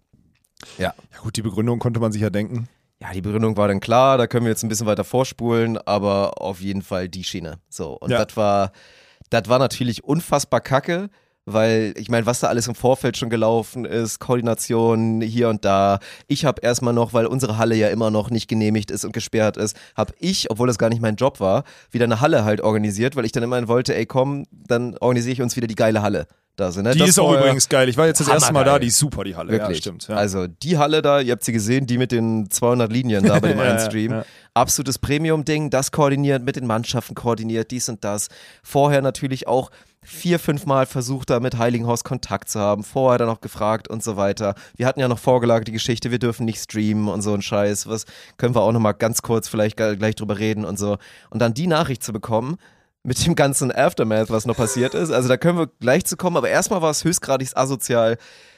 [0.78, 2.68] ja, gut, die Begründung konnte man sich ja denken.
[3.02, 6.42] Ja, die Begründung war dann klar, da können wir jetzt ein bisschen weiter vorspulen, aber
[6.42, 7.60] auf jeden Fall die Schiene.
[7.70, 8.24] So, und Ja.
[8.26, 8.72] das war,
[9.30, 11.10] das war natürlich unfassbar kacke,
[11.54, 16.00] weil ich meine, was da alles im Vorfeld schon gelaufen ist, Koordination hier und da.
[16.28, 19.58] Ich habe erstmal noch, weil unsere Halle ja immer noch nicht genehmigt ist und gesperrt
[19.58, 23.16] ist, habe ich, obwohl das gar nicht mein Job war, wieder eine Halle halt organisiert,
[23.16, 26.28] weil ich dann immerhin wollte, ey komm, dann organisiere ich uns wieder die geile Halle.
[26.60, 26.92] Da so, ne?
[26.92, 27.88] Die Das ist auch übrigens geil.
[27.88, 29.52] Ich war jetzt das erste Mal da, die ist super, die Halle.
[29.52, 29.78] Wirklich.
[29.78, 30.08] Ja, stimmt.
[30.10, 30.16] Ja.
[30.16, 33.50] Also die Halle da, ihr habt sie gesehen, die mit den 200 Linien da bei
[33.50, 34.12] dem einen Stream.
[34.12, 34.26] ja.
[34.54, 38.28] Absolutes Premium-Ding, das koordiniert, mit den Mannschaften koordiniert, dies und das.
[38.62, 39.72] Vorher natürlich auch
[40.04, 42.84] vier, fünf Mal versucht, da mit Heiligenhaus Kontakt zu haben.
[42.84, 44.56] Vorher dann auch gefragt und so weiter.
[44.76, 47.88] Wir hatten ja noch vorgelagert die Geschichte, wir dürfen nicht streamen und so ein Scheiß.
[47.88, 48.06] Was
[48.38, 50.98] können wir auch nochmal ganz kurz vielleicht gleich drüber reden und so.
[51.30, 52.58] Und dann die Nachricht zu bekommen,
[53.04, 55.12] mit dem ganzen Aftermath, was noch passiert ist.
[55.12, 58.18] Also da können wir gleich zu kommen, aber erstmal war es höchstgradig asozial.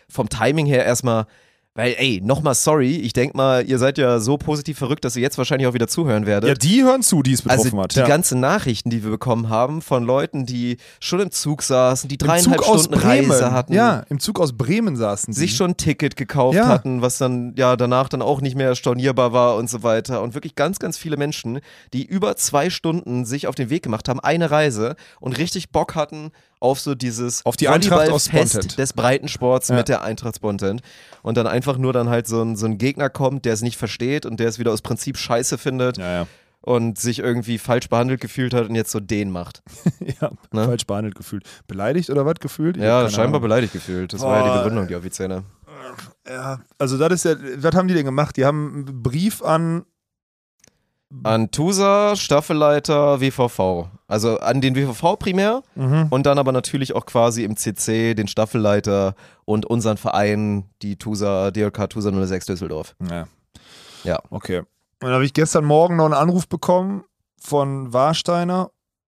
[0.10, 1.25] Vom Timing her erstmal,
[1.73, 5.21] weil, ey, nochmal sorry, ich denk mal, ihr seid ja so positiv verrückt, dass ihr
[5.21, 6.49] jetzt wahrscheinlich auch wieder zuhören werdet.
[6.49, 7.95] ja, die hören zu, die es betroffen also hat.
[7.95, 8.07] die ja.
[8.07, 12.62] ganzen Nachrichten, die wir bekommen haben von Leuten, die schon im Zug saßen, die dreieinhalb
[12.62, 13.31] Stunden Bremen.
[13.31, 15.55] Reise hatten, Ja, im Zug aus Bremen saßen sich die.
[15.57, 16.67] schon ein Ticket gekauft Ja.
[16.67, 20.21] hatten, was dann ja danach dann auch nicht mehr stornierbar war und so weiter.
[20.21, 21.62] Und wirklich ganz, ganz viele Menschen,
[21.93, 25.95] die über zwei Stunden sich auf den Weg gemacht haben, eine Reise und richtig Bock
[25.95, 26.31] hatten
[26.62, 29.76] auf so dieses Auf die Eintracht aus des Breitensports Ja.
[29.76, 30.82] mit der Eintracht Spontent.
[31.24, 33.78] Und dann einfach nur dann halt so ein, so ein Gegner kommt, der es nicht
[33.78, 36.28] versteht und der es wieder aus Prinzip scheiße findet Ja, ja.
[36.62, 39.63] und sich irgendwie falsch behandelt gefühlt hat und jetzt so den macht.
[40.21, 40.65] ja Ne?
[40.65, 41.43] falsch behandelt gefühlt.
[41.67, 42.78] Beleidigt oder was gefühlt?
[42.78, 43.41] Ich Ja, scheinbar Ahnung.
[43.41, 44.13] beleidigt gefühlt.
[44.13, 45.43] Das war ja Boah, die Begründung, die offizielle.
[46.30, 48.38] Ja, also das ist ja, was haben die denn gemacht?
[48.38, 49.84] Die haben einen Brief an
[51.24, 53.88] An TUSA, Staffelleiter, WVV.
[54.08, 56.08] Also an den WVV primär Mhm.
[56.10, 61.52] und dann aber natürlich auch quasi im CC den Staffelleiter und unseren Verein, die TUSA,
[61.52, 62.95] DLK TUSA 06 Düsseldorf.
[63.10, 63.28] Ja.
[64.04, 64.19] Ja.
[64.30, 64.60] Okay.
[64.60, 64.67] Und
[65.02, 67.04] dann habe ich gestern Morgen noch einen Anruf bekommen
[67.39, 68.71] von Warsteiner,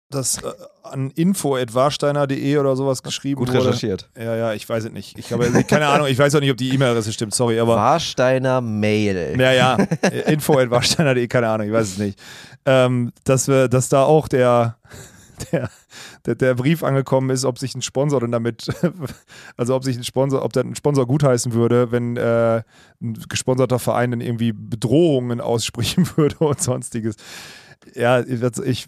[0.10, 0.52] das äh,
[0.84, 3.60] an info.warsteiner.de oder sowas geschrieben Gut wurde.
[3.60, 4.10] recherchiert.
[4.18, 5.18] Ja, ja, ich weiß es nicht.
[5.18, 7.76] Ich habe keine Ahnung, ich weiß auch nicht, ob die E-Mail-Adresse stimmt, sorry, aber.
[7.76, 9.36] Warsteiner Mail.
[9.40, 12.20] Ja, ja, äh, info.warsteiner.de, keine Ahnung, ich weiß es nicht.
[12.66, 14.78] Ähm, dass, wir, dass da auch der,
[15.52, 15.70] der,
[16.26, 18.68] der, der Brief angekommen ist, ob sich ein Sponsor denn damit,
[19.58, 22.62] also ob sich ein Sponsor, ob der ein Sponsor gutheißen würde, wenn äh,
[23.02, 27.16] ein gesponserter Verein dann irgendwie Bedrohungen aussprechen würde und sonstiges.
[27.94, 28.88] Ja, ich.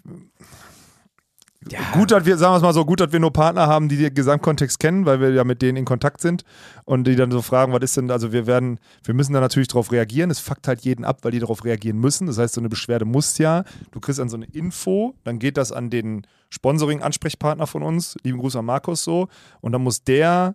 [1.92, 4.14] Gut, dass wir, sagen wir mal so, gut, dass wir nur Partner haben, die den
[4.14, 6.44] Gesamtkontext kennen, weil wir ja mit denen in Kontakt sind
[6.84, 9.66] und die dann so fragen, was ist denn, also wir werden, wir müssen da natürlich
[9.66, 10.30] drauf reagieren.
[10.30, 12.28] Es fuckt halt jeden ab, weil die darauf reagieren müssen.
[12.28, 15.56] Das heißt, so eine Beschwerde muss ja, du kriegst dann so eine Info, dann geht
[15.56, 19.28] das an den Sponsoring-Ansprechpartner von uns, lieben Gruß an Markus so,
[19.60, 20.54] und dann muss der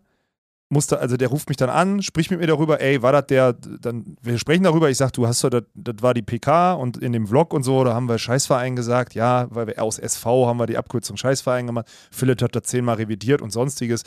[0.73, 3.53] musste, also der ruft mich dann an, spricht mit mir darüber, ey, war das der,
[3.53, 7.13] dann, wir sprechen darüber, ich sag, du hast doch, das, war die PK und in
[7.13, 10.59] dem Vlog und so, da haben wir Scheißverein gesagt, ja, weil wir aus SV haben
[10.59, 14.03] wir die Abkürzung Scheißverein gemacht, Philipp hat das zehnmal revidiert und sonstiges.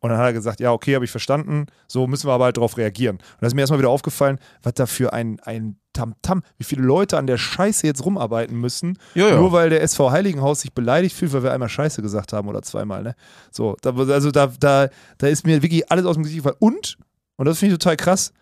[0.00, 2.56] Und dann hat er gesagt, ja, okay, habe ich verstanden, so müssen wir aber halt
[2.56, 3.16] darauf reagieren.
[3.16, 6.82] Und da ist mir erstmal wieder aufgefallen, was da für ein, ein Tamtam, wie viele
[6.82, 9.36] Leute an der Scheiße jetzt rumarbeiten müssen, ja.
[9.36, 12.62] nur weil der SV Heiligenhaus sich beleidigt fühlt, weil wir einmal Scheiße gesagt haben oder
[12.62, 13.14] zweimal, ne?
[13.50, 16.56] So, da, also da, da, da ist mir wirklich alles aus dem Gesicht gefallen.
[16.60, 16.96] Und,
[17.36, 18.32] und das finde ich total krass,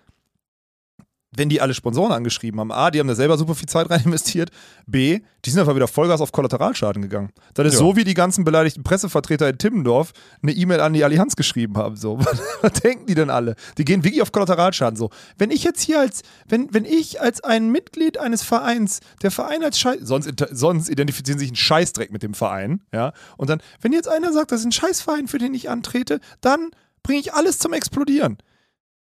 [1.36, 4.00] wenn die alle Sponsoren angeschrieben haben, A, die haben da selber super viel Zeit rein
[4.04, 4.50] investiert,
[4.86, 7.30] B, die sind einfach wieder Vollgas auf Kollateralschaden gegangen.
[7.54, 7.78] Das ist Ja.
[7.80, 10.12] so, wie die ganzen beleidigten Pressevertreter in Timmendorf
[10.42, 11.96] eine E-Mail an die Allianz geschrieben haben.
[11.96, 13.56] So, was, was denken die denn alle?
[13.76, 14.96] Die gehen wirklich auf Kollateralschaden.
[14.96, 19.30] So, wenn ich jetzt hier als, wenn, wenn ich als ein Mitglied eines Vereins, der
[19.30, 23.60] Verein als Scheiß, sonst, sonst identifizieren sich ein Scheißdreck mit dem Verein, ja, und dann,
[23.82, 26.70] wenn jetzt einer sagt, das ist ein Scheißverein, für den ich antrete, dann
[27.02, 28.38] bringe ich alles zum Explodieren.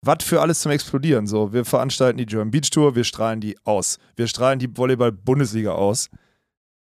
[0.02, 1.28] Was für alles zum Explodieren.
[1.28, 3.98] So, wir veranstalten die German Beach Tour, wir strahlen die aus.
[4.16, 6.10] Wir strahlen die Volleyball-Bundesliga aus.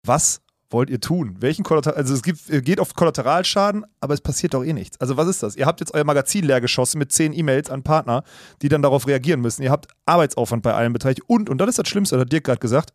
[0.05, 1.37] Was wollt ihr tun?
[1.41, 5.01] Welchen Kollateral, also es gibt, geht auf Kollateralschaden, aber es passiert doch eh nichts.
[5.01, 5.57] Also was ist das?
[5.57, 8.25] Ihr habt jetzt euer Magazin leer geschossen mit zehn E-Mails an Partner,
[8.63, 9.63] die dann darauf reagieren müssen.
[9.63, 12.59] Ihr habt Arbeitsaufwand bei allen beteiligt und, und das ist das Schlimmste, hat Dirk gerade
[12.59, 12.93] gesagt,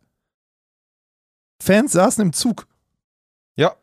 [1.62, 2.68] Fans saßen im Zug.
[3.56, 3.76] Ja.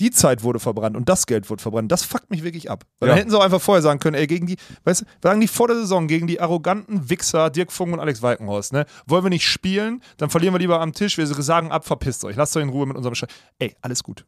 [0.00, 1.92] Die Zeit wurde verbrannt und das Geld wurde verbrannt.
[1.92, 2.84] Das fuckt mich wirklich ab.
[2.98, 3.12] Weil Ja.
[3.12, 5.48] dann hätten sie auch einfach vorher sagen können, ey, gegen die, weißt du, sagen die
[5.48, 8.86] vor der Saison, gegen die arroganten Wichser Dirk Funk und Alex Walkenhorst, ne?
[9.06, 11.18] Wollen wir nicht spielen, dann verlieren wir lieber am Tisch.
[11.18, 12.36] Wir sagen ab, verpisst euch.
[12.36, 13.28] Lasst euch in Ruhe mit unserem Scheiß.
[13.58, 14.24] Ey, alles gut.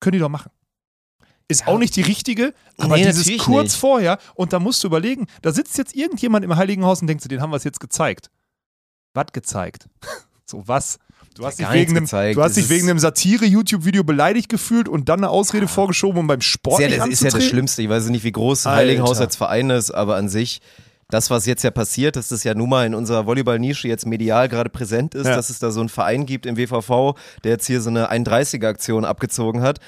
[0.00, 0.50] Können die doch machen.
[1.48, 3.76] Ist auch nicht die richtige, aber Nee, dieses kurz nicht.
[3.80, 7.42] vorher und da musst du überlegen, da sitzt jetzt irgendjemand im Heiligenhaus und denkt, den
[7.42, 8.30] haben wir es jetzt gezeigt.
[9.12, 9.88] Was gezeigt?
[10.46, 10.98] so was?
[11.34, 15.08] Du hast, dich wegen, einem, du hast dich ist- wegen einem Satire-YouTube-Video beleidigt gefühlt und
[15.08, 17.44] dann eine Ausrede vorgeschoben, um beim Sport Ja, nicht das ist ja das?
[17.44, 17.80] Schlimmste.
[17.82, 18.76] Ich weiß nicht, wie groß Alter.
[18.78, 20.60] Heiligenhaus als Verein ist, aber an sich,
[21.08, 24.48] das, was jetzt ja passiert, dass das ja nun mal in unserer Volleyball-Nische jetzt medial
[24.48, 25.34] gerade präsent ist, Ja.
[25.36, 27.14] dass es da so einen Verein gibt im WVV,
[27.44, 29.78] der jetzt hier so eine 31er-Aktion abgezogen hat.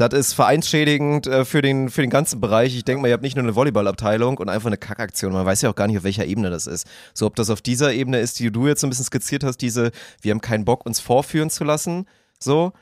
[0.00, 2.74] Das ist vereinsschädigend äh, für, den, für den ganzen Bereich.
[2.74, 5.30] Ich denke mal, ihr habt nicht nur eine Volleyballabteilung und einfach eine Kackaktion.
[5.30, 6.86] Man weiß ja auch gar nicht, auf welcher Ebene das ist.
[7.12, 9.58] So, ob das auf dieser Ebene ist, die du jetzt so ein bisschen skizziert hast,
[9.58, 9.90] diese,
[10.22, 12.06] wir haben keinen Bock, uns vorführen zu lassen,
[12.38, 12.72] so.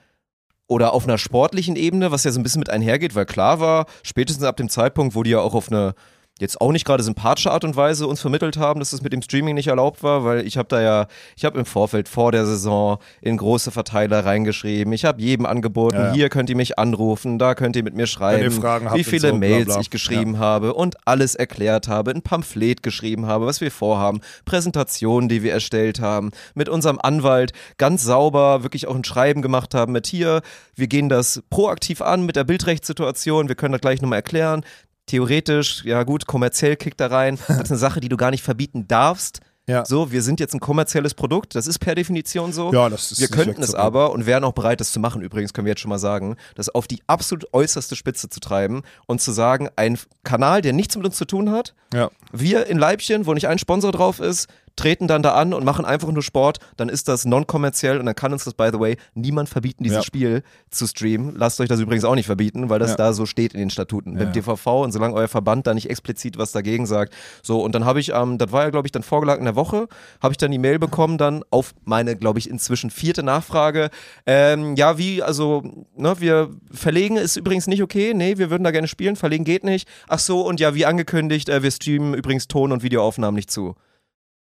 [0.68, 3.86] Oder auf einer sportlichen Ebene, was ja so ein bisschen mit einhergeht, weil klar war,
[4.04, 5.94] spätestens ab dem Zeitpunkt, wo die ja auch auf eine
[6.38, 9.22] jetzt auch nicht gerade sympathische Art und Weise uns vermittelt haben, dass das mit dem
[9.22, 12.46] Streaming nicht erlaubt war, weil ich habe da ja, ich habe im Vorfeld vor der
[12.46, 14.92] Saison in große Verteiler reingeschrieben.
[14.92, 16.12] Ich habe jedem angeboten, Ja, ja.
[16.12, 18.52] hier könnt ihr mich anrufen, da könnt ihr mit mir schreiben,
[18.94, 19.80] wie viele so, bla, Mails bla.
[19.80, 25.28] ich geschrieben habe und alles erklärt habe, ein Pamphlet geschrieben habe, was wir vorhaben, Präsentationen,
[25.28, 29.92] die wir erstellt haben, mit unserem Anwalt ganz sauber wirklich auch ein Schreiben gemacht haben
[29.92, 30.42] mit hier,
[30.74, 34.64] wir gehen das proaktiv an mit der Bildrechtssituation, wir können das gleich nochmal erklären.
[35.08, 37.38] Theoretisch, ja gut, kommerziell kickt da rein.
[37.48, 39.40] Das ist eine Sache, die du gar nicht verbieten darfst.
[39.66, 39.84] Ja.
[39.84, 42.72] So, wir sind jetzt ein kommerzielles Produkt, das ist per Definition so.
[42.72, 45.52] Ja, das ist wir könnten es aber und wären auch bereit, das zu machen, übrigens,
[45.52, 49.20] können wir jetzt schon mal sagen, das auf die absolut äußerste Spitze zu treiben und
[49.20, 52.10] zu sagen, ein Kanal, der nichts mit uns zu tun hat, Ja.
[52.32, 55.84] wir in Leibchen, wo nicht ein Sponsor drauf ist, treten dann da an und machen
[55.84, 58.96] einfach nur Sport, dann ist das non-kommerziell und dann kann uns das, by the way,
[59.14, 60.02] niemand verbieten, dieses Ja.
[60.02, 61.34] Spiel zu streamen.
[61.36, 62.96] Lasst euch das übrigens auch nicht verbieten, weil das Ja.
[62.96, 64.16] da so steht in den Statuten.
[64.16, 64.32] Ja, Beim.
[64.32, 67.14] DVV und solange euer Verband da nicht explizit was dagegen sagt.
[67.42, 69.56] So, und dann habe ich, ähm, das war ja, glaube ich, dann vorgelagert in der
[69.56, 69.88] Woche,
[70.22, 73.90] habe ich dann die Mail bekommen, dann auf meine, glaube ich, inzwischen vierte Nachfrage.
[74.26, 75.62] Ähm, ja, wie, also,
[75.96, 78.14] ne, wir verlegen ist übrigens nicht okay.
[78.14, 79.16] Nee, wir würden da gerne spielen.
[79.16, 79.88] Verlegen geht nicht.
[80.08, 83.74] Ach so, und ja, wie angekündigt, äh, wir streamen übrigens Ton- und Videoaufnahmen nicht zu.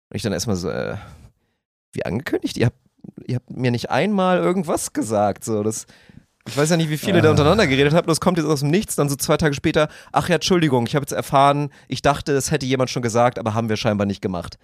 [0.09, 0.95] Und ich dann erstmal so, äh,
[1.91, 2.57] wie angekündigt?
[2.57, 2.77] Ihr habt,
[3.25, 5.43] ihr habt mir nicht einmal irgendwas gesagt.
[5.43, 5.85] So, das,
[6.47, 8.69] ich weiß ja nicht, wie viele da untereinander geredet habt, das kommt jetzt aus dem
[8.69, 12.33] Nichts, dann so zwei Tage später, ach ja, Entschuldigung, ich habe jetzt erfahren, ich dachte,
[12.33, 14.57] das hätte jemand schon gesagt, aber haben wir scheinbar nicht gemacht.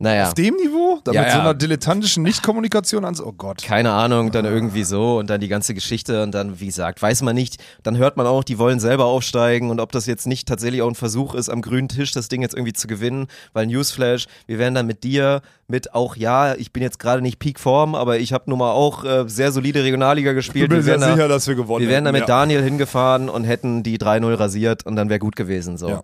[0.00, 0.28] Naja.
[0.28, 1.00] Auf dem Niveau?
[1.02, 3.20] Da Ja, mit so einer dilettantischen Nichtkommunikation ans.
[3.20, 3.62] Oh Gott.
[3.64, 7.22] Keine Ahnung, dann irgendwie so und dann die ganze Geschichte und dann, wie gesagt, weiß
[7.22, 10.46] man nicht, dann hört man auch, die wollen selber aufsteigen und ob das jetzt nicht
[10.46, 13.66] tatsächlich auch ein Versuch ist, am grünen Tisch das Ding jetzt irgendwie zu gewinnen, weil
[13.66, 17.96] Newsflash, wir werden dann mit dir, mit auch, ja, ich bin jetzt gerade nicht Peakform,
[17.96, 20.68] aber ich habe nun mal auch äh, sehr solide Regionalliga Ich gespielt.
[20.68, 22.26] bin mir sehr wären da- sicher, dass wir gewonnen Wir wären da mit ja.
[22.26, 25.76] Daniel hingefahren und hätten die 3-0 rasiert und dann wäre gut gewesen.
[25.76, 25.88] So.
[25.88, 26.02] Ja.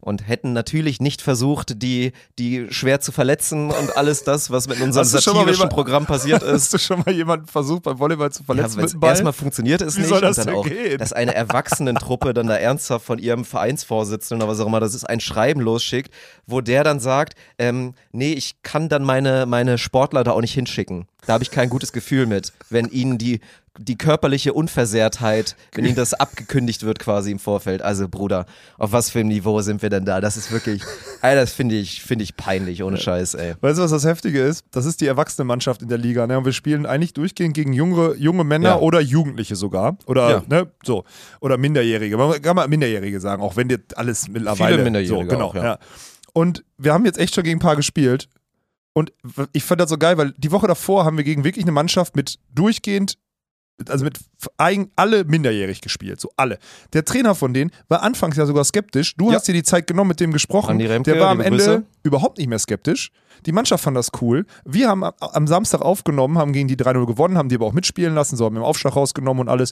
[0.00, 4.80] Und hätten natürlich nicht versucht, die, die schwer zu verletzen und alles das, was mit
[4.80, 6.52] unserem satirischen jemand- Programm passiert ist.
[6.52, 9.10] Hast du schon mal jemanden versucht, beim Volleyball zu Ja, verletzen Ball?
[9.10, 10.98] erstmal funktioniert es Wie nicht soll das und dann auch, gehen?
[10.98, 15.04] dass eine Erwachsenentruppe dann da ernsthaft von ihrem Vereinsvorsitzenden oder was auch immer, das ist
[15.04, 16.12] ein Schreiben losschickt,
[16.46, 20.54] wo der dann sagt, ähm, nee, ich kann dann meine, meine Sportler da auch nicht
[20.54, 21.06] hinschicken.
[21.26, 23.40] Da habe ich kein gutes Gefühl mit, wenn ihnen die
[23.80, 27.80] die körperliche Unversehrtheit, wenn ihnen das abgekündigt wird quasi im Vorfeld.
[27.80, 28.44] Also Bruder,
[28.76, 30.20] auf was für einem Niveau sind wir denn da?
[30.20, 30.82] Das ist wirklich,
[31.22, 33.54] ey, das finde ich, finde ich peinlich, ohne Scheiß, ey.
[33.60, 34.64] Weißt du, was das Heftige ist?
[34.72, 36.26] Das ist die erwachsene Mannschaft in der Liga.
[36.26, 36.38] Ne?
[36.38, 38.78] Und wir spielen eigentlich durchgehend gegen junge, junge Männer Ja.
[38.80, 39.96] oder Jugendliche sogar.
[40.06, 40.42] Oder, Ja.
[40.48, 41.04] ne, so.
[41.40, 42.16] Oder Minderjährige.
[42.16, 44.72] Man kann mal Minderjährige sagen, auch wenn dir alles mittlerweile.
[44.74, 45.78] Viele Minderjährige so, genau, auch, ja.
[46.32, 48.28] Und wir haben jetzt echt schon gegen ein paar gespielt.
[48.94, 49.12] Und
[49.52, 52.16] ich fand das so geil, weil die Woche davor haben wir gegen wirklich eine Mannschaft
[52.16, 53.18] mit durchgehend
[53.88, 54.18] also mit
[54.56, 56.58] eigen, alle minderjährig gespielt, so alle.
[56.94, 59.14] Der Trainer von denen war anfangs ja sogar skeptisch.
[59.14, 59.36] Du Ja.
[59.36, 60.80] hast dir die Zeit genommen, mit dem gesprochen.
[60.80, 61.84] Remke, Der war am Ende Grüße.
[62.02, 63.12] überhaupt nicht mehr skeptisch.
[63.46, 64.46] Die Mannschaft fand das cool.
[64.64, 67.72] Wir haben am- am Samstag aufgenommen, haben gegen die 3-0 gewonnen, haben die aber auch
[67.72, 69.70] mitspielen lassen, so haben den Aufschlag rausgenommen und alles.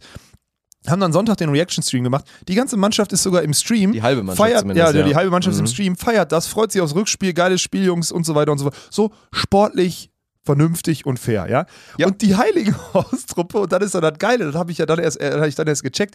[0.89, 2.25] Haben dann Sonntag den Reaction-Stream gemacht.
[2.47, 3.93] Die ganze Mannschaft ist sogar im Stream.
[3.93, 5.07] Die halbe Mannschaft feiert, zumindest, ja, ja.
[5.07, 5.71] die halbe Mannschaft ist im Mhm.
[5.71, 8.65] Stream, feiert das, freut sich aufs Rückspiel, geiles Spiel, Jungs und so weiter und so
[8.67, 8.77] fort.
[8.91, 10.11] So sportlich,
[10.45, 11.67] vernünftig und fair, ja.
[11.99, 12.07] Ja.
[12.07, 15.01] Und die Heilige Haustruppe, und dann ist dann das Geile, das habe ich ja dann
[15.01, 16.15] erst, äh, hab ich dann erst gecheckt,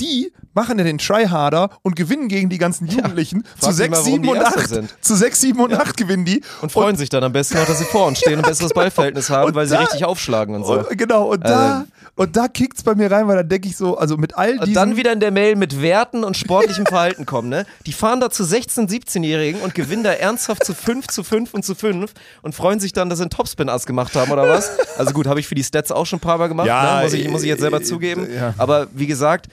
[0.00, 3.90] die machen ja den Tryharder und gewinnen gegen die ganzen Jugendlichen zu frag mich 6,
[3.90, 4.68] mal, warum 7 die und Erster 8.
[4.68, 4.94] sind.
[5.00, 6.42] Zu 6, 7 und 8 gewinnen die.
[6.60, 8.74] Und freuen sich dann am besten noch, dass sie vor uns stehen und ein besseres
[8.74, 10.80] Ballverhältnis haben, und weil sie da- richtig aufschlagen und so.
[10.86, 11.86] Und, genau, und da,
[12.16, 14.68] und da kickt's bei mir rein, weil dann denke ich so, also mit all diesen.
[14.68, 17.64] Und dann wieder in der Mail mit Werten und sportlichem Verhalten kommen, ne?
[17.86, 21.64] Die fahren da zu 16-, 17-Jährigen und gewinnen da ernsthaft zu 5, zu 5 und
[21.64, 24.70] zu 5 und freuen sich dann, dass sie einen Topspin-Ass gemacht haben oder was?
[24.98, 27.04] Also gut, habe ich für die Stats auch schon ein paar Mal gemacht, Ja, ne?
[27.04, 28.28] muss, ich, muss ich jetzt selber äh, zugeben.
[28.34, 28.52] ja.
[28.58, 29.46] Aber wie gesagt,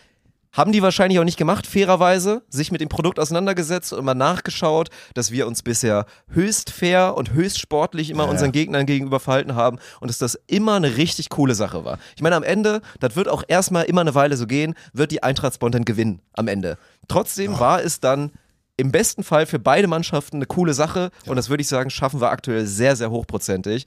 [0.58, 4.90] haben die wahrscheinlich auch nicht gemacht, fairerweise, sich mit dem Produkt auseinandergesetzt und mal nachgeschaut,
[5.14, 8.54] dass wir uns bisher höchst fair und höchst sportlich immer Ja, unseren ja.
[8.54, 12.00] Gegnern gegenüber verhalten haben und dass das immer eine richtig coole Sache war.
[12.16, 15.22] Ich meine, am Ende, das wird auch erstmal immer eine Weile so gehen, wird die
[15.22, 16.78] Eintracht spontan gewinnen am Ende.
[17.08, 18.32] Trotzdem war es dann
[18.78, 22.20] im besten Fall für beide Mannschaften eine coole Sache und das würde ich sagen, schaffen
[22.20, 23.86] wir aktuell sehr, sehr hochprozentig.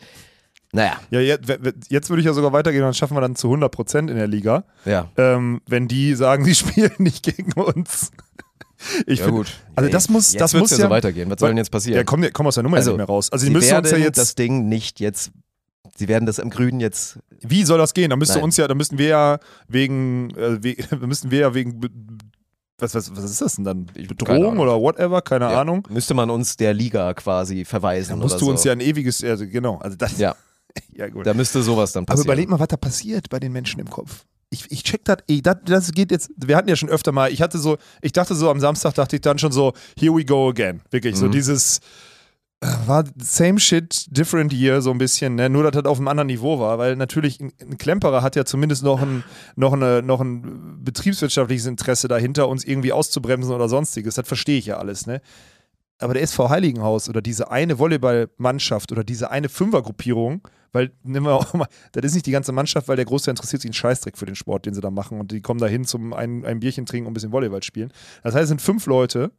[0.72, 1.50] Naja, ja, jetzt,
[1.88, 4.64] jetzt würde ich ja sogar weitergehen, dann schaffen wir dann zu 100% in der Liga.
[4.84, 5.10] ja.
[5.16, 8.12] ähm, wenn die sagen, sie spielen nicht gegen uns.
[9.06, 9.52] Ich Ja, find- gut.
[9.76, 11.28] Also das muss, jetzt das muss ja so weitergehen.
[11.28, 11.96] Was soll denn jetzt passieren?
[11.98, 13.30] Ja, komm, komm aus der Nummer Also, ja nicht mehr raus.
[13.30, 14.16] Also die sie müssen uns ja jetzt.
[14.16, 15.32] das Ding nicht jetzt,
[15.96, 18.08] sie werden das im Grünen jetzt, wie soll das gehen?
[18.10, 18.44] Da müsste Nein.
[18.44, 21.80] uns ja, da müssten wir ja wegen, äh, we, müssten wir ja wegen
[22.78, 23.86] was, was, was ist das denn dann?
[23.86, 25.86] Bedrohung oder whatever, keine ja, Ahnung.
[25.90, 28.46] müsste man uns der Liga quasi verweisen Da oder musst so.
[28.46, 30.34] du uns ja ein ewiges, also genau, also das, Ja.
[30.92, 31.26] ja gut.
[31.26, 32.26] Da müsste sowas dann Aber passieren.
[32.26, 34.24] überleg mal, was da passiert bei den Menschen im Kopf.
[34.50, 37.40] Ich, ich check das, das, das geht jetzt, wir hatten ja schon öfter mal, ich
[37.40, 40.48] hatte so, ich dachte so, am Samstag dachte ich dann schon so, here we go
[40.48, 40.80] again.
[40.90, 41.30] Wirklich, so Mhm.
[41.32, 41.78] dieses,
[42.60, 45.48] äh, war same shit, different year, so ein bisschen, ne?
[45.48, 48.44] nur dass das auf einem anderen Niveau war, weil natürlich ein, ein Klemperer hat ja
[48.44, 49.22] zumindest noch ein,
[49.54, 54.16] noch, eine, noch ein betriebswirtschaftliches Interesse dahinter, uns irgendwie auszubremsen oder sonstiges.
[54.16, 55.20] Das verstehe ich ja alles, ne?
[55.98, 60.40] Aber der SV Heiligenhaus oder diese eine Volleyballmannschaft oder diese eine Fünfergruppierung,
[60.72, 63.62] weil, nehmen wir auch mal, das ist nicht die ganze Mannschaft, weil der Großteil interessiert
[63.62, 65.84] sich einen Scheißdreck für den Sport, den sie da machen und die kommen da hin
[65.84, 67.92] zum ein, ein Bierchen trinken und ein bisschen Volleyball spielen.
[68.22, 69.32] Das heißt, es sind fünf Leute,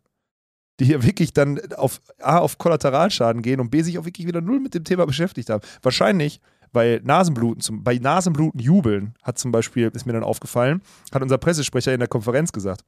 [0.80, 4.42] die hier wirklich dann auf A, auf Kollateralschaden gehen und B, sich auch wirklich wieder
[4.42, 5.64] null mit dem Thema beschäftigt haben.
[5.82, 6.42] Wahrscheinlich,
[6.74, 11.38] weil Nasenbluten, zum, bei Nasenbluten jubeln, hat zum Beispiel, ist mir dann aufgefallen, hat unser
[11.38, 12.84] Pressesprecher in der Konferenz gesagt,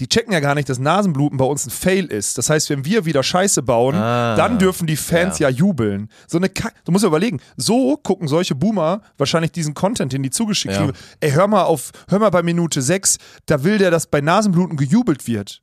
[0.00, 2.38] die checken ja gar nicht, dass Nasenbluten bei uns ein Fail ist.
[2.38, 6.08] Das heißt, wenn wir wieder Scheiße bauen, Ah, dann dürfen die Fans ja, jubeln.
[6.26, 10.22] So eine Kack du musst dir überlegen, so gucken solche Boomer wahrscheinlich diesen Content, den
[10.22, 10.80] die zugeschickt Ja.
[10.84, 10.92] kriegen.
[11.20, 14.76] Ey, hör mal auf, hör mal bei Minute 6, da will der, dass bei Nasenbluten
[14.76, 15.62] gejubelt wird.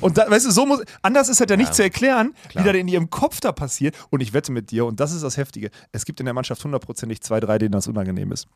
[0.00, 2.64] Und da, weißt du, so muss, anders ist halt ja nicht Ja, zu erklären, klar.
[2.64, 3.96] wie das in ihrem Kopf da passiert.
[4.10, 6.62] Und ich wette mit dir, und das ist das Heftige, es gibt in der Mannschaft
[6.62, 8.46] hundertprozentig zwei, drei, denen das unangenehm ist.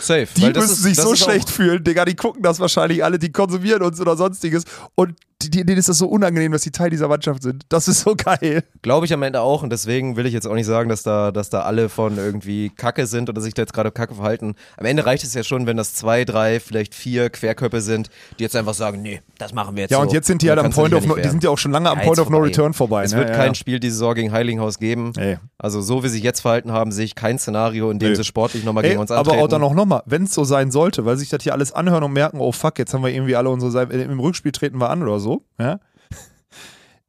[0.00, 0.28] Safe.
[0.36, 4.00] Die müssen sich so schlecht fühlen, Digga, die gucken das wahrscheinlich alle, die konsumieren uns
[4.00, 4.64] oder sonstiges.
[4.94, 5.14] Und
[5.48, 7.64] denen ist das so unangenehm, dass die Teil dieser Mannschaft sind.
[7.70, 8.62] Das ist so geil.
[8.82, 11.32] Glaube ich am Ende auch und deswegen will ich jetzt auch nicht sagen, dass da,
[11.32, 14.54] dass da alle von irgendwie Kacke sind oder sich da jetzt gerade Kacke verhalten.
[14.76, 18.42] Am Ende reicht es ja schon, wenn das zwei, drei, vielleicht vier Querköpfe sind, die
[18.42, 20.02] jetzt einfach sagen, nee, das machen wir jetzt Ja, so.
[20.02, 21.72] und jetzt sind die halt am Point of ja no, die sind ja auch schon
[21.72, 22.48] lange am Ja, Point of no vorbei.
[22.48, 23.04] return vorbei.
[23.04, 23.18] Es ne?
[23.18, 23.54] wird ja, kein ja.
[23.54, 25.12] Spiel diese Saison gegen Heilinghaus geben.
[25.16, 25.38] Ey.
[25.58, 28.14] Also so wie sie sich jetzt verhalten haben, sehe ich kein Szenario, in dem Nee.
[28.16, 29.42] sie sportlich nochmal Ey, gegen uns aber antreten.
[29.44, 32.02] auch dann auch nochmal, wenn es so sein sollte, weil sich das hier alles anhören
[32.02, 34.90] und merken, oh fuck, jetzt haben wir irgendwie alle unsere Seite, im Rückspiel treten wir
[34.90, 35.29] an oder so.
[35.58, 35.80] Ja?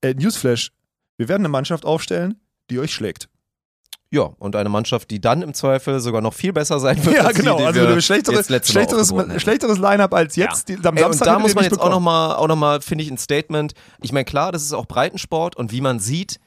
[0.03, 0.71] Äh, Newsflash,
[1.17, 2.41] wir werden eine Mannschaft aufstellen,
[2.71, 3.29] die euch schlägt.
[4.13, 7.15] Ja, und eine Mannschaft, die dann im Zweifel sogar noch viel besser sein wird.
[7.15, 7.57] Ja, als die, genau.
[7.59, 9.39] die Also wir jetzt letztes Mal schlechteres, hätten.
[9.39, 10.67] schlechteres Line-Up als jetzt.
[10.67, 11.91] Die, am Ey, und da muss man jetzt auch bekommen.
[11.91, 13.73] nochmal, auch noch mal, finde ich, ein Statement.
[14.01, 16.39] Ich meine, klar, das ist auch Breitensport und wie man sieht,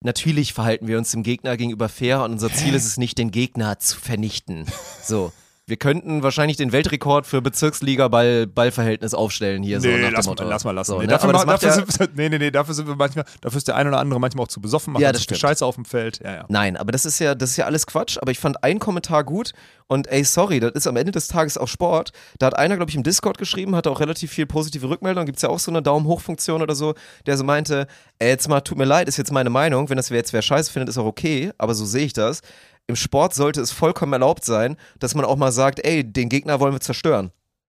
[0.00, 3.30] natürlich verhalten wir uns dem Gegner gegenüber fair und unser Ziel ist es nicht, den
[3.30, 4.66] Gegner zu vernichten.
[5.04, 5.32] So.
[5.72, 9.80] Wir könnten wahrscheinlich den Weltrekord für Bezirksliga-Ball-Ballverhältnis aufstellen hier.
[9.80, 10.90] so Nee, nach dem lass, mal, lass mal lassen.
[10.90, 11.12] So, nee, ne?
[11.12, 13.76] dafür, dafür ja, sind wir, nee, nee, nee, dafür sind wir manchmal, dafür ist der
[13.76, 15.24] ein oder andere manchmal auch zu besoffen, macht Ja, das.
[15.24, 16.20] Scheiße auf dem Feld.
[16.22, 16.44] Ja, ja.
[16.48, 18.18] Nein, aber das ist ja, das ist ja alles Quatsch.
[18.20, 19.52] Aber ich fand einen Kommentar gut
[19.86, 22.12] und ey, sorry, das ist am Ende des Tages auch Sport.
[22.38, 25.24] Da hat einer, glaube ich, im Discord geschrieben, hatte auch relativ viel positive Rückmeldung.
[25.24, 26.92] Gibt es ja auch so eine Daumen-Hoch-Funktion oder so,
[27.24, 27.86] der so meinte,
[28.18, 29.88] ey, jetzt mal, tut mir leid, ist jetzt meine Meinung.
[29.88, 32.42] Wenn das wer jetzt wer scheiße findet, ist auch okay, aber so sehe ich das.
[32.86, 36.60] Im Sport sollte es vollkommen erlaubt sein, dass man auch mal sagt, ey, den Gegner
[36.60, 37.30] wollen wir zerstören.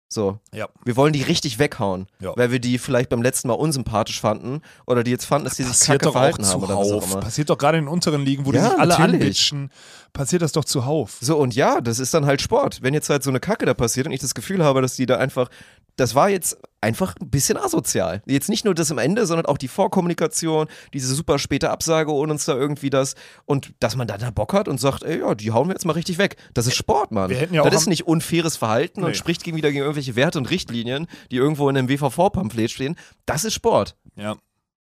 [0.08, 0.38] So.
[0.52, 0.68] Ja.
[0.84, 2.32] Wir wollen die richtig weghauen, Ja.
[2.36, 5.62] weil wir die vielleicht beim letzten Mal unsympathisch fanden oder die jetzt fanden, dass die
[5.64, 7.20] sich Passiert kacke doch verhalten haben oder was auch immer.
[7.20, 9.70] Passiert doch gerade in den unteren Ligen, wo die Ja, sich alle anbitschen.
[10.12, 11.16] Passiert das doch zuhauf.
[11.20, 12.80] So, und ja, das ist dann halt Sport.
[12.82, 15.06] Wenn jetzt halt so eine Kacke da passiert und ich das Gefühl habe, dass die
[15.06, 15.48] da einfach,
[15.96, 18.22] das war jetzt einfach ein bisschen asozial.
[18.26, 22.32] Jetzt nicht nur das am Ende, sondern auch die Vorkommunikation, diese super späte Absage ohne
[22.32, 23.14] uns da irgendwie das
[23.46, 25.86] und dass man dann da Bock hat und sagt, ey, ja, die hauen wir jetzt
[25.86, 26.36] mal richtig weg.
[26.52, 27.30] Das ist Sport, Mann.
[27.50, 29.06] Ja das ist nicht unfaires Verhalten Nee.
[29.06, 32.96] und spricht gegen wieder gegen irgendwelche Werte und Richtlinien, die irgendwo in einem WVV-Pamphlet stehen.
[33.24, 33.96] Das ist Sport.
[34.16, 34.36] Ja.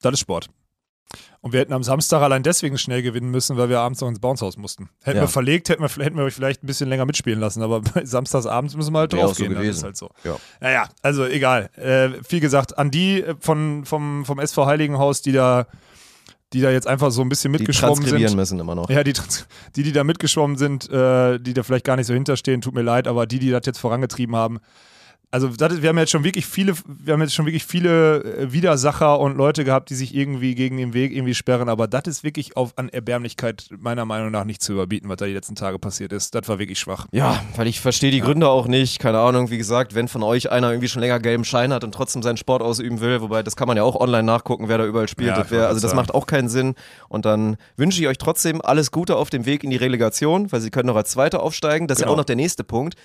[0.02, 0.50] Das ist Sport.
[1.46, 4.18] Und wir hätten am Samstag allein deswegen schnell gewinnen müssen, weil wir abends noch ins
[4.20, 4.90] Bouncehaus mussten.
[5.04, 5.24] Hätten Ja.
[5.26, 8.48] wir verlegt, hätten wir, hätten wir euch vielleicht ein bisschen länger mitspielen lassen, aber samstags
[8.48, 9.52] abends müssen wir halt draufgehen.
[9.54, 9.78] so gewesen.
[9.78, 10.10] ist halt so.
[10.24, 10.38] Ja.
[10.60, 11.70] Naja, also egal.
[11.76, 15.68] Äh, wie gesagt, an die äh, von, vom, vom SV Heiligenhaus, die da,
[16.52, 18.38] die da jetzt einfach so ein bisschen Die mitgeschwommen transkribieren sind.
[18.40, 18.90] müssen immer noch.
[18.90, 19.14] Ja, die,
[19.76, 22.82] die, die da mitgeschwommen sind, äh, die da vielleicht gar nicht so hinterstehen, tut mir
[22.82, 24.58] leid, aber die, die das jetzt vorangetrieben haben,
[25.32, 28.52] also das, wir haben jetzt schon wirklich viele, wir haben jetzt schon wirklich viele äh,
[28.54, 32.24] Widersacher und Leute gehabt, die sich irgendwie gegen den Weg irgendwie sperren, aber das ist
[32.24, 35.80] wirklich auf an Erbärmlichkeit meiner Meinung nach nicht zu überbieten, was da die letzten Tage
[35.80, 36.34] passiert ist.
[36.36, 37.08] Das war wirklich schwach.
[37.12, 39.00] Ja, weil ich verstehe die Gründe auch nicht.
[39.00, 41.94] Keine Ahnung, wie gesagt, wenn von euch einer irgendwie schon länger gelben Schein hat und
[41.94, 44.86] trotzdem seinen Sport ausüben will, wobei das kann man ja auch online nachgucken, wer da
[44.86, 45.30] überall spielt.
[45.30, 45.98] Ja, das wär, also das sagen.
[45.98, 46.76] macht auch keinen Sinn.
[47.10, 50.62] Und dann wünsche ich euch trotzdem alles Gute auf dem Weg in die Relegation, weil
[50.62, 51.88] sie können noch als Zweiter aufsteigen.
[51.88, 52.14] Das ist ja Genau.
[52.14, 52.96] auch noch der nächste Punkt.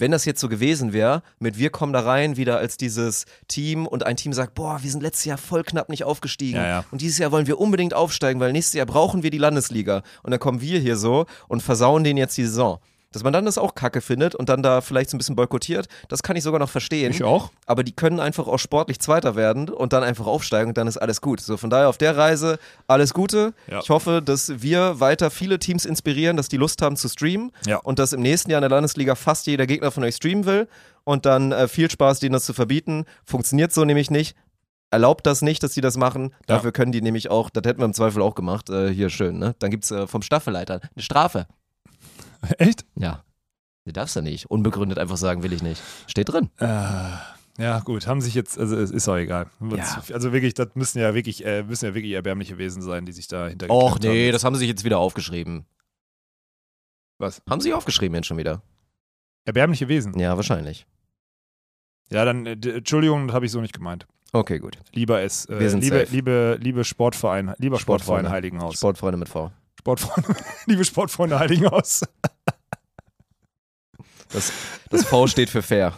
[0.00, 3.86] Wenn das jetzt so gewesen wäre, mit wir kommen da rein wieder als dieses Team
[3.86, 6.84] und ein Team sagt, boah, wir sind letztes Jahr voll knapp nicht aufgestiegen Ja, ja.
[6.90, 10.30] und dieses Jahr wollen wir unbedingt aufsteigen, weil nächstes Jahr brauchen wir die Landesliga und
[10.30, 12.78] dann kommen wir hier so und versauen denen jetzt die Saison.
[13.12, 15.88] Dass man dann das auch kacke findet und dann da vielleicht so ein bisschen boykottiert,
[16.08, 17.10] das kann ich sogar noch verstehen.
[17.10, 17.50] Ich auch.
[17.66, 20.96] Aber die können einfach auch sportlich Zweiter werden und dann einfach aufsteigen und dann ist
[20.96, 21.40] alles gut.
[21.40, 23.52] So, von daher auf der Reise alles Gute.
[23.68, 23.80] Ja.
[23.80, 27.78] Ich hoffe, dass wir weiter viele Teams inspirieren, dass die Lust haben zu streamen Ja.
[27.78, 30.68] und dass im nächsten Jahr in der Landesliga fast jeder Gegner von euch streamen will
[31.02, 33.06] und dann äh, viel Spaß, denen das zu verbieten.
[33.24, 34.36] Funktioniert so nämlich nicht.
[34.92, 36.32] Erlaubt das nicht, dass die das machen.
[36.46, 39.38] Dafür können die nämlich auch, das hätten wir im Zweifel auch gemacht, äh, hier schön,
[39.38, 39.54] ne?
[39.60, 41.46] Dann gibt es äh, vom Staffelleiter eine Strafe.
[42.58, 42.84] Echt?
[42.96, 43.24] Ja.
[43.84, 44.50] Du darfst ja nicht.
[44.50, 45.82] Unbegründet einfach sagen, will ich nicht.
[46.06, 46.50] Steht drin.
[46.58, 46.66] Äh,
[47.58, 49.46] ja, gut, haben sich jetzt, also es ist auch egal.
[49.76, 50.02] Ja.
[50.12, 53.28] Also wirklich, das müssen ja wirklich, äh, müssen ja wirklich erbärmliche Wesen sein, die sich
[53.28, 54.32] da hinter Och nee, haben.
[54.32, 55.66] das haben sie sich jetzt wieder aufgeschrieben.
[57.18, 57.42] Was?
[57.48, 58.62] Haben sie aufgeschrieben jetzt schon wieder?
[59.44, 60.18] Erbärmliche Wesen.
[60.18, 60.86] Ja, wahrscheinlich.
[62.10, 64.06] Ja, dann, äh, Entschuldigung, das habe ich so nicht gemeint.
[64.32, 64.78] Okay, gut.
[64.92, 68.30] Lieber es, äh, liebe, liebe, liebe Sportverein, lieber Sportverein Sportfreunde.
[68.30, 68.74] Heiligenhaus.
[68.76, 69.50] Sportfreunde mit V.
[69.80, 72.02] Sportfreunde, liebe Sportfreunde Heiligenhaus.
[74.28, 74.52] Das,
[74.90, 75.94] das V steht für fair.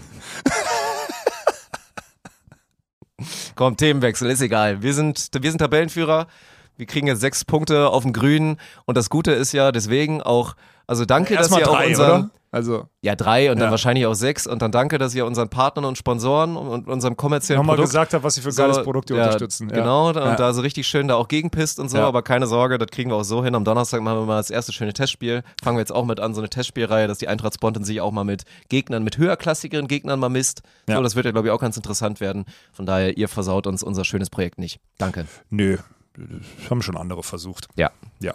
[3.56, 4.82] Komm, Themenwechsel, ist egal.
[4.82, 6.28] Wir sind, wir sind Tabellenführer.
[6.76, 8.58] Wir kriegen jetzt sechs Punkte auf dem Grünen.
[8.84, 10.54] Und das Gute ist ja deswegen auch,
[10.86, 12.20] also danke, dass ihr auch drei, unseren.
[12.22, 12.30] oder?
[12.54, 13.70] Also, Ja, drei und dann Ja.
[13.70, 14.46] wahrscheinlich auch sechs.
[14.46, 18.12] Und dann danke, dass ihr unseren Partnern und Sponsoren und, unserem kommerziellen nochmal Produkt gesagt
[18.12, 19.70] habe, was sie für so, geiles Produkt ihr ja, unterstützen.
[19.70, 19.76] Ja.
[19.76, 22.88] Genau, und da so richtig schön da auch gegenpisst und so, aber keine Sorge, das
[22.90, 23.54] kriegen wir auch so hin.
[23.54, 25.44] Am Donnerstag machen wir mal das erste schöne Testspiel.
[25.64, 28.12] Fangen wir jetzt auch mit an, so eine Testspielreihe, dass die Eintracht Spontan sich auch
[28.12, 30.60] mal mit Gegnern, mit höherklassigeren Gegnern mal misst.
[30.86, 32.44] So, das wird ja, glaube ich, auch ganz interessant werden.
[32.70, 34.78] Von daher, ihr versaut uns unser schönes Projekt nicht.
[34.98, 35.26] Danke.
[35.48, 35.78] Nö,
[36.18, 37.68] das haben schon andere versucht.
[37.76, 37.90] Ja.
[38.20, 38.34] Ja.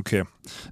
[0.00, 0.24] Okay.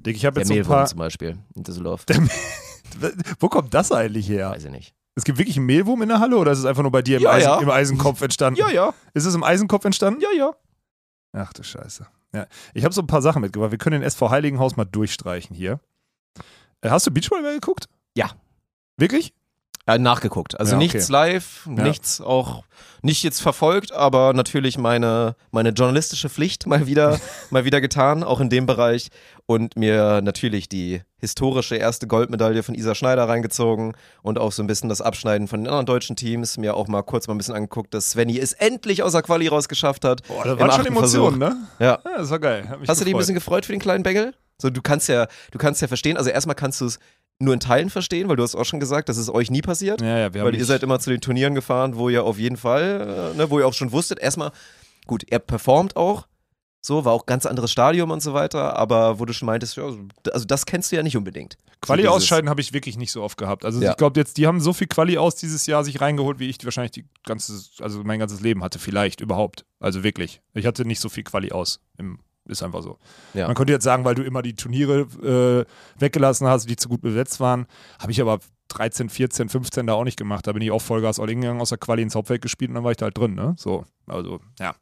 [0.05, 0.87] Dick, ich habe jetzt so ein Mehlwurm paar.
[0.87, 2.05] zum Beispiel in Düsseldorf.
[3.39, 4.51] Wo kommt das eigentlich her?
[4.51, 4.95] Weiß ich nicht.
[5.15, 7.19] Es gibt wirklich einen Mehlwurm in der Halle oder ist es einfach nur bei dir
[7.19, 7.61] im, Ja, Eisen, ja.
[7.61, 8.61] im Eisenkopf entstanden?
[8.73, 8.95] ja.
[9.13, 10.21] Ist es im Eisenkopf entstanden?
[10.21, 10.53] Ja, ja.
[11.33, 12.07] Ach du Scheiße.
[12.33, 12.47] Ja.
[12.75, 13.71] Ich habe so ein paar Sachen mitgebracht.
[13.73, 15.81] Wir können den SV Heiligenhaus mal durchstreichen hier.
[16.81, 17.89] Äh, hast du Beachvolleyball geguckt?
[18.17, 18.31] Ja.
[18.97, 19.35] Wirklich?
[19.95, 20.59] Äh, nachgeguckt.
[20.59, 20.85] Also Ja, okay.
[20.85, 21.83] nichts live, Ja.
[21.85, 22.65] nichts auch
[23.03, 27.19] nicht jetzt verfolgt, aber natürlich meine, meine journalistische Pflicht mal wieder,
[27.51, 29.09] mal wieder getan, auch in dem Bereich.
[29.47, 34.67] Und mir natürlich die historische erste Goldmedaille von Isa Schneider reingezogen und auch so ein
[34.69, 36.57] bisschen das Abschneiden von den anderen deutschen Teams.
[36.57, 40.05] Mir auch mal kurz mal ein bisschen angeguckt, dass Svenny es endlich außer Quali rausgeschafft
[40.05, 40.23] hat.
[40.29, 41.57] Boah, das waren schon Emotionen, ne?
[41.81, 41.99] Ja.
[42.05, 42.65] Ja, das war geil.
[42.87, 43.19] Hast du dich ein gefreut.
[43.19, 44.35] bisschen gefreut für den kleinen Bengel?
[44.59, 46.99] So, du kannst ja, du kannst ja verstehen, also erstmal kannst du es
[47.41, 50.01] nur in Teilen verstehen, weil du hast auch schon gesagt, dass es euch nie passiert.
[50.01, 52.39] Ja, ja, wir haben weil ihr seid immer zu den Turnieren gefahren, wo ihr auf
[52.39, 54.53] jeden Fall, äh, ne, wo ihr auch schon wusstet, erstmal,
[55.07, 56.27] gut, ihr performt auch,
[56.83, 59.85] so, war auch ganz anderes Stadium und so weiter, aber wo du schon meintest, ja,
[60.33, 61.57] also das kennst du ja nicht unbedingt.
[61.83, 63.65] Quali So dieses- ausscheiden habe ich wirklich nicht so oft gehabt.
[63.67, 63.91] Also Ja.
[63.91, 66.57] ich glaube jetzt, die haben so viel Quali aus dieses Jahr sich reingeholt, wie ich
[66.59, 69.65] die wahrscheinlich die ganze, also mein ganzes Leben hatte, vielleicht überhaupt.
[69.79, 70.41] Also wirklich.
[70.55, 71.81] Ich hatte nicht so viel Quali aus.
[71.99, 72.19] Im,
[72.51, 72.99] ist einfach so.
[73.35, 73.47] Ja.
[73.47, 77.01] Man könnte jetzt sagen, weil du immer die Turniere äh, weggelassen hast, die zu gut
[77.01, 77.67] besetzt waren,
[77.99, 80.47] habe ich aber 13, 14, 15 da auch nicht gemacht.
[80.47, 82.85] Da bin ich auch Vollgas all gegangen, aus der Quali ins Hauptfeld gespielt und dann
[82.85, 83.55] war ich da halt drin, ne?
[83.59, 84.75] So, also, ja.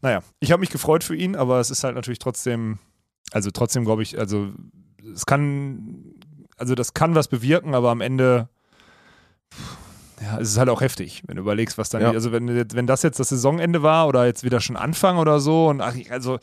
[0.00, 2.78] Naja, ich habe mich gefreut für ihn, aber es ist halt natürlich trotzdem,
[3.30, 4.48] also trotzdem glaube ich, also
[5.14, 6.14] es kann,
[6.56, 8.48] also das kann was bewirken, aber am Ende,
[10.20, 12.10] ja, es ist halt auch heftig, wenn du überlegst, was dann, Ja.
[12.10, 15.68] also wenn, wenn das jetzt das Saisonende war oder jetzt wieder schon Anfang oder so
[15.68, 16.38] und ach, also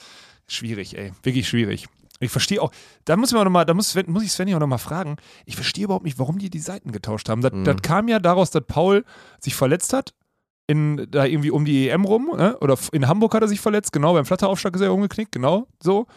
[0.49, 1.87] schwierig, ey, wirklich schwierig.
[2.21, 2.71] Ich verstehe auch,
[3.05, 5.55] da muss, man noch mal, da muss, Sven- muss ich Svenny auch nochmal fragen, ich
[5.55, 7.41] verstehe überhaupt nicht, warum die die Seiten getauscht haben.
[7.41, 7.63] Das, Mhm.
[7.63, 9.05] das kam ja daraus, dass Paul
[9.39, 10.13] sich verletzt hat,
[10.67, 12.57] in, da irgendwie um die EM rum, ne?
[12.59, 16.07] oder in Hamburg hat er sich verletzt, genau, beim Flatteraufschlag ist er umgeknickt, genau, so.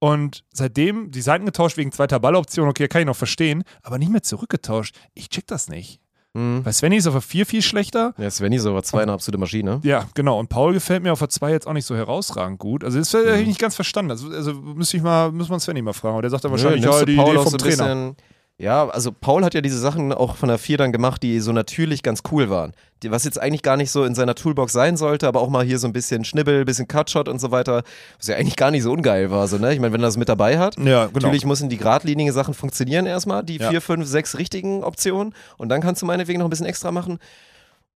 [0.00, 4.10] Und seitdem die Seiten getauscht wegen zweiter Balloption, okay, kann ich noch verstehen, aber nicht
[4.10, 4.94] mehr zurückgetauscht.
[5.14, 6.00] Ich check das nicht.
[6.34, 6.62] Mhm.
[6.64, 8.12] Bei Svenny ist auf der 4 viel schlechter.
[8.18, 9.80] Ja, Svenny ist aber zwei eine absolute Maschine.
[9.84, 10.38] Ja, genau.
[10.38, 12.82] Und Paul gefällt mir auf der 2 jetzt auch nicht so herausragend gut.
[12.84, 14.10] Also das habe ich nicht ganz verstanden.
[14.10, 16.14] Also, also müsste ich mal, muss man Svenny mal fragen.
[16.14, 17.84] Aber der sagt dann wahrscheinlich, Nö, ja, die Paul Idee vom Trainer.
[17.84, 18.16] Bisschen,
[18.56, 21.50] ja, also Paul hat ja diese Sachen auch von der 4 dann gemacht, die so
[21.52, 22.72] natürlich ganz cool waren.
[23.02, 25.64] Die, was jetzt eigentlich gar nicht so in seiner Toolbox sein sollte, aber auch mal
[25.64, 27.82] hier so ein bisschen Schnibbel, bisschen Cutshot und so weiter,
[28.16, 29.48] was ja eigentlich gar nicht so ungeil war.
[29.48, 29.74] So, ne?
[29.74, 31.18] Ich meine, wenn er das mit dabei hat, Ja, genau.
[31.20, 33.70] Natürlich müssen die geradlinigen Sachen funktionieren erstmal, die Ja.
[33.70, 37.18] vier, fünf, sechs richtigen Optionen und dann kannst du meinetwegen noch ein bisschen extra machen.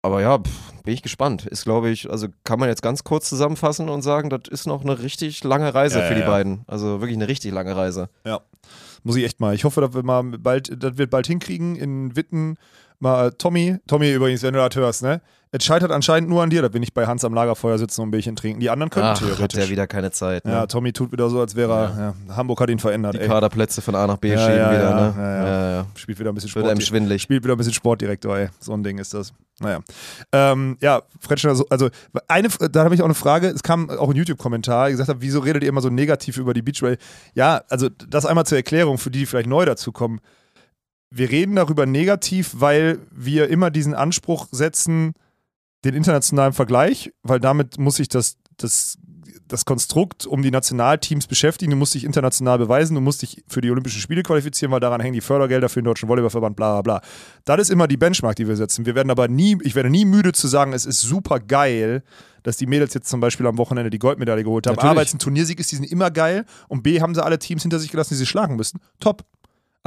[0.02, 1.46] Aber ja, pff, bin ich gespannt.
[1.46, 4.82] Ist, glaube ich, also kann man jetzt ganz kurz zusammenfassen und sagen, das ist noch
[4.84, 6.64] eine richtig lange Reise Ja, für die beiden.
[6.68, 8.10] Also wirklich eine richtig lange Reise.
[8.26, 8.42] Ja.
[9.04, 9.54] Muss ich echt mal.
[9.56, 12.58] Ich hoffe, dass wir mal bald, dass wir bald hinkriegen in Witten.
[13.00, 15.22] Mal äh, Tommy, Tommy übrigens, wenn du das hörst, ne?
[15.52, 18.10] Es scheitert anscheinend nur an dir, dass wir nicht bei Hans am Lagerfeuer sitzen und
[18.10, 18.60] ein Bierchen trinken.
[18.60, 19.60] Die anderen können Ach, hat theoretisch.
[19.60, 20.44] der wieder keine Zeit.
[20.46, 20.52] Ne?
[20.52, 22.14] ja, Tommy tut wieder so, als wäre er.
[22.28, 22.36] Ja.
[22.36, 23.28] Hamburg hat ihn verändert, die ey.
[23.28, 24.90] Kaderplätze von A nach B Ja, schieben ja, wieder.
[24.90, 25.14] ja, ne?
[25.18, 25.46] ja, ja.
[25.48, 25.86] ja, ja.
[25.96, 26.88] Spielt wieder ein bisschen Wird einem Sport.
[26.88, 27.22] schwindelig.
[27.22, 28.50] Spielt wieder ein bisschen Sportdirektor, ey.
[28.60, 29.32] So ein Ding ist das.
[29.60, 29.80] Naja.
[30.34, 31.90] Ähm, ja, Fretschner, so- also
[32.28, 33.48] eine, da habe ich auch eine Frage.
[33.48, 36.54] Es kam auch ein YouTube-Kommentar, der gesagt hat, wieso redet ihr immer so negativ über
[36.54, 36.98] die Beachway?
[37.34, 40.20] Ja, also das einmal zur Erklärung für die, die vielleicht neu dazukommen.
[41.10, 45.14] Wir reden darüber negativ, weil wir immer diesen Anspruch setzen,
[45.88, 48.98] den internationalen Vergleich, weil damit muss sich das, das,
[49.48, 51.72] das Konstrukt um die Nationalteams beschäftigen.
[51.72, 55.02] Du musst dich international beweisen, du musst dich für die Olympischen Spiele qualifizieren, weil daran
[55.02, 57.10] hängen die Fördergelder für den Deutschen Volleyballverband, bla bla bla.
[57.46, 58.86] Das ist immer die Benchmark, die wir setzen.
[58.86, 62.04] Wir werden aber nie, ich werde nie müde zu sagen, es ist super geil,
[62.44, 64.76] dass die Mädels jetzt zum Beispiel am Wochenende die Goldmedaille geholt haben.
[64.76, 64.92] Natürlich.
[64.92, 66.46] A, weil es ein Turniersieg ist, die sind immer geil.
[66.68, 68.80] Und B, haben sie alle Teams hinter sich gelassen, die sie schlagen müssen.
[69.00, 69.24] Top.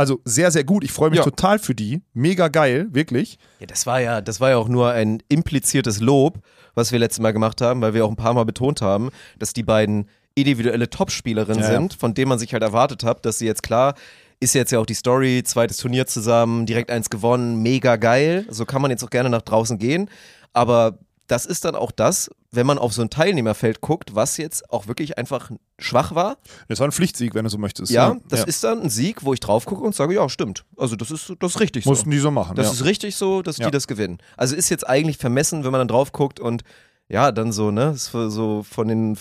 [0.00, 0.82] Also sehr, sehr gut.
[0.82, 1.24] Ich freue mich Ja.
[1.24, 2.00] total für die.
[2.14, 3.38] Mega geil, wirklich.
[3.58, 6.38] Ja, das war ja, das war ja auch nur ein impliziertes Lob,
[6.74, 9.52] was wir letztes Mal gemacht haben, weil wir auch ein paar Mal betont haben, dass
[9.52, 13.44] die beiden individuelle Topspielerinnen Ja, sind, von denen man sich halt erwartet hat, dass sie
[13.46, 13.94] jetzt klar
[14.42, 18.46] ist jetzt ja auch die Story, zweites Turnier zusammen, direkt eins gewonnen, mega geil.
[18.48, 20.08] So kann man jetzt auch gerne nach draußen gehen.
[20.54, 20.98] Aber
[21.30, 24.88] das ist dann auch das, wenn man auf so ein Teilnehmerfeld guckt, was jetzt auch
[24.88, 26.38] wirklich einfach schwach war.
[26.68, 27.92] Das war ein Pflichtsieg, wenn du so möchtest.
[27.92, 28.20] Ja, ne?
[28.28, 30.64] das ist dann ein Sieg, wo ich drauf gucke und sage, ja, stimmt.
[30.76, 31.90] Also das ist, das ist richtig so.
[31.90, 32.56] Mussten die so machen.
[32.56, 32.72] Das ja.
[32.72, 33.66] ist richtig so, dass Ja.
[33.66, 34.18] die das gewinnen.
[34.36, 36.62] Also ist jetzt eigentlich vermessen, wenn man dann drauf guckt und
[37.08, 39.16] ja, dann so, ne, so von den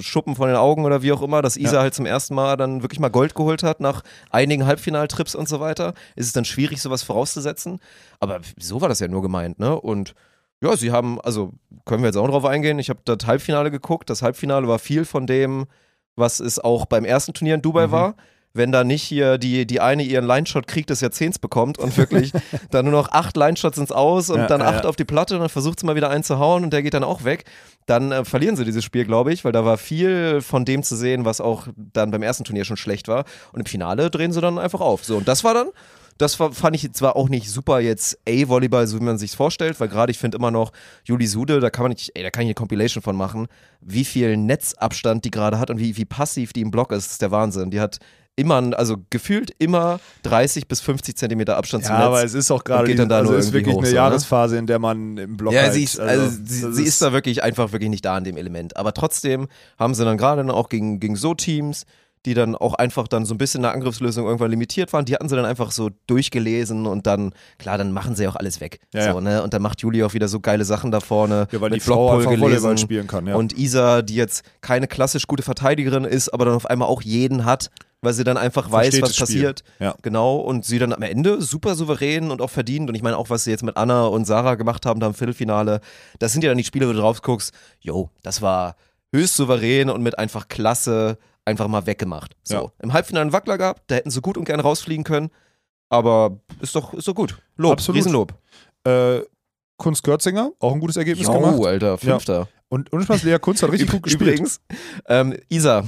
[0.00, 1.80] Schuppen von den Augen oder wie auch immer, dass Isa Ja.
[1.82, 5.58] halt zum ersten Mal dann wirklich mal Gold geholt hat nach einigen Halbfinaltrips und so
[5.58, 7.80] weiter, ist es dann schwierig, sowas vorauszusetzen.
[8.20, 9.80] Aber so war das ja nur gemeint, ne?
[9.80, 10.14] Und
[10.62, 11.52] ja, sie haben, also
[11.84, 12.78] können wir jetzt auch drauf eingehen.
[12.78, 14.08] Ich habe das Halbfinale geguckt.
[14.08, 15.66] Das Halbfinale war viel von dem,
[16.16, 17.90] was es auch beim ersten Turnier in Dubai Mhm.
[17.92, 18.14] war.
[18.54, 22.32] Wenn da nicht hier die, die eine ihren Line-Shot-Krieg des Jahrzehnts bekommt und wirklich
[22.70, 24.90] dann nur noch acht Line-Shots ins Aus und Ja, dann acht ja.
[24.90, 26.92] auf die Platte und dann versucht sie mal wieder einen zu hauen und der geht
[26.92, 27.44] dann auch weg,
[27.86, 30.96] dann äh, verlieren sie dieses Spiel, glaube ich, weil da war viel von dem zu
[30.96, 33.24] sehen, was auch dann beim ersten Turnier schon schlecht war.
[33.52, 35.02] Und im Finale drehen sie dann einfach auf.
[35.02, 35.68] So, und das war dann
[36.22, 39.88] das fand ich zwar auch nicht super jetzt A-Volleyball, so wie man sich vorstellt, weil
[39.88, 40.72] gerade ich finde immer noch
[41.04, 43.48] Juli Sude, da kann man nicht, ey, da kann ich eine Compilation von machen,
[43.80, 47.12] wie viel Netzabstand die gerade hat und wie, wie passiv die im Block ist, das
[47.12, 47.70] ist der Wahnsinn.
[47.70, 47.98] Die hat
[48.36, 52.06] immer, also gefühlt immer 30 bis 50 Zentimeter Abstand zum Ja, Netz.
[52.06, 53.92] aber es ist auch gerade, geht dann da also nur ist wirklich hoch, eine so,
[53.92, 53.96] ne?
[53.96, 57.02] Jahresphase, in der man im Block Ja, halt, sie ist, also, das sie, sie ist
[57.02, 58.76] da wirklich einfach wirklich nicht da in dem Element.
[58.76, 59.48] Aber trotzdem
[59.78, 61.84] haben sie dann gerade auch gegen, gegen so Teams,
[62.24, 65.14] die dann auch einfach dann so ein bisschen in der Angriffslösung irgendwann limitiert waren, die
[65.14, 68.80] hatten sie dann einfach so durchgelesen und dann, klar, dann machen sie auch alles weg.
[68.94, 69.20] Ja, so.
[69.20, 69.42] Ne?
[69.42, 71.48] Und dann macht Juli auch wieder so geile Sachen da vorne.
[71.50, 72.42] Ja, weil mit die Frau einfach gelesen.
[72.42, 73.34] Volleyball spielen kann, ja.
[73.34, 77.44] Und Isa, die jetzt keine klassisch gute Verteidigerin ist, aber dann auf einmal auch jeden
[77.44, 77.70] hat,
[78.02, 79.42] weil sie dann einfach weiß, Versteht was das Spiel.
[79.42, 79.64] passiert.
[79.78, 79.94] Ja.
[80.02, 80.36] Genau.
[80.36, 82.88] Und sie dann am Ende super souverän und auch verdient.
[82.88, 85.14] Und ich meine auch, was sie jetzt mit Anna und Sarah gemacht haben da im
[85.14, 85.80] Viertelfinale,
[86.18, 88.76] das sind ja dann die Spiele, wo du drauf guckst, jo, das war
[89.14, 92.36] höchst souverän und mit einfach Klasse einfach mal weggemacht.
[92.44, 92.54] So.
[92.54, 92.72] Ja.
[92.82, 95.30] Im Halbfinale einen Wackler gehabt, da hätten sie gut und gern rausfliegen können.
[95.88, 97.38] Aber ist doch, ist doch gut.
[97.56, 97.98] Lob, Absolut.
[97.98, 98.34] Riesenlob.
[98.84, 99.20] Äh,
[99.76, 101.56] Kunst Görzinger, auch ein gutes Ergebnis gemacht.
[101.58, 102.48] Jo, Alter, Fünfter.
[102.68, 104.30] Und, und Spaß, Lea Kunst hat richtig gut gespielt.
[104.30, 104.60] Übrigens,
[105.06, 105.84] ähm, Isa,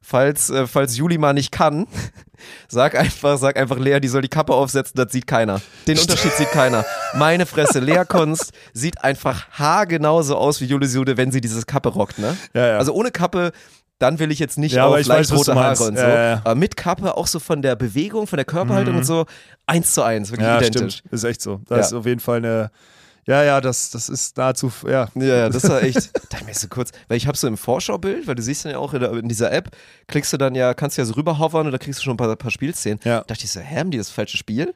[0.00, 1.86] falls, äh, falls Juli mal nicht kann,
[2.68, 5.60] sag einfach, sag einfach Lea, die soll die Kappe aufsetzen, das sieht keiner.
[5.88, 6.84] Den Unterschied sieht keiner.
[7.14, 11.88] Meine Fresse, Lea Kunst sieht einfach haargenauso aus wie Juli Sude, wenn sie diese Kappe
[11.88, 12.36] rockt, ne?
[12.52, 12.78] Ja, ja.
[12.78, 13.52] Also ohne Kappe,
[13.98, 16.02] dann will ich jetzt nicht Ja, aber auf ich leicht weiß, rote Haare und so.
[16.04, 18.98] Ja, ja, mit Kappe auch so von der Bewegung, von der Körperhaltung Mhm.
[19.00, 19.26] und so,
[19.66, 20.96] eins zu eins, wirklich ja, identisch.
[20.98, 21.12] stimmt.
[21.12, 21.60] Ist echt so.
[21.68, 22.70] Das ist auf jeden Fall eine.
[23.26, 24.70] Ja, ja, das, das ist nahezu.
[24.86, 25.08] Ja.
[25.14, 26.10] Ja, ja, das war echt.
[26.30, 28.72] Da ich mir so kurz, weil ich habe so im Vorschaubild, weil du siehst dann
[28.72, 29.70] ja auch in, der, in dieser App,
[30.08, 32.16] klickst du dann ja, kannst du ja so rüberhovern und da kriegst du schon ein
[32.16, 33.00] paar, paar Spielszenen.
[33.04, 33.18] Ja.
[33.20, 34.74] Da dachte ich so, hä, haben die das falsche Spiel?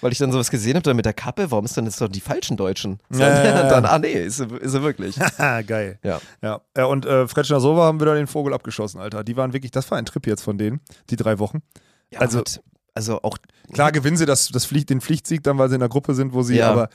[0.00, 2.08] Weil ich dann sowas gesehen habe, dann mit der Kappe, warum ist dann jetzt doch
[2.08, 2.98] die falschen Deutschen?
[3.10, 3.68] So, Ja, ja, ja.
[3.68, 5.16] Dann, ah nee, ist, ist sie wirklich.
[5.66, 5.98] Geil.
[6.02, 6.20] Ja.
[6.42, 9.24] Ja, ja und äh, Fretschner Sova haben wieder den Vogel abgeschossen, Alter.
[9.24, 10.80] Die waren wirklich, das war ein Trip jetzt von denen,
[11.10, 11.62] die drei Wochen.
[12.10, 12.42] Ja, Also-
[12.94, 13.36] also, auch,
[13.74, 16.32] Klar gewinnen sie das, das Pflicht, den Pflichtsieg dann, weil sie in der Gruppe sind,
[16.32, 16.88] wo sie aber.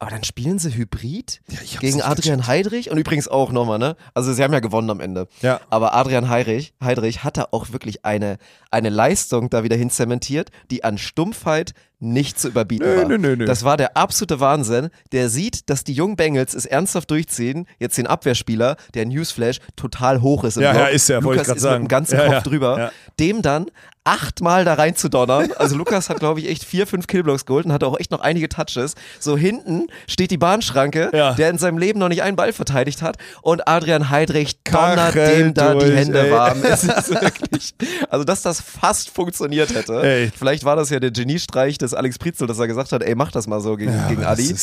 [0.00, 3.96] Aber dann spielen sie Hybrid Ja, gegen Adrian Heidrich und übrigens auch nochmal, ne?
[4.14, 5.28] Also sie haben ja gewonnen am Ende.
[5.42, 5.60] Ja.
[5.68, 8.38] Aber Adrian Heidrich, Heidrich hatte auch wirklich eine,
[8.70, 13.04] eine Leistung da wieder hin zementiert, die an Stumpfheit nicht zu überbieten Nö, war.
[13.08, 13.44] nö, nö, nö.
[13.44, 14.88] Das war der absolute Wahnsinn.
[15.12, 20.22] Der sieht, dass die jungen Bengals es ernsthaft durchziehen, jetzt den Abwehrspieler, der Newsflash total
[20.22, 20.82] hoch ist im Ja, Block.
[20.84, 21.82] ja, ist er, Lukas ist sagen.
[21.82, 22.78] mit dem ganzen Ja, Kopf ja, drüber.
[22.78, 22.92] ja.
[23.18, 23.66] Dem dann
[24.02, 25.50] achtmal da rein zu donnern.
[25.58, 28.20] Also Lukas hat, glaube ich, echt vier, fünf Killblocks geholt und hatte auch echt noch
[28.20, 28.94] einige Touches.
[29.20, 31.34] So hinten steht die Bahnschranke, Ja.
[31.34, 33.18] der in seinem Leben noch nicht einen Ball verteidigt hat.
[33.42, 36.30] Und Adrian Heidrich donnert Kachel dem da die durch, Hände ey.
[36.32, 36.62] warm.
[36.62, 37.74] Es ist wirklich,
[38.08, 40.02] also dass das fast funktioniert hätte.
[40.02, 40.30] Ey.
[40.36, 43.30] Vielleicht war das ja der Geniestreich des Alex Prizel, dass er gesagt hat, ey, mach
[43.32, 44.54] das mal so gegen, Ja, gegen Adi.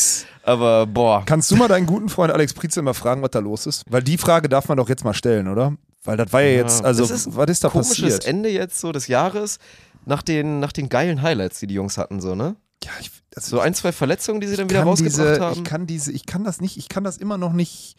[0.44, 1.24] Aber boah.
[1.26, 3.84] Kannst du mal deinen guten Freund Alex Prietzel mal fragen, was da los ist?
[3.90, 5.74] Weil die Frage darf man doch jetzt mal stellen, oder?
[6.04, 8.26] Weil das war ja jetzt, also, ist was ist da Komisches passiert?
[8.26, 9.60] Ende jetzt so des Jahres
[10.06, 12.56] nach den, nach den geilen Highlights, die die Jungs hatten, so, ne?
[12.84, 15.58] Ja, ich, also So ein, zwei Verletzungen, die sie dann wieder kann rausgebracht diese, haben.
[15.58, 17.96] Ich kann diese, ich kann das nicht, ich kann das immer noch nicht,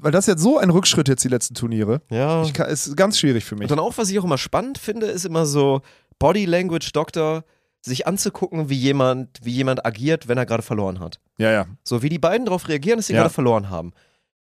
[0.00, 2.00] weil das ist jetzt so ein Rückschritt jetzt die letzten Turniere.
[2.10, 2.44] ja.
[2.54, 3.64] Kann, ist ganz schwierig für mich.
[3.64, 5.82] Und dann auch, was ich auch immer spannend finde, ist immer so
[6.18, 7.44] Body Language Doktor,
[7.82, 11.18] sich anzugucken, wie jemand, wie jemand agiert, wenn er gerade verloren hat.
[11.38, 11.66] Ja, ja.
[11.82, 13.20] So wie die beiden darauf reagieren, dass sie Ja.
[13.22, 13.92] gerade verloren haben.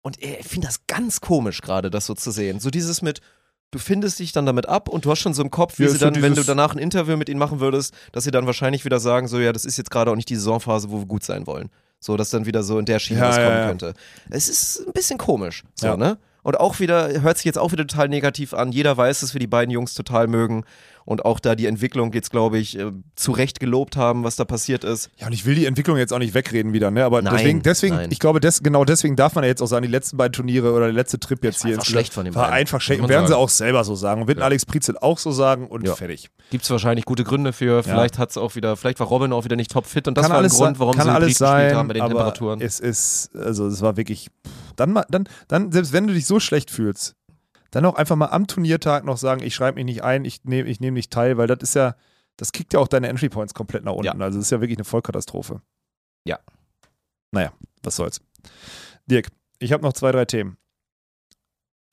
[0.02, 2.60] Und ich finde das ganz komisch gerade, das so zu sehen.
[2.62, 3.20] So dieses mit,
[3.72, 5.90] du findest dich dann damit ab und du hast schon so im Kopf, wie Ja,
[5.90, 8.46] sie so dann, wenn du danach ein Interview mit ihnen machen würdest, dass sie dann
[8.46, 11.06] wahrscheinlich wieder sagen, so ja, das ist jetzt gerade auch nicht die Saisonphase, wo wir
[11.06, 11.70] gut sein wollen.
[12.00, 13.68] So, dass dann wieder so in der Schiene Ja, was kommen ja.
[13.68, 13.94] könnte.
[14.30, 15.98] Es ist ein bisschen komisch, so, Ja.
[15.98, 16.18] ne?
[16.44, 18.72] Und auch wieder, hört sich jetzt auch wieder total negativ an.
[18.72, 20.64] Jeder weiß, dass wir die beiden Jungs total mögen.
[21.08, 24.44] Und auch da die Entwicklung jetzt, glaube ich, äh, zu Recht gelobt haben, was da
[24.44, 25.10] passiert ist.
[25.18, 27.06] Ja, und ich will die Entwicklung jetzt auch nicht wegreden wieder, ne?
[27.06, 28.12] Aber Nein, deswegen, deswegen nein.
[28.12, 30.74] ich glaube, des, genau deswegen darf man ja jetzt auch sagen, die letzten beiden Turniere
[30.74, 33.00] oder der letzte Trip jetzt hier einfach schlecht von den war beiden, einfach schlecht.
[33.08, 33.42] werden sie sagen.
[33.42, 34.22] auch selber so sagen.
[34.24, 35.96] Und wird Alex Prizel auch so sagen und Ja.
[35.96, 36.30] fertig.
[36.52, 37.84] Gibt es wahrscheinlich gute Gründe für.
[37.84, 40.32] Vielleicht hat es auch wieder, vielleicht war Robin auch wieder nicht topfit und das kann
[40.32, 42.04] war ein alles Grund, sein- warum kann sie alles Hybrid gespielt sein, haben bei den
[42.04, 42.60] aber Temperaturen.
[42.60, 46.26] Es ist, also es war wirklich, pff, dann, mal- dann, dann, selbst wenn du dich
[46.26, 47.16] so schlecht fühlst,
[47.72, 50.70] dann auch einfach mal am Turniertag noch sagen, ich schreibe mich nicht ein, ich nehme
[50.70, 51.96] ich nehm nicht teil, weil das ist ja,
[52.38, 54.06] das kickt ja auch deine Entry Points komplett nach unten.
[54.06, 54.14] Ja.
[54.14, 55.62] Also das ist ja wirklich eine Vollkatastrophe.
[56.26, 56.40] Ja.
[57.32, 57.52] Naja,
[57.84, 58.22] was soll's.
[59.06, 59.28] Dirk,
[59.60, 60.58] ich habe noch zwei, drei Themen.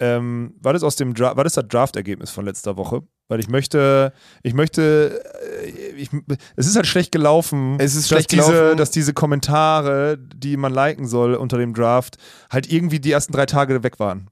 [0.01, 3.03] Ähm, war das aus dem Dra war das das Draft-Ergebnis von letzter Woche?
[3.29, 4.12] Weil ich möchte,
[4.43, 5.22] ich möchte,
[5.62, 6.11] äh, ich,
[6.57, 8.77] es ist halt schlecht gelaufen, Es ist dass schlecht diese, gelaufen.
[8.77, 12.16] dass diese Kommentare, die man liken soll unter dem Draft,
[12.51, 14.29] halt irgendwie die ersten drei Tage weg waren.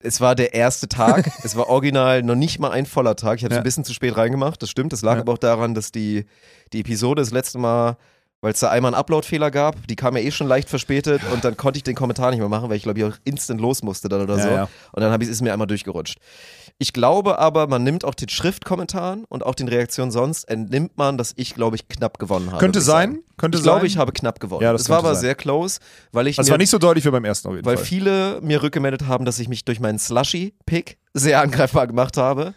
[0.00, 1.30] Es war der erste Tag.
[1.42, 3.38] es war original noch nicht mal ein voller Tag.
[3.38, 3.60] Ich habe es Ja.
[3.60, 4.60] ein bisschen zu spät reingemacht.
[4.62, 4.92] Das stimmt.
[4.92, 5.20] Das lag Ja.
[5.22, 6.26] aber auch daran, dass die,
[6.72, 7.96] die Episode das letzte Mal,
[8.40, 11.44] weil es da einmal einen Upload-Fehler gab, die kam ja eh schon leicht verspätet und
[11.44, 13.82] dann konnte ich den Kommentar nicht mehr machen, weil ich glaube ich auch instant los
[13.82, 14.48] musste dann oder Ja, so.
[14.50, 14.68] ja.
[14.92, 16.18] Und dann habe ich es mir einmal durchgerutscht.
[16.78, 21.16] Ich glaube aber, man nimmt auch den Schriftkommentaren und auch den Reaktionen sonst, entnimmt man,
[21.16, 22.58] dass ich, glaube ich, knapp gewonnen habe.
[22.58, 24.62] Könnte sein, könnte Ich glaube, ich habe knapp gewonnen.
[24.62, 25.22] Ja, das es war aber sein.
[25.22, 25.80] sehr close,
[26.12, 27.86] weil ich Das mir war nicht so deutlich wie beim ersten auf jeden weil Fall.
[27.86, 32.52] viele mir rückgemeldet haben, dass ich mich durch meinen Slushy-Pick sehr angreifbar gemacht habe.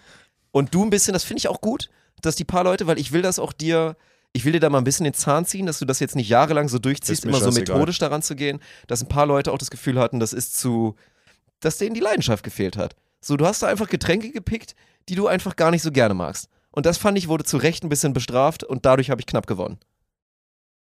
[0.52, 1.90] Und du ein bisschen, das finde ich auch gut,
[2.22, 3.96] dass die paar Leute, weil ich will das auch dir,
[4.34, 6.30] ich will dir da mal ein bisschen den Zahn ziehen, dass du das jetzt nicht
[6.30, 9.72] jahrelang so durchziehst, immer so methodisch daran zu gehen, dass ein paar Leute auch das
[9.72, 10.96] Gefühl hatten, das ist zu,
[11.60, 12.96] dass denen die Leidenschaft gefehlt hat.
[13.22, 14.76] So, du hast da einfach Getränke gepickt,
[15.10, 16.48] die du einfach gar nicht so gerne magst.
[16.72, 19.48] Und das fand ich, wurde zu Recht ein bisschen bestraft und dadurch habe ich knapp
[19.48, 19.80] gewonnen.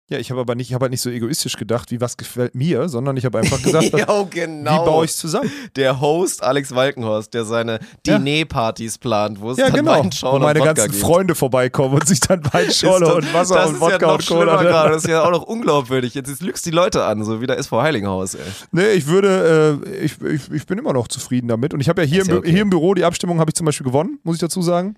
[0.09, 2.55] Ja, ich habe aber nicht, ich habe halt nicht so egoistisch gedacht, wie was gefällt
[2.55, 4.83] mir, sondern ich habe einfach gesagt, wie genau.
[4.83, 5.49] baue ich es zusammen?
[5.77, 8.17] Der Host Alex Walkenhorst, der seine Ja.
[8.19, 9.95] Diner-Partys plant, wo es Ja, dann genau.
[9.95, 11.01] Wo Weinschorle meine und ganzen gibt.
[11.01, 14.25] Freunde vorbeikommen und sich dann Ist Weinschorle und Wasser das und ist Wodka ja und
[14.27, 14.61] Cola.
[14.61, 14.93] gerade.
[14.93, 16.13] Das ist ja auch noch unglaubwürdig.
[16.13, 18.41] Jetzt, jetzt lügst die Leute an, so wie der SV Heiligenhaus, ey.
[18.73, 21.73] Nee, ich würde, äh, ich, ich, ich bin immer noch zufrieden damit.
[21.73, 22.51] Und ich habe ja hier, Ist im, ja okay.
[22.51, 24.95] hier im Büro die Abstimmung habe ich zum Beispiel gewonnen, muss ich dazu sagen.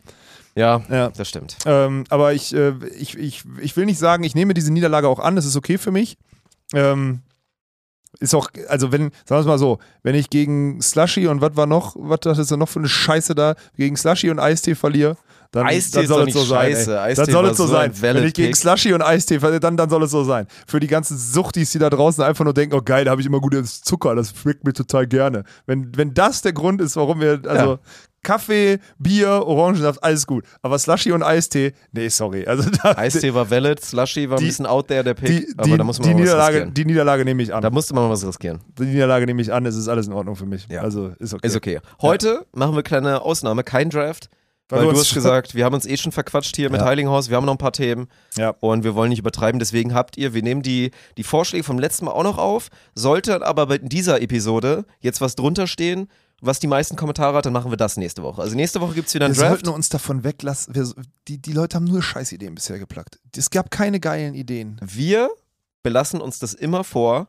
[0.55, 1.09] Ja, Ja.
[1.09, 1.57] das stimmt.
[1.65, 5.19] Ähm, aber ich, äh, ich, ich, ich will nicht sagen, ich nehme diese Niederlage auch
[5.19, 6.17] an, das ist okay für mich.
[6.73, 7.21] Ähm,
[8.19, 11.57] ist auch, also wenn, sagen wir es mal so, wenn ich gegen Slushy und was
[11.57, 14.75] war noch, was das ist denn noch für eine Scheiße da, gegen Slushy und Eistee
[14.75, 15.17] verliere,
[15.51, 16.71] dann, Eistee dann soll es so sein.
[16.71, 16.91] scheiße.
[16.93, 16.97] Ey.
[16.99, 17.91] Eistee Dann soll es so so sein.
[18.01, 18.53] Wenn ich gegen.
[18.55, 20.47] Slushy und Eistee verliere, dann, dann soll es so sein.
[20.67, 23.27] Für die ganzen Suchtis, die da draußen einfach nur denken, oh geil, da habe ich
[23.27, 25.43] immer gutes Zucker, das schmeckt mir total gerne.
[25.65, 27.79] Wenn, wenn das der Grund ist, warum wir, also Ja.
[28.25, 30.43] Kaffee, Bier, Orangensaft, alles gut.
[30.61, 32.45] Aber Slushy und Eistee, nee, sorry.
[32.45, 35.53] Also da, Eistee war valid, Slushy war Die- ein bisschen out there, der Pick, die,
[35.57, 36.73] aber die, da muss man die, Niederlage, riskieren.
[36.73, 37.61] die Niederlage nehme ich an.
[37.61, 38.59] Da musste man mal was riskieren.
[38.77, 40.67] die Niederlage nehme ich an, es ist alles in Ordnung für mich.
[40.69, 40.81] Ja.
[40.81, 41.47] Also ist okay.
[41.47, 41.79] Ist okay.
[42.01, 44.29] Heute machen wir eine kleine Ausnahme, kein Draft.
[44.67, 46.87] Weil Weil, du hast gesagt, wir haben uns eh schon verquatscht hier mit Ja.
[46.87, 48.55] Heiligenhaus, wir haben noch ein paar Themen Ja.
[48.61, 52.05] und wir wollen nicht übertreiben, deswegen habt ihr, wir nehmen die, die Vorschläge vom letzten
[52.05, 56.07] Mal auch noch auf, sollte aber bei dieser Episode jetzt was drunter stehen,
[56.41, 58.41] was die meisten Kommentare hat, dann machen wir das nächste Woche.
[58.41, 59.51] Also nächste Woche gibt es wieder einen Wir Draft.
[59.65, 60.75] sollten uns davon weglassen.
[60.75, 60.87] Wir,
[61.27, 63.19] die, die Leute haben nur Scheißideen bisher geplagt.
[63.35, 64.77] Es gab keine geilen Ideen.
[64.83, 65.29] Wir
[65.83, 67.27] belassen uns das immer vor,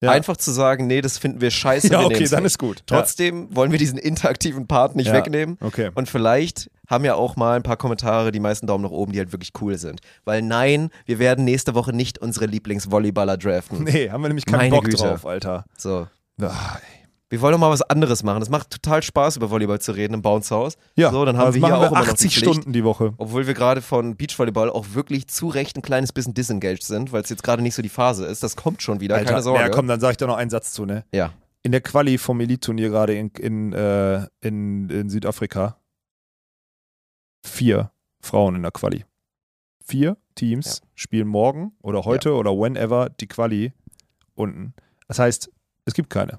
[0.00, 0.10] Ja.
[0.12, 1.88] einfach zu sagen, nee, das finden wir scheiße.
[1.88, 2.52] Ja, wir okay, dann nicht.
[2.52, 2.82] ist gut.
[2.86, 5.12] Trotzdem wollen wir diesen interaktiven Part nicht Ja.
[5.14, 5.56] wegnehmen.
[5.60, 5.90] Okay.
[5.94, 9.18] Und vielleicht haben ja auch mal ein paar Kommentare, die meisten Daumen nach oben, die
[9.18, 10.00] halt wirklich cool sind.
[10.24, 13.84] Weil nein, wir werden nächste Woche nicht unsere Lieblingsvolleyballer draften.
[13.84, 14.96] Nee, haben wir nämlich keinen Meine Bock Güte.
[14.96, 15.64] drauf, Alter.
[15.76, 16.06] So.
[16.40, 16.97] Ah, ey.
[17.30, 18.40] Wir wollen doch mal was anderes machen.
[18.40, 20.76] Das macht total Spaß, über Volleyball zu reden im Bounce House.
[20.96, 22.52] Ja, So, dann haben das wir hier machen auch immer noch die 80 Pflicht.
[22.54, 23.12] Stunden die Woche.
[23.18, 27.22] Obwohl wir gerade von Beachvolleyball auch wirklich zu Recht ein kleines bisschen disengaged sind, weil
[27.22, 28.42] es jetzt gerade nicht so die Phase ist.
[28.42, 29.60] Das kommt schon wieder, keine Sorge.
[29.60, 31.04] Ja, komm, dann sag ich da noch einen Satz zu, ne?
[31.12, 31.32] Ja.
[31.62, 35.76] In der Quali vom Elite-Turnier gerade in, in, äh, in, in Südafrika
[37.44, 39.04] vier Frauen in der Quali.
[39.84, 43.72] Vier Teams spielen morgen oder heute oder whenever die Quali
[44.34, 44.74] unten.
[45.08, 45.50] Das heißt,
[45.84, 46.38] es gibt keine.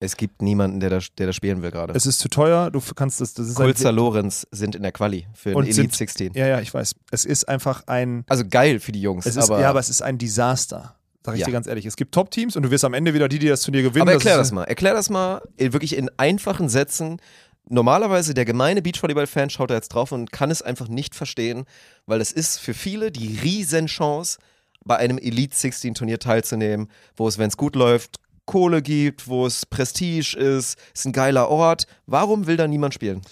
[0.00, 1.92] Es gibt niemanden, der da, der da spielen will gerade.
[1.94, 5.26] Es ist zu teuer, du kannst das, das ist Kulzer Lorenz sind in der Quali
[5.34, 6.32] für den Elite sind- 16.
[6.34, 6.94] Ja, ja, ich weiß.
[7.10, 9.26] Es ist einfach ein, Also geil für die Jungs.
[9.26, 10.94] es ist, aber, ja, aber es ist ein Desaster.
[11.26, 11.46] Sag ich Ja.
[11.46, 11.84] dir ganz ehrlich.
[11.84, 14.02] Es gibt Top-Teams und du wirst am Ende wieder die, die das Turnier gewinnen.
[14.02, 14.64] aber erklär ist- das mal.
[14.64, 17.20] Erklär das mal wirklich in einfachen Sätzen.
[17.68, 21.64] Normalerweise der gemeine Beachvolleyball-Fan schaut da jetzt drauf und kann es einfach nicht verstehen,
[22.06, 24.38] weil es ist für viele die Riesenchance,
[24.84, 28.16] bei einem Elite 16 Turnier teilzunehmen, wo es, wenn es gut läuft,
[28.48, 31.86] Kohle gibt, wo es Prestige ist, ist ein geiler Ort.
[32.06, 33.22] Warum will da niemand spielen?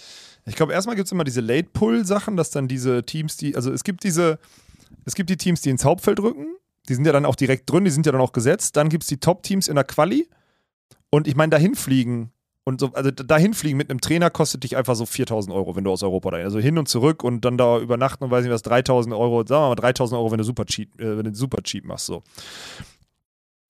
[0.44, 3.82] Ich glaube, erstmal gibt es immer diese Late-Pull-Sachen, dass dann diese Teams, die, also es
[3.82, 4.38] gibt diese,
[5.04, 6.46] es gibt die Teams, die ins Hauptfeld rücken,
[6.88, 8.76] die sind ja dann auch direkt drin, die sind ja dann auch gesetzt.
[8.76, 10.28] Dann gibt es die Top-Teams in der Quali.
[11.10, 12.30] Und ich meine, dahin fliegen
[12.64, 15.84] und so, also dahin fliegen mit einem Trainer kostet dich einfach so 4000 Euro, wenn
[15.84, 18.52] du aus Europa dahin, also hin und zurück und dann da übernachten und weiß nicht
[18.52, 21.34] was, 3000 Euro, sagen wir mal 3000 Euro, wenn du super cheat, äh, wenn du
[21.34, 22.24] super cheat machst, so.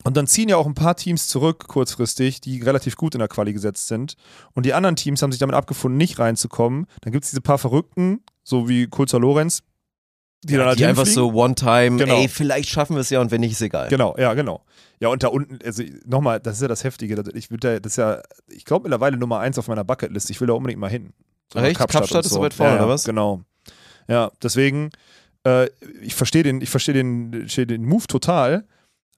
[0.07, 3.27] Und dann ziehen ja auch ein paar Teams zurück, kurzfristig, die relativ gut in der
[3.27, 4.15] Quali gesetzt sind.
[4.55, 6.87] Und die anderen Teams haben sich damit abgefunden, nicht reinzukommen.
[7.01, 9.65] Dann gibt es diese paar Verrückten, so wie Kulzer Lorenz,
[10.45, 12.15] die dann halt die einfach so One-Time, Genau.
[12.15, 13.89] ey, vielleicht schaffen wir es ja und wenn nicht, ist egal.
[13.89, 14.63] Genau, ja, genau.
[15.01, 17.25] Ja, und da unten, also nochmal, das ist ja das Heftige.
[17.35, 20.31] Ich würde da, das ist ja, ich glaube mittlerweile Nummer eins auf meiner Bucketlist.
[20.31, 21.15] Ich will da unbedingt mal hin.
[21.53, 21.79] So Echt?
[21.79, 23.03] Kapstadt und ist so weit vorne, ja, ja, oder was?
[23.03, 23.43] Genau.
[24.07, 24.91] Ja, deswegen,
[25.45, 25.69] äh,
[26.01, 28.69] ich verstehe den, ich verstehe den, verstehe den Move total.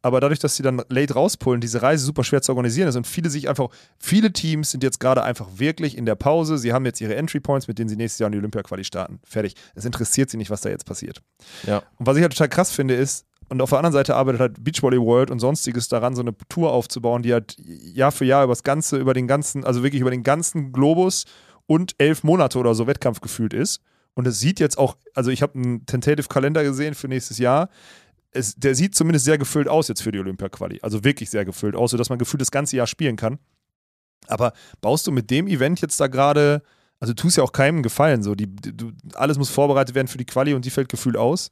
[0.01, 3.07] Aber dadurch, dass sie dann late rauspullen, diese Reise super schwer zu organisieren ist und
[3.07, 3.69] viele sich einfach,
[3.99, 6.57] viele Teams sind jetzt gerade einfach wirklich in der Pause.
[6.57, 9.19] Sie haben jetzt ihre Entry Points, mit denen sie nächstes Jahr in die Olympia-Quali starten.
[9.25, 9.55] Fertig.
[9.75, 11.21] Es interessiert sie nicht, was da jetzt passiert.
[11.67, 11.83] Ja.
[11.97, 14.63] Und was ich halt total krass finde, ist, und auf der anderen Seite arbeitet halt
[14.63, 18.53] Beachvolley World und sonstiges daran, so eine Tour aufzubauen, die halt Jahr für Jahr über
[18.53, 21.25] das Ganze, über den ganzen, also wirklich über den ganzen Globus
[21.67, 23.81] und elf Monate oder so Wettkampf gefühlt ist.
[24.15, 27.71] Und es sieht jetzt auch, also ich habe einen Tentative-Kalender gesehen für nächstes Jahr.
[28.31, 30.81] Es, der sieht zumindest sehr gefüllt aus jetzt für die Olympia-Quali.
[30.83, 33.39] Also wirklich sehr gefüllt aus, sodass man gefühlt das ganze Jahr spielen kann.
[34.27, 36.63] Aber baust du mit dem Event jetzt da gerade,
[37.01, 38.35] also tust ja auch keinem Gefallen, so.
[38.35, 41.51] Die, du, alles muss vorbereitet werden für die Quali und die fällt gefühlt aus.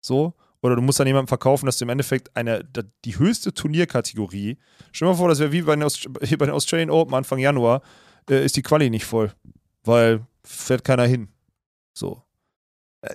[0.00, 0.34] So.
[0.62, 2.64] Oder du musst dann jemandem verkaufen, dass du im Endeffekt eine,
[3.04, 4.58] die höchste Turnierkategorie,
[4.90, 7.38] stell dir mal vor, das wäre wie bei den, Aust bei den Australian Open Anfang
[7.38, 7.82] Januar,
[8.28, 9.32] äh, ist die Quali nicht voll.
[9.84, 11.28] Weil fährt keiner hin.
[11.92, 12.22] So.
[13.02, 13.14] Äh,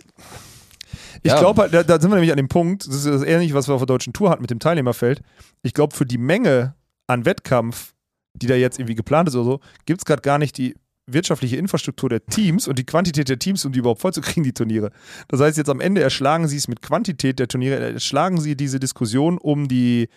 [1.23, 1.39] Ich Ja.
[1.39, 3.67] glaube halt, da, da sind wir nämlich an dem Punkt, das ist das ähnliche, was
[3.67, 5.21] wir auf der deutschen Tour hatten mit dem Teilnehmerfeld.
[5.63, 6.75] Ich glaube, für die Menge
[7.07, 7.93] an Wettkampf,
[8.33, 10.75] die da jetzt irgendwie geplant ist oder so, gibt es gerade gar nicht die
[11.07, 14.91] wirtschaftliche Infrastruktur der Teams und die Quantität der Teams, um die überhaupt vollzukriegen, die Turniere.
[15.27, 18.79] Das heißt, jetzt am Ende erschlagen sie es mit Quantität der Turniere, erschlagen sie diese
[18.79, 20.07] Diskussion um die,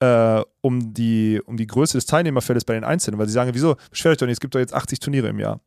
[0.00, 3.76] äh, um die, um die Größe des Teilnehmerfeldes bei den Einzelnen, weil sie sagen, wieso,
[3.90, 5.60] beschwert euch doch nicht, es gibt doch jetzt 80 Turniere im Jahr.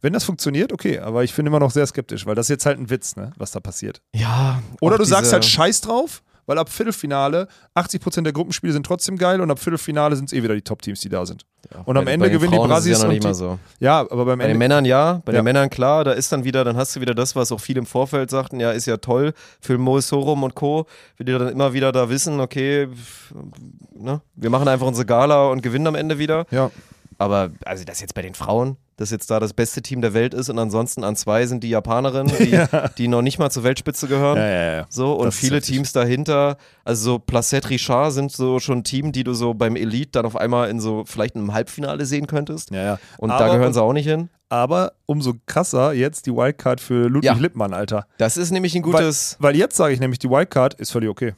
[0.00, 2.66] Wenn das funktioniert, okay, aber ich bin immer noch sehr skeptisch, weil das ist jetzt
[2.66, 4.00] halt ein Witz, ne, was da passiert.
[4.14, 4.62] Ja.
[4.80, 9.42] Oder du sagst halt Scheiß drauf, weil ab Viertelfinale 80% der Gruppenspiele sind trotzdem geil
[9.42, 11.44] und ab Viertelfinale sind es eh wieder die Top-Teams, die da sind.
[11.70, 13.58] Ja, und am bei- Ende bei den gewinnen die Brasis ja noch nicht mal so.
[13.80, 14.58] Ja, aber beim Bei den Ende.
[14.58, 15.40] Männern ja, bei Ja.
[15.40, 17.80] den Männern klar, da ist dann wieder, dann hast du wieder das, was auch viele
[17.80, 20.86] im Vorfeld sagten, ja, ist ja toll für Mois Sorum und Co.,
[21.18, 22.88] wie die dann immer wieder da wissen, okay,
[23.94, 26.46] ne, wir machen einfach unsere Gala und gewinnen am Ende wieder.
[26.50, 26.70] Ja.
[27.18, 30.34] Aber also das jetzt bei den Frauen, das jetzt da das beste Team der Welt
[30.34, 32.60] ist und ansonsten an zwei sind die Japanerinnen, die,
[32.98, 34.36] die noch nicht mal zur Weltspitze gehören.
[34.36, 34.86] Ja, ja, ja.
[34.88, 35.60] So, und Das viele.
[35.60, 40.12] Teams dahinter, also so Placette Richard sind so schon Team, die du so beim Elite
[40.12, 42.70] dann auf einmal in so vielleicht einem Halbfinale sehen könntest.
[42.70, 42.98] Ja, ja.
[43.18, 44.28] Und aber, da gehören sie auch nicht hin.
[44.48, 47.34] Aber umso krasser jetzt die Wildcard für Ludwig Ja.
[47.34, 48.06] Lippmann, Alter.
[48.16, 49.36] Das ist nämlich ein gutes.
[49.40, 51.34] Weil jetzt sage ich nämlich, die Wildcard ist völlig okay.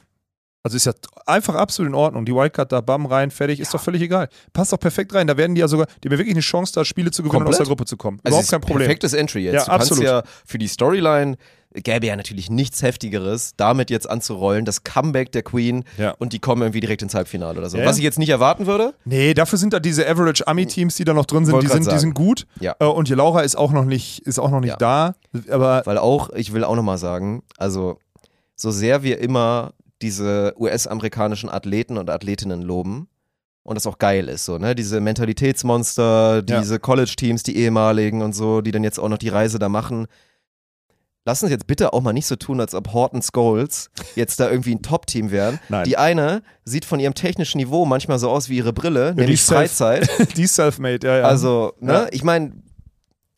[0.63, 0.93] Also ist ja
[1.25, 2.23] einfach absolut in Ordnung.
[2.25, 4.29] Die Wildcard da, bam, rein, fertig, ist doch völlig egal.
[4.53, 5.25] Passt doch perfekt rein.
[5.25, 7.41] Da werden die ja sogar, die haben ja wirklich eine Chance, da Spiele zu gewinnen
[7.43, 8.19] und aus der Gruppe zu kommen.
[8.23, 8.77] Also Überhaupt kein Problem.
[8.79, 9.53] Perfektes Entry jetzt.
[9.53, 10.03] Ja, du kannst absolut.
[10.03, 11.37] ja für die Storyline
[11.73, 16.11] gäbe ja natürlich nichts Heftigeres, damit jetzt anzurollen, das Comeback der Queen Ja.
[16.19, 17.77] und die kommen irgendwie direkt ins Halbfinale oder so.
[17.77, 17.99] Ja, Was ja.
[18.01, 18.93] ich jetzt nicht erwarten würde.
[19.05, 21.97] Nee, dafür sind da diese Average Ami-Teams, die da noch drin sind, die sind, die
[21.97, 22.45] sind gut.
[22.59, 22.75] Ja.
[22.79, 24.75] Äh, und die Laura ist auch noch nicht, ist auch noch nicht Ja.
[24.75, 25.15] da.
[25.49, 27.99] Aber Weil auch, ich will auch nochmal sagen, also
[28.57, 29.71] so sehr wir immer
[30.01, 33.07] diese US-amerikanischen Athleten und Athletinnen loben
[33.63, 34.73] und das auch geil ist, so, ne?
[34.75, 36.59] Diese Mentalitätsmonster, Ja.
[36.59, 40.07] diese College-Teams, die ehemaligen und so, die dann jetzt auch noch die Reise da machen.
[41.23, 44.49] Lass uns jetzt bitte auch mal nicht so tun, als ob Horton Scholes jetzt da
[44.49, 45.59] irgendwie ein Top-Team wären.
[45.69, 45.83] Nein.
[45.83, 49.43] Die eine sieht von ihrem technischen Niveau manchmal so aus wie ihre Brille, die nämlich
[49.43, 50.09] self- Freizeit.
[50.37, 51.23] die ist self-made, ja, ja.
[51.25, 52.07] Also, ne, Ja.
[52.11, 52.53] ich meine,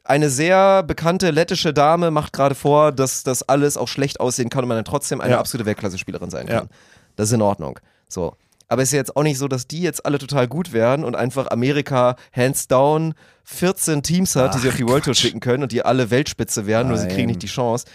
[0.03, 4.63] eine sehr bekannte lettische Dame macht gerade vor, dass das alles auch schlecht aussehen kann
[4.63, 5.39] und man dann trotzdem eine Ja.
[5.39, 6.59] absolute Weltklasse-Spielerin sein Ja.
[6.59, 6.69] kann.
[7.15, 7.79] Das ist in Ordnung.
[8.09, 8.35] So.
[8.67, 11.05] Aber es ist ja jetzt auch nicht so, dass die jetzt alle total gut werden
[11.05, 15.13] und einfach Amerika hands down 14 Teams hat, die sie Ach, auf die World Tour
[15.13, 17.27] schicken können und die alle Weltspitze werden, nur sie kriegen Nein.
[17.27, 17.85] nicht die Chance.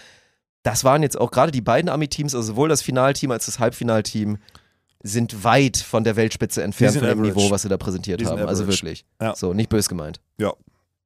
[0.63, 4.37] Das waren jetzt auch gerade die beiden Ami-Teams, also sowohl das Finalteam als das Halbfinalteam,
[5.01, 7.35] sind weit von der Weltspitze entfernt von dem average.
[7.37, 8.45] Niveau, was sie da präsentiert Die haben.
[8.47, 9.05] Also wirklich.
[9.21, 9.35] Ja.
[9.35, 10.19] So, nicht bös gemeint.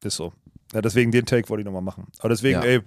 [0.04, 0.34] Ist so.
[0.74, 2.08] Ja, deswegen den Take wollte ich nochmal machen.
[2.20, 2.66] Aber deswegen, Ja.
[2.68, 2.82] ey,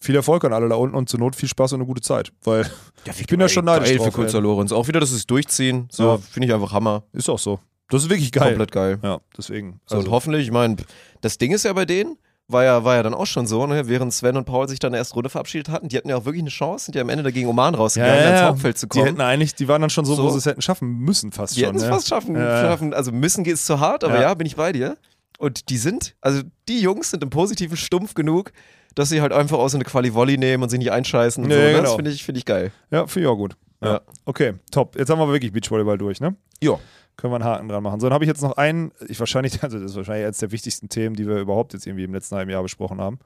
[0.00, 2.32] viel Erfolg an alle da unten und zur Not viel Spaß und eine gute Zeit.
[2.44, 2.70] Weil
[3.18, 4.14] ich bin ja schon neidisch Geil für drauf.
[4.14, 4.42] Kulzer ey.
[4.44, 4.72] Lorenz.
[4.72, 5.88] Auch wieder, dass es durchziehen.
[5.90, 6.18] So, Ja.
[6.18, 7.02] finde ich einfach Hammer.
[7.12, 7.58] Ist auch so.
[7.90, 8.48] Das ist wirklich geil.
[8.50, 8.98] Komplett geil.
[9.02, 9.80] Ja, deswegen.
[9.86, 10.76] So, Also, und hoffentlich, ich meine,
[11.20, 12.16] das Ding ist ja bei denen,
[12.46, 13.88] war ja, war ja dann auch schon so, ne?
[13.88, 16.42] während Sven und Paul sich dann ersten Runde verabschiedet hatten, die hatten ja auch wirklich
[16.42, 18.46] eine Chance, sind ja am Ende dagegen Oman ja, rausgegangen, ja, ans ja.
[18.48, 19.04] Hauptfeld zu Die kommen.
[19.06, 20.30] hätten eigentlich, die waren dann schon so, wo So.
[20.30, 21.66] sie es hätten schaffen müssen, fast Die schon.
[21.66, 21.90] hätten es ja.
[21.90, 22.60] fast schaffen, Ja, ja.
[22.62, 22.94] schaffen.
[22.94, 24.20] Also müssen geht es zu hart, aber ja.
[24.22, 24.34] Ja.
[24.34, 24.96] bin ich bei dir.
[25.38, 28.52] Und die sind, also die Jungs sind im Positiven stumpf genug,
[28.94, 31.56] dass sie halt einfach auch so eine Quali-Volley nehmen und sich nicht einscheißen und Ja,
[31.56, 31.62] so.
[31.62, 31.70] ne?
[31.70, 31.82] genau.
[31.84, 32.72] Das finde ich, finde ich geil.
[32.90, 33.56] Ja, finde ich auch gut.
[33.80, 33.92] Ja.
[33.94, 34.00] Ja.
[34.24, 34.98] Okay, top.
[34.98, 36.36] Jetzt haben wir wirklich Beachvolleyball durch, ne?
[36.60, 36.78] Ja.
[37.16, 37.98] Können wir einen Haken dran machen.
[38.00, 40.50] So, dann habe ich jetzt noch einen, ich wahrscheinlich, also das ist wahrscheinlich eines der
[40.50, 43.18] wichtigsten Themen, die wir überhaupt jetzt irgendwie im letzten halben Jahr besprochen haben.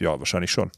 [0.00, 0.70] Ja, wahrscheinlich schon.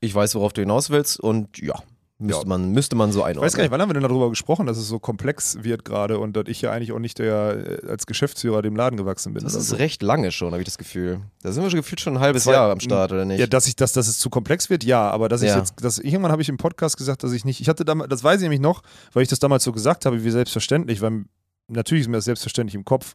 [0.00, 1.80] Ich weiß, worauf du hinaus willst und ja,
[2.18, 2.48] müsste, Ja.
[2.48, 3.46] Man, müsste man so Ich einordnen.
[3.46, 6.18] weiß gar nicht, wann haben wir denn darüber gesprochen, dass es so komplex wird gerade
[6.18, 9.44] und dass ich ja eigentlich auch nicht der äh, als Geschäftsführer dem Laden gewachsen bin.
[9.44, 9.76] Das ist so.
[9.76, 11.20] recht lange schon, habe ich das Gefühl.
[11.42, 13.38] Da sind wir schon gefühlt schon ein halbes Zwei- Jahr am Start, oder nicht?
[13.40, 15.58] Ja, dass ich das, dass es zu komplex wird, ja, aber dass ich Ja.
[15.58, 18.24] jetzt, dass irgendwann habe ich im Podcast gesagt, dass ich nicht, ich hatte damals, das
[18.24, 21.24] weiß ich nämlich noch, weil ich das damals so gesagt habe, wie selbstverständlich, weil
[21.68, 23.14] natürlich ist mir das selbstverständlich im Kopf.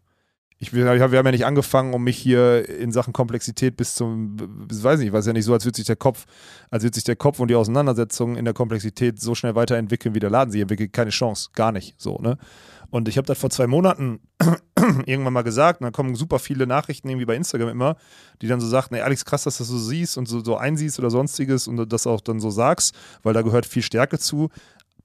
[0.64, 4.36] Ich, wir, haben ja nicht angefangen, um mich hier in Sachen Komplexität bis zum,
[4.68, 6.26] bis, weiß nicht, weiß ja nicht so, als würde sich der Kopf,
[6.70, 10.20] als würde sich der Kopf und die Auseinandersetzung in der Komplexität so schnell weiterentwickeln, wie
[10.20, 10.94] der Laden sich entwickelt.
[10.94, 12.38] Keine Chance, gar nicht, so, ne?
[12.92, 14.20] Und ich habe das vor zwei Monaten
[15.08, 17.96] irgendwann mal gesagt, und dann kommen super viele Nachrichten irgendwie bei Instagram immer,
[18.44, 20.58] die dann so sagten, ey Alex, krass, dass du das so siehst und so, so
[20.58, 22.94] einsiehst oder sonstiges und das auch dann so sagst,
[23.24, 24.50] weil da gehört viel Stärke zu.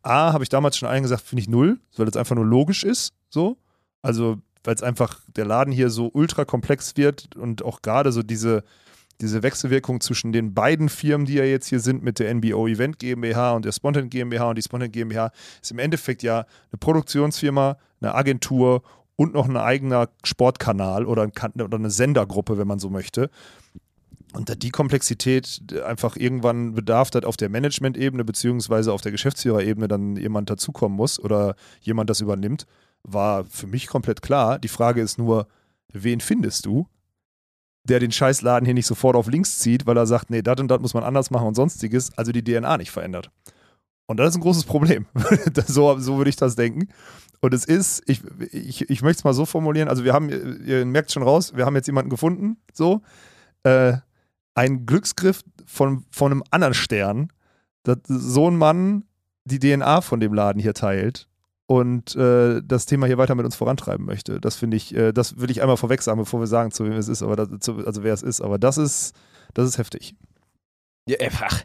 [0.03, 2.85] A, habe ich damals schon allen gesagt, finde ich null, weil das einfach nur logisch
[2.85, 3.57] ist, so.
[4.03, 4.37] Also,
[4.67, 8.65] weil es einfach der Laden hier so ultra komplex wird und auch gerade so diese,
[9.21, 12.99] diese Wechselwirkung zwischen den beiden Firmen, die ja jetzt hier sind, mit der NBO Event
[12.99, 15.31] GmbH und der Spontan GmbH und die Spontan GmbH,
[15.63, 18.83] ist im Endeffekt ja eine Produktionsfirma, eine Agentur
[19.17, 23.31] und noch ein eigener Sportkanal oder, ein, oder eine Sendergruppe, wenn man so möchte.
[24.33, 29.89] Und da die Komplexität einfach irgendwann bedarf, dass auf der Management-Ebene beziehungsweise auf der Geschäftsführerebene
[29.89, 32.67] dann jemand dazukommen muss oder jemand das übernimmt,
[33.07, 34.59] war für mich komplett klar.
[34.59, 35.47] Die Frage ist nur,
[35.93, 36.89] wen findest du,
[37.85, 40.69] der den Scheißladen hier nicht sofort auf links zieht, weil er sagt, nee, das und
[40.69, 43.31] das muss man anders machen und sonstiges, also die DNA nicht verändert.
[44.07, 45.07] Und das ist ein großes Problem.
[45.67, 46.89] So, so würde ich das denken.
[47.41, 50.31] Und es ist, ich, ich, ich möchte es mal so formulieren, also wir haben,
[50.65, 53.03] ihr merkt schon raus, wir haben jetzt jemanden gefunden, so,
[53.63, 53.95] äh,
[54.55, 57.31] ein Glücksgriff von, von einem anderen Stern,
[57.83, 59.05] dass so ein Mann
[59.45, 61.29] die DNA von dem Laden hier teilt
[61.67, 64.41] und äh, das Thema hier weiter mit uns vorantreiben möchte.
[64.41, 66.93] Das finde ich, äh, das will ich einmal vorweg sagen, bevor wir sagen, zu wem
[66.93, 68.41] es ist, aber das, zu, also wer es ist.
[68.41, 69.15] Aber das ist,
[69.55, 70.15] das ist heftig.
[71.09, 71.63] Ja, äh, ach,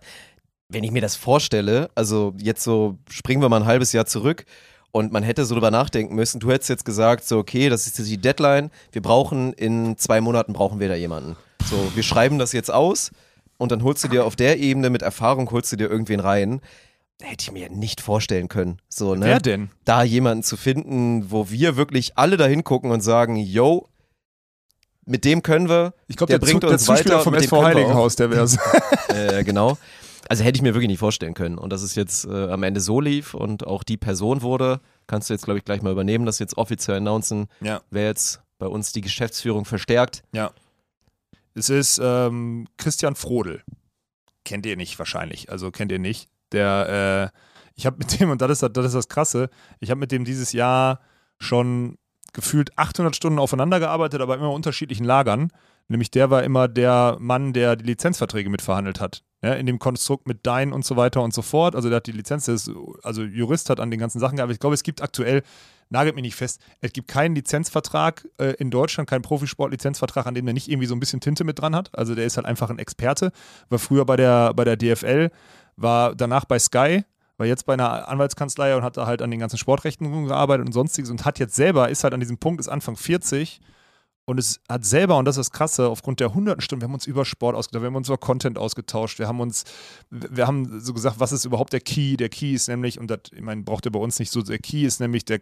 [0.69, 4.45] wenn ich mir das vorstelle, also jetzt so springen wir mal ein halbes Jahr zurück
[4.91, 6.39] und man hätte so drüber nachdenken müssen.
[6.39, 8.71] Du hättest jetzt gesagt, so okay, das ist die Deadline.
[8.91, 11.35] Wir brauchen in zwei Monaten brauchen wir da jemanden.
[11.69, 13.11] So, wir schreiben das jetzt aus
[13.57, 16.61] und dann holst du dir auf der Ebene mit Erfahrung holst du dir irgendwen rein.
[17.21, 18.79] Hätte ich mir nicht vorstellen können.
[18.89, 19.25] So, ne?
[19.25, 19.69] Wer denn?
[19.85, 23.87] da jemanden zu finden, wo wir wirklich alle da hingucken und sagen, yo,
[25.05, 27.33] mit dem können wir, Ich glaube, Der der, bringt Zu, der uns Zuspieler weiter, vom
[27.33, 28.47] SV Heiligenhaus, der wäre
[29.09, 29.77] äh, genau.
[30.29, 31.57] Also hätte ich mir wirklich nicht vorstellen können.
[31.57, 35.29] Und dass es jetzt äh, am Ende so lief und auch die Person wurde, kannst
[35.29, 37.81] du jetzt, glaube ich, gleich mal übernehmen, das jetzt offiziell announcen, Ja.
[37.89, 40.23] wer jetzt bei uns die Geschäftsführung verstärkt.
[41.53, 43.63] Es ist ähm, Christian Frodel.
[44.45, 46.29] Kennt ihr nicht wahrscheinlich, also kennt ihr nicht.
[46.51, 47.37] Der, äh,
[47.75, 49.49] ich habe mit dem, und das ist, das ist das Krasse,
[49.79, 50.99] ich habe mit dem dieses Jahr
[51.39, 51.97] schon
[52.33, 55.51] gefühlt 800 Stunden aufeinander gearbeitet, aber immer unterschiedlichen Lagern.
[55.87, 59.23] Nämlich der war immer der Mann, der die Lizenzverträge mitverhandelt hat.
[59.43, 61.75] Ja, in dem Konstrukt mit Dein und so weiter und so fort.
[61.75, 62.71] Also der hat die Lizenz, ist,
[63.03, 64.57] also Jurist hat an den ganzen Sachen gearbeitet.
[64.57, 65.41] Ich glaube, es gibt aktuell,
[65.89, 70.45] nagelt mich nicht fest, es gibt keinen Lizenzvertrag äh, in Deutschland, keinen Profisport-Lizenzvertrag, an dem
[70.45, 71.89] der nicht irgendwie so ein bisschen Tinte mit dran hat.
[71.97, 73.31] Also der ist halt einfach ein Experte.
[73.69, 75.31] War früher bei der, bei der DFL,
[75.81, 77.03] war danach bei Sky,
[77.37, 80.73] war jetzt bei einer Anwaltskanzlei und hat da halt an den ganzen Sportrechten gearbeitet und
[80.73, 83.61] sonstiges und hat jetzt selber, ist halt an diesem Punkt, ist Anfang 40
[84.25, 86.93] und es hat selber, und das ist das Krasse, aufgrund der hunderten Stunden, wir haben
[86.93, 89.63] uns über Sport ausgetauscht, wir haben uns über Content ausgetauscht, wir haben uns,
[90.09, 92.17] wir haben so gesagt, was ist überhaupt der Key?
[92.17, 94.59] Der Key ist nämlich, und das, ich meine, braucht ihr bei uns nicht so, der
[94.59, 95.41] Key ist nämlich der,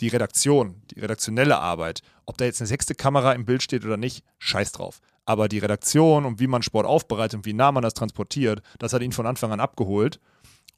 [0.00, 2.02] die Redaktion, die redaktionelle Arbeit.
[2.26, 5.00] Ob da jetzt eine sechste Kamera im Bild steht oder nicht, scheiß drauf.
[5.28, 8.94] Aber die Redaktion und wie man Sport aufbereitet und wie nah man das transportiert, das
[8.94, 10.20] hat ihn von Anfang an abgeholt.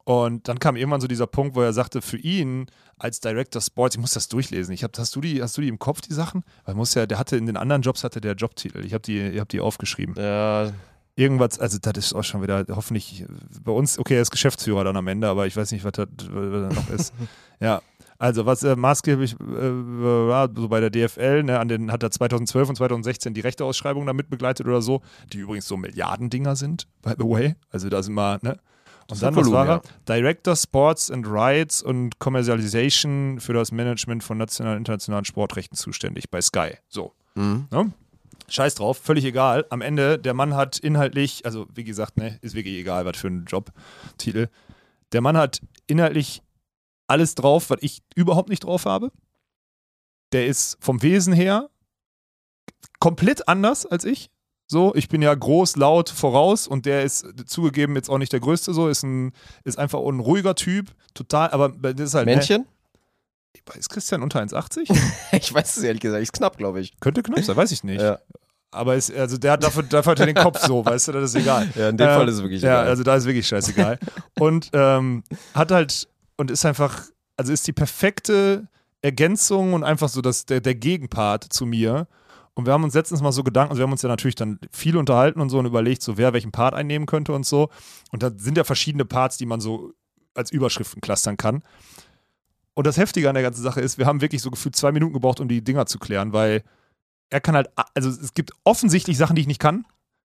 [0.03, 2.67] Und dann kam irgendwann so dieser Punkt, wo er sagte, für ihn
[2.99, 4.75] als Director Sports, ich muss das durchlesen.
[4.75, 6.43] Ich hab, hast, du die, hast du die im Kopf, die Sachen?
[6.65, 8.85] Weil muss ja, der hatte in den anderen Jobs hatte der Jobtitel.
[8.85, 10.17] Ich habe die, ich hab die aufgeschrieben.
[10.19, 10.73] Ja,
[11.15, 13.27] Irgendwas, also das ist auch schon wieder hoffentlich
[13.63, 16.09] bei uns, okay, er ist Geschäftsführer dann am Ende, aber ich weiß nicht, was das
[16.29, 17.15] was das noch ist.
[17.61, 17.83] ja.
[18.21, 22.11] Also, was äh, maßgeblich äh, war, so bei der DFL, ne, an den hat er
[22.11, 25.01] 2012 und 2016 die Rechteausschreibung damit begleitet oder so,
[25.33, 27.55] die übrigens so Milliardendinger sind, by the way.
[27.71, 28.59] Also, da sind mal, ne?
[29.11, 29.83] Und dann, ein was Volumen, war er?
[30.07, 36.29] Director Sports and Rights und Commercialization für das Management von nationalen und internationalen Sportrechten zuständig
[36.29, 36.75] bei Sky.
[36.89, 37.15] So.
[37.37, 37.69] mhm.
[37.71, 37.91] Ne?
[38.49, 39.65] Scheiß drauf, völlig egal.
[39.71, 43.29] Am Ende, der Mann hat inhaltlich, also wie gesagt, ne, ist wirklich egal, was für
[43.29, 44.49] ein Jobtitel.
[45.13, 46.43] Der Mann hat inhaltlich
[47.11, 49.11] alles drauf, was ich überhaupt nicht drauf habe.
[50.33, 51.69] Der ist vom Wesen her
[53.01, 54.31] komplett anders als ich.
[54.67, 58.39] So, ich bin ja groß, laut, voraus und der ist zugegeben jetzt auch nicht der
[58.39, 59.33] Größte so, ist ein,
[59.65, 62.27] ist einfach ein ruhiger Typ, total, aber das ist halt.
[62.27, 62.67] Männchen?
[63.57, 64.97] Ne, ist Christian unter 1,80?
[65.37, 66.99] Ich weiß es ehrlich gesagt, ist knapp, glaube ich.
[67.01, 68.01] Könnte knapp sein, weiß ich nicht.
[68.01, 68.21] Ja.
[68.71, 71.31] Aber ist, also der hat dafür, dafür hat er den Kopf so, weißt du, das
[71.31, 71.69] ist egal.
[71.75, 72.87] Ja, in dem Äh, Fall ist es wirklich Ja, egal.
[72.91, 73.99] also da ist wirklich scheißegal.
[74.39, 76.07] und ähm, hat halt,
[76.41, 77.05] und ist einfach,
[77.37, 78.67] also ist die perfekte
[79.03, 82.09] Ergänzung und einfach so das, der, der Gegenpart zu mir.
[82.55, 84.59] Und wir haben uns letztens mal so Gedanken, also wir haben uns ja natürlich dann
[84.73, 87.69] viel unterhalten und so und überlegt, so wer welchen Part einnehmen könnte und so.
[88.11, 89.93] Und da sind ja verschiedene Parts, die man so
[90.35, 91.63] als Überschriften clustern kann.
[92.73, 95.13] Und das Heftige an der ganzen Sache ist, wir haben wirklich so gefühlt zwei Minuten
[95.13, 96.63] gebraucht, um die Dinger zu klären, weil
[97.29, 99.85] er kann halt, also es gibt offensichtlich Sachen, die ich nicht kann.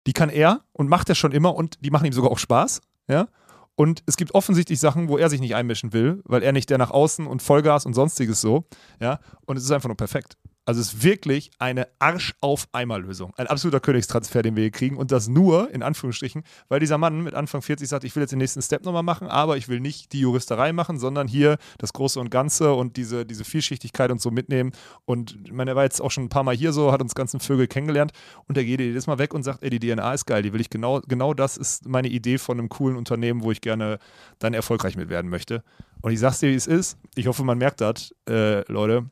[0.06, 2.82] Die kann er und macht er schon immer und die machen ihm sogar auch Spaß.
[3.08, 3.28] Ja.
[3.76, 6.78] Und es gibt offensichtlich Sachen, wo er sich nicht einmischen will, weil er nicht der
[6.78, 8.66] nach außen und Vollgas und sonstiges so.
[9.00, 9.20] Ja.
[9.46, 10.38] Und es ist einfach nur perfekt.
[10.66, 13.34] Also es ist wirklich eine Arsch-auf-Eimer-Lösung.
[13.38, 14.98] Ein absoluter Königstransfer, den wir hier kriegen.
[14.98, 18.32] Und das nur, in Anführungsstrichen, weil dieser Mann mit Anfang 40 sagt, ich will jetzt
[18.32, 21.94] den nächsten Step nochmal machen, aber ich will nicht die Juristerei machen, sondern hier das
[21.94, 24.72] Große und Ganze und diese, diese Vielschichtigkeit und so mitnehmen.
[25.06, 27.14] Und ich meine, er war jetzt auch schon ein paar Mal hier so, hat uns
[27.14, 28.12] ganzen Vögel kennengelernt
[28.48, 30.62] und er geht jedes Mal weg und sagt, ey, die DNA ist geil, die will
[30.62, 34.00] ich genau, genau das ist meine Idee von einem coolen Unternehmen, wo ich gerne
[34.40, 35.64] dann erfolgreich mit werden möchte.
[36.02, 36.98] Und ich sag's dir, wie es ist.
[37.16, 39.06] Ich hoffe, man merkt das, äh, Leute.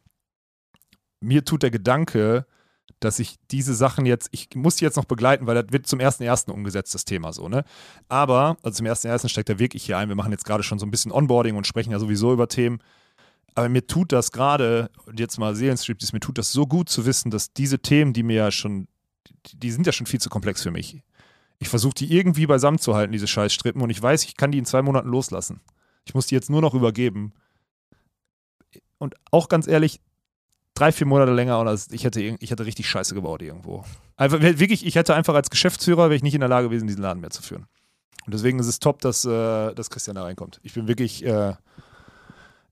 [1.23, 2.45] Mir tut der Gedanke,
[2.99, 5.99] dass ich diese Sachen jetzt, ich muss die jetzt noch begleiten, weil das wird zum
[5.99, 6.51] 1.1.
[6.51, 7.63] umgesetzt, das Thema so, ne?
[8.07, 9.27] Aber, also zum 1.1.
[9.29, 10.09] steckt er wirklich hier ein.
[10.09, 12.79] Wir machen jetzt gerade schon so ein bisschen Onboarding und sprechen ja sowieso über Themen.
[13.55, 17.29] Aber mir tut das gerade, jetzt mal Seelenstriptease, mir tut das so gut zu wissen,
[17.29, 18.87] dass diese Themen, die mir ja schon,
[19.47, 21.03] die, die sind ja schon viel zu komplex für mich.
[21.59, 24.57] Ich versuche die irgendwie beisammen zu halten, diese Scheißstrippen, und ich weiß, ich kann die
[24.57, 25.61] in zwei Monaten loslassen.
[26.05, 27.33] Ich muss die jetzt nur noch übergeben.
[28.97, 30.01] Und auch ganz ehrlich,
[30.73, 33.83] drei, vier Monate länger und ich, hätte, ich hätte richtig Scheiße gebaut irgendwo.
[34.15, 37.01] Einfach, wirklich, ich hätte einfach als Geschäftsführer, wäre ich nicht in der Lage gewesen, diesen
[37.01, 37.67] Laden mehr zu führen.
[38.25, 40.59] Und deswegen ist es top, dass, äh, dass Christian da reinkommt.
[40.63, 41.53] Ich bin wirklich, äh,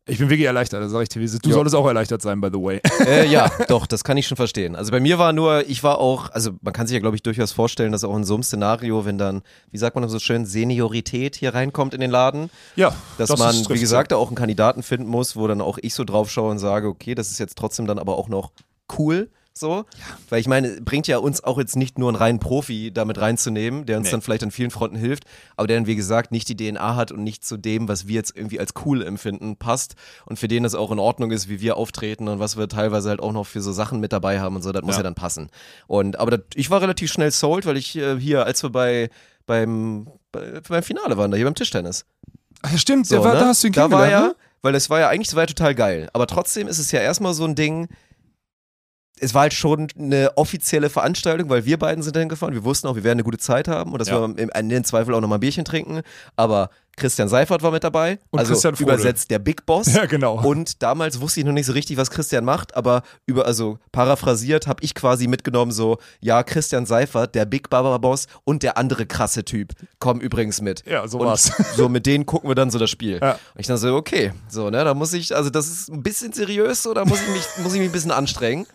[0.07, 1.19] ich bin wirklich erleichtert, das sage ich dir.
[1.19, 1.53] Du Ja.
[1.55, 2.81] solltest auch erleichtert sein, by the way.
[3.07, 4.75] Äh, ja, doch, das kann ich schon verstehen.
[4.75, 7.23] Also bei mir war nur, ich war auch, also man kann sich ja, glaube ich,
[7.23, 9.41] durchaus vorstellen, dass auch in so einem Szenario, wenn dann,
[9.71, 13.55] wie sagt man so schön, Seniorität hier reinkommt in den Laden, Ja, dass das man,
[13.69, 16.51] wie gesagt, da auch einen Kandidaten finden muss, wo dann auch ich so drauf schaue
[16.51, 18.51] und sage, okay, das ist jetzt trotzdem dann aber auch noch
[18.97, 19.29] cool.
[19.53, 19.85] So,
[20.29, 23.85] weil ich meine, bringt ja uns auch jetzt nicht nur einen reinen Profi damit reinzunehmen,
[23.85, 24.11] der uns Nee.
[24.11, 25.25] dann vielleicht an vielen Fronten hilft,
[25.57, 28.15] aber der dann, wie gesagt, nicht die DNA hat und nicht zu dem, was wir
[28.15, 29.95] jetzt irgendwie als cool empfinden, passt
[30.25, 33.09] und für den das auch in Ordnung ist, wie wir auftreten und was wir teilweise
[33.09, 34.99] halt auch noch für so Sachen mit dabei haben und so, das muss Ja.
[34.99, 35.49] ja dann passen.
[35.85, 39.09] Und, aber das, ich war relativ schnell sold, weil ich äh, hier, als wir bei,
[39.45, 42.05] beim, bei, beim Finale waren, da hier beim Tischtennis,
[42.61, 43.39] Ach, ja, stimmt, so, war, ne?
[43.41, 44.35] da hast du ihn da war ja, ne?
[44.61, 46.09] weil das war ja eigentlich, das war ja total geil.
[46.13, 47.89] Aber trotzdem ist es ja erstmal so ein Ding,
[49.21, 52.53] es war halt schon eine offizielle Veranstaltung, weil wir beiden sind dahin gefahren.
[52.53, 54.19] Wir wussten auch, wir werden eine gute Zeit haben und dass Ja.
[54.19, 56.01] wir im, im, im Zweifel auch nochmal ein Bierchen trinken.
[56.35, 58.19] Aber Christian Seifert war mit dabei.
[58.31, 58.93] Und also Christian Vogel.
[58.95, 59.87] übersetzt der Big Boss.
[59.93, 60.41] Ja, genau.
[60.43, 64.67] Und damals wusste ich noch nicht so richtig, was Christian macht, aber über, also paraphrasiert
[64.67, 69.05] habe ich quasi mitgenommen, so, ja, Christian Seifert, der Big Baba Boss und der andere
[69.05, 70.83] krasse Typ kommen übrigens mit.
[70.85, 71.51] Ja, so und war's.
[71.75, 73.19] So, mit denen gucken wir dann so das Spiel.
[73.21, 73.33] Ja.
[73.33, 76.33] Und ich dann so, okay, so, ne, da muss ich, also das ist ein bisschen
[76.33, 78.65] seriös, so, da muss ich mich, muss ich mich ein bisschen anstrengen.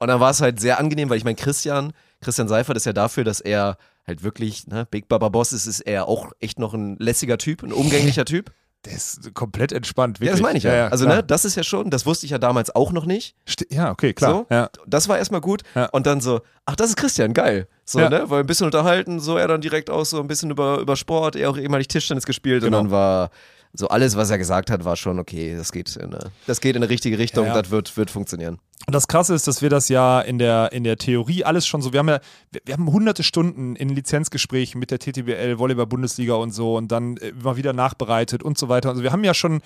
[0.00, 2.92] Und dann war es halt sehr angenehm, weil ich meine, Christian, Christian Seifert ist ja
[2.92, 6.74] dafür, dass er halt wirklich, ne, Big Baba Boss ist, ist er auch echt noch
[6.74, 8.50] ein lässiger Typ, ein umgänglicher Typ.
[8.86, 10.40] Der ist komplett entspannt, Ja, wirklich.
[10.40, 10.88] das meine ich ja.
[10.88, 11.16] also, klar.
[11.18, 13.36] ne, das ist ja schon, das wusste ich ja damals auch noch nicht.
[13.46, 14.32] Sti- Ja, okay, klar.
[14.32, 14.70] So, Ja.
[14.86, 15.64] das war erstmal gut.
[15.74, 15.84] Ja.
[15.90, 17.68] Und dann so, ach, das ist Christian, geil.
[17.84, 18.08] So, Ja.
[18.08, 20.96] ne, weil ein bisschen unterhalten, so er dann direkt auch so ein bisschen über, über
[20.96, 22.78] Sport, er auch ehemalig Tischtennis gespielt Genau.
[22.78, 23.30] und dann war
[23.72, 26.76] so alles, was er gesagt hat, war schon okay, das geht in eine, das geht
[26.76, 27.62] in eine richtige Richtung, Ja, ja.
[27.62, 28.58] das wird, wird funktionieren.
[28.86, 31.82] Und das Krasse ist, dass wir das ja in der, in der Theorie alles schon
[31.82, 32.20] so, wir haben ja,
[32.50, 37.16] wir, wir haben hunderte Stunden in Lizenzgesprächen mit der TTBL, Volleyball-Bundesliga und so und dann
[37.18, 38.88] äh, immer wieder nachbereitet und so weiter.
[38.88, 39.60] Also wir haben ja schon,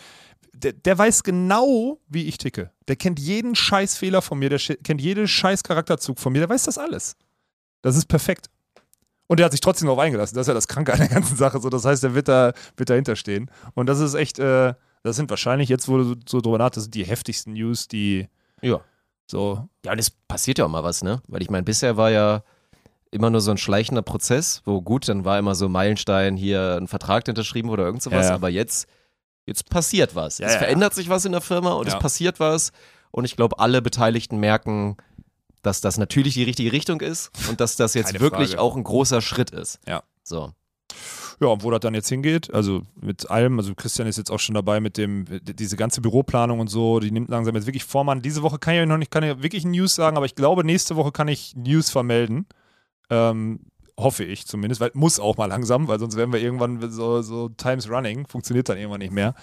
[0.53, 2.73] der, der weiß genau, wie ich ticke.
[2.89, 6.77] Der kennt jeden Scheißfehler von mir, der kennt jeden Scheiß-Charakterzug von mir, der weiß das
[6.77, 7.17] alles.
[7.83, 8.51] Das ist perfekt.
[9.27, 10.35] Und der hat sich trotzdem darauf eingelassen.
[10.35, 11.61] Das ist ja das Kranke an der ganzen Sache.
[11.61, 13.51] So, das heißt, der wird, da, wird dahinter stehen.
[13.75, 17.05] Und das ist echt, äh, das sind wahrscheinlich jetzt, wo du so drüber nachdenkst, die
[17.05, 18.29] heftigsten News, die
[18.61, 18.81] Ja.
[19.27, 21.23] so Ja, und es passiert ja auch mal was, ne?
[21.29, 22.43] Weil ich meine, bisher war ja
[23.11, 26.89] immer nur so ein schleichender Prozess, wo gut, dann war immer so Meilenstein, hier ein
[26.89, 28.35] Vertrag unterschrieben oder irgend sowas, Ja, ja.
[28.35, 28.89] aber jetzt,
[29.47, 30.39] jetzt passiert was.
[30.39, 32.73] Ja, es verändert sich was in der Firma und es passiert was
[33.11, 34.97] und ich glaube, alle Beteiligten merken,
[35.67, 38.63] dass das natürlich die richtige Richtung ist und dass das jetzt Keine wirklich Frage.
[38.63, 39.81] auch ein großer Schritt ist.
[39.87, 40.03] Ja.
[40.23, 40.53] So.
[41.41, 44.39] Ja, und wo das dann jetzt hingeht, also mit allem, also Christian ist jetzt auch
[44.39, 48.09] schon dabei mit dem, diese ganze Büroplanung und so, die nimmt langsam jetzt wirklich Form
[48.09, 48.23] an.
[48.23, 50.65] Diese Woche kann ich ja noch nicht, kann ich wirklich News sagen, aber ich glaube,
[50.65, 52.47] nächste Woche kann ich News vermelden.
[53.11, 53.61] Ähm,
[53.99, 57.49] hoffe ich zumindest, weil muss auch mal langsam, weil sonst werden wir irgendwann so, so
[57.49, 59.35] Times Running, funktioniert dann irgendwann nicht mehr.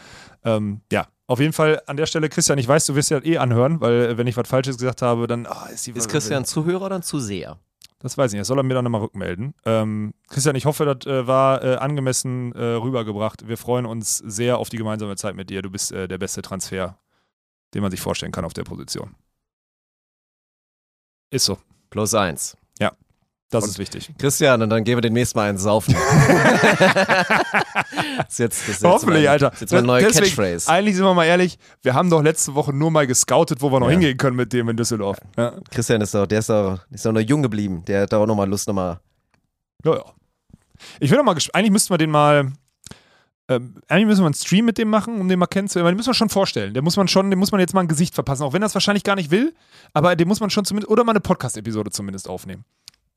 [0.43, 3.37] Ähm, ja, auf jeden Fall an der Stelle, Christian, ich weiß, du wirst ja eh
[3.37, 6.43] anhören, weil äh, wenn ich was Falsches gesagt habe, dann ah, ist die Ist Christian
[6.43, 7.57] Zuhörer oder ein Zuseher?
[7.99, 9.53] Das weiß ich nicht, das soll er mir dann nochmal rückmelden.
[9.65, 13.47] Ähm, Christian, ich hoffe, das äh, war äh, angemessen äh, rübergebracht.
[13.47, 15.61] Wir freuen uns sehr auf die gemeinsame Zeit mit dir.
[15.61, 16.97] Du bist äh, der beste Transfer,
[17.73, 19.15] den man sich vorstellen kann auf der Position.
[21.29, 21.57] Ist so.
[21.91, 22.57] Plus eins.
[23.51, 24.11] Das Und- ist wichtig.
[24.17, 25.93] Christian, und dann gehen wir demnächst mal einen saufen.
[28.17, 29.49] das ist jetzt, das Hoffentlich, mein, Alter.
[29.49, 30.69] Das ist jetzt meine neue Deswegen, Catchphrase.
[30.69, 33.79] Eigentlich sind wir mal ehrlich, wir haben doch letzte Woche nur mal gescoutet, wo wir
[33.79, 33.91] noch Ja.
[33.91, 35.17] hingehen können mit dem in Düsseldorf.
[35.37, 37.83] Ja, Christian ist doch, der ist doch, ist doch noch jung geblieben.
[37.87, 38.99] Der hat da auch nochmal Lust, nochmal.
[39.83, 39.95] ja.
[39.95, 40.03] ja.
[40.99, 41.55] Ich bin doch mal gespannt.
[41.57, 42.51] Eigentlich müssten wir den mal.
[43.49, 45.91] Ähm, eigentlich müssen wir einen Stream mit dem machen, um den mal kennenzulernen.
[45.91, 46.73] Den müssen wir schon vorstellen.
[46.73, 48.67] Den muss man schon, dem muss man jetzt mal ein Gesicht verpassen, auch wenn er
[48.67, 49.53] es wahrscheinlich gar nicht will.
[49.93, 52.63] Aber den muss man schon zumindest, oder mal eine Podcast-Episode zumindest aufnehmen.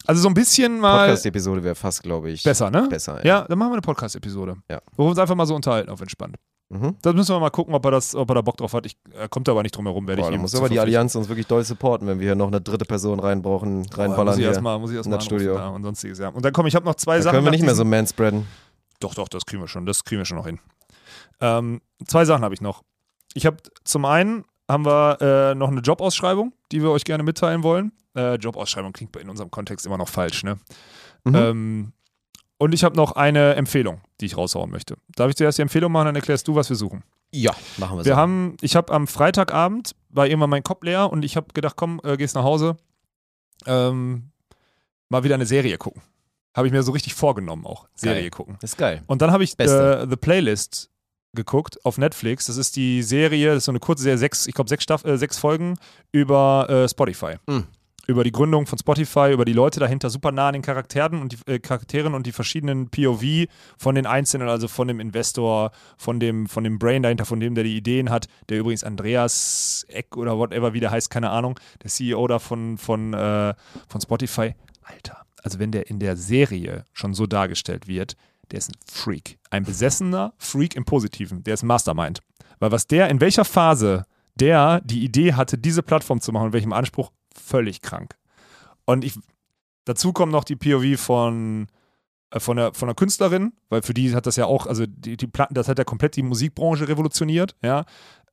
[0.06, 2.42] Also so ein bisschen mal Podcast-Episode wäre fast, glaube ich.
[2.42, 2.86] besser, ne?
[2.88, 4.56] Besser, Ja, dann machen wir eine Podcast-Episode.
[4.70, 4.80] Ja.
[4.96, 6.36] Wo wir uns einfach mal so unterhalten auf entspannt.
[6.70, 6.96] Mhm.
[7.02, 8.86] Da müssen wir mal gucken, ob er, das, ob er da Bock drauf hat.
[8.86, 10.80] Ich, er kommt aber nicht drum herum, werde Boah, ich da ihm muss aber die.
[10.80, 14.38] Allianz uns wirklich doll supporten, wenn wir hier noch eine dritte Person reinbrauchen, reinballern muss
[14.38, 15.54] ich erstmal muss ich erst mal Studio.
[15.56, 16.28] Ja, und sonstiges, ja.
[16.28, 17.34] Und dann komm, ich habe noch zwei Da Sachen.
[17.36, 18.46] können wir nicht mehr so manspreaden.
[19.00, 19.86] Doch, doch, das kriegen wir schon.
[19.86, 20.58] Das kriegen wir schon noch hin.
[21.40, 22.82] Ähm, zwei Sachen habe ich noch.
[23.34, 27.62] Ich habe zum einen haben wir äh, noch eine Jobausschreibung, die wir euch gerne mitteilen
[27.62, 27.92] wollen.
[28.16, 30.58] Äh, Jobausschreibung klingt in unserem Kontext immer noch falsch, ne?
[31.24, 31.34] Mhm.
[31.34, 31.92] Ähm,
[32.58, 34.96] und ich habe noch eine Empfehlung, die ich raushauen möchte.
[35.16, 37.02] Darf ich zuerst die Empfehlung machen, dann erklärst du, was wir suchen.
[37.32, 38.10] Ja, machen wir so.
[38.10, 41.74] Wir haben, ich habe am Freitagabend, war irgendwann mein Kopf leer und ich habe gedacht,
[41.76, 42.76] komm, äh, gehst nach Hause,
[43.66, 44.30] ähm,
[45.08, 46.02] mal wieder eine Serie gucken.
[46.56, 48.30] Habe ich mir so richtig vorgenommen auch, Serie Geil.
[48.30, 48.56] gucken.
[48.62, 49.02] ist geil.
[49.08, 50.90] Und dann habe ich äh, The Playlist
[51.34, 52.46] geguckt auf Netflix.
[52.46, 55.04] Das ist die Serie, das ist so eine kurze Serie, sechs, ich glaube sechs, Staff
[55.04, 55.76] äh, sechs Folgen
[56.12, 57.36] über äh, Spotify.
[57.46, 57.64] Mhm.
[58.06, 61.32] Über die Gründung von Spotify, über die Leute dahinter, super nah an den Charakteren und
[61.32, 63.46] die äh, Charakteren und die verschiedenen POV
[63.78, 67.54] von den Einzelnen, also von dem Investor, von dem, von dem Brain dahinter, von dem,
[67.54, 71.58] der die Ideen hat, der übrigens Andreas Eck oder whatever, wie der heißt, keine Ahnung,
[71.82, 73.54] der CEO da von, von, äh,
[73.88, 74.54] von Spotify.
[74.82, 78.16] Alter, also wenn der in der Serie schon so dargestellt wird,
[78.50, 79.38] der ist ein Freak.
[79.50, 81.42] Ein besessener Freak im Positiven.
[81.44, 82.20] Der ist ein Mastermind.
[82.58, 84.04] Weil was der, in welcher Phase
[84.34, 88.16] der die Idee hatte, diese Plattform zu machen welchem Anspruch, völlig krank.
[88.84, 89.18] Und ich,
[89.84, 91.66] dazu kommt noch die POV von,
[92.30, 95.16] äh, von, der, von der Künstlerin, weil für die hat das ja auch, also die,
[95.16, 97.84] die Platten, das hat ja komplett die Musikbranche revolutioniert, ja.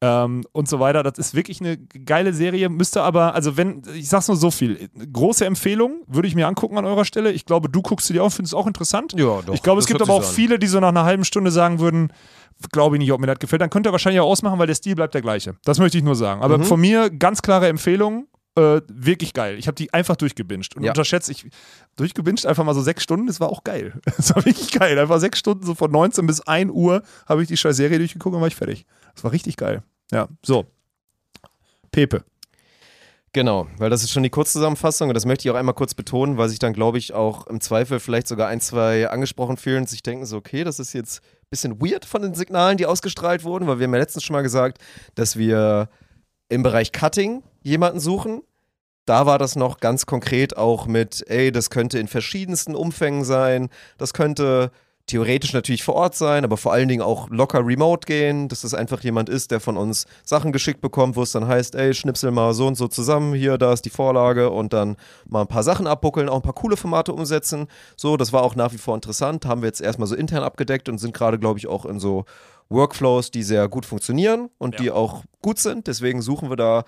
[0.04, 1.04] Ähm, und so weiter.
[1.04, 2.70] Das ist wirklich eine geile Serie.
[2.70, 6.78] Müsste aber, also wenn, ich sag's nur so viel, große Empfehlung, würde ich mir angucken
[6.80, 7.32] an eurer Stelle.
[7.32, 9.14] Ich glaube, du guckst sie dir auch, findest es auch interessant.
[9.16, 9.54] Ja, doch.
[9.54, 10.34] Ich glaube, es gibt aber auch an.
[10.34, 12.12] viele, die so nach einer halben Stunde sagen würden,
[12.72, 13.62] glaube ich nicht, ob mir das gefällt.
[13.62, 15.56] Dann könnt ihr wahrscheinlich auch ausmachen, weil der Stil bleibt der gleiche.
[15.66, 16.42] Das möchte ich nur sagen.
[16.42, 16.64] Aber Mhm.
[16.64, 18.28] von mir ganz klare Empfehlung.
[18.58, 19.56] Äh, wirklich geil.
[19.58, 20.76] Ich habe die einfach durchgebinged.
[20.76, 20.92] Und Ja.
[20.92, 21.46] unterschätze ich,
[21.96, 23.94] durchgebinged einfach mal so sechs Stunden, das war auch geil.
[24.18, 25.00] Das war wirklich geil.
[25.00, 28.36] Einfach sechs Stunden, so von 19 bis 1 Uhr habe ich die scheiß Serie durchgeguckt
[28.36, 28.86] und war ich fertig.
[29.16, 29.84] Das war richtig geil.
[30.12, 30.66] Ja, so.
[31.92, 32.24] Pepe.
[33.34, 36.38] Genau, weil das ist schon die Kurzzusammenfassung und das möchte ich auch einmal kurz betonen,
[36.38, 39.90] weil sich dann, glaube ich, auch im Zweifel vielleicht sogar ein, zwei angesprochen fühlen und
[39.90, 43.46] sich denken so, okay, das ist jetzt ein bisschen weird von den Signalen, die ausgestrahlt
[43.46, 44.80] wurden, weil wir haben ja letztens schon mal gesagt,
[45.16, 45.90] dass wir
[46.50, 48.42] im Bereich Cutting jemanden suchen.
[49.06, 53.70] Da war das noch ganz konkret auch mit, ey, das könnte in verschiedensten Umfängen sein,
[53.98, 54.72] das könnte
[55.08, 58.74] theoretisch natürlich vor Ort sein, aber vor allen Dingen auch locker remote gehen, dass das
[58.74, 62.32] einfach jemand ist, der von uns Sachen geschickt bekommt, wo es dann heißt, ey, schnipsel
[62.32, 64.98] mal so und so zusammen, hier, da ist die Vorlage und dann
[65.28, 67.68] mal ein paar Sachen abbuckeln, auch ein paar coole Formate umsetzen.
[67.98, 70.90] So, das war auch nach wie vor interessant, haben wir jetzt erstmal so intern abgedeckt
[70.90, 72.26] und sind gerade, glaube ich, auch in so
[72.70, 75.88] Workflows, die sehr gut funktionieren und die auch gut sind.
[75.88, 76.86] Deswegen suchen wir da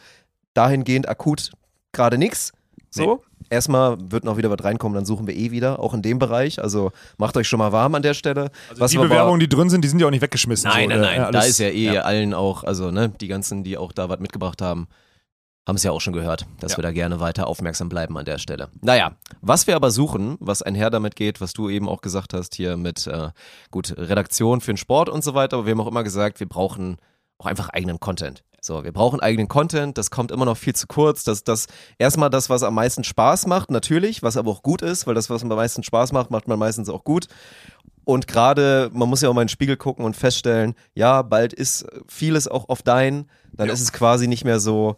[0.53, 1.51] dahingehend akut
[1.91, 2.53] gerade nichts.
[2.93, 6.19] So, erstmal wird noch wieder was reinkommen, dann suchen wir eh wieder, auch in dem
[6.19, 6.61] Bereich.
[6.61, 8.51] Also macht euch schon mal warm an der Stelle.
[8.69, 10.69] Also die Bewerbungen, die drin sind, die sind ja auch nicht weggeschmissen.
[10.69, 11.31] Nein, so, nein, äh, nein.
[11.31, 14.19] da alles- ist ja eh allen auch, also ne, die ganzen, die auch da was
[14.19, 14.87] mitgebracht haben,
[15.67, 16.79] haben es ja auch schon gehört, dass Ja.
[16.79, 18.67] wir da gerne weiter aufmerksam bleiben an der Stelle.
[18.81, 22.55] Naja, was wir aber suchen, was einher damit geht, was du eben auch gesagt hast,
[22.55, 23.29] hier mit äh,
[23.71, 26.49] gut, Redaktion für den Sport und so weiter, aber wir haben auch immer gesagt, wir
[26.49, 26.97] brauchen
[27.37, 28.43] auch einfach eigenen Content.
[28.65, 31.25] So, wir brauchen eigenen Content, das kommt immer noch viel zu kurz.
[31.25, 31.67] Das, das
[31.97, 35.29] erstmal das, was am meisten Spaß macht, natürlich, was aber auch gut ist, weil das,
[35.29, 37.27] was am meisten Spaß macht, macht man meistens auch gut.
[38.05, 41.51] Und gerade, man muss ja auch mal in den Spiegel gucken und feststellen, ja, bald
[41.51, 44.95] ist vieles auch auf dein, dann ist es quasi nicht mehr so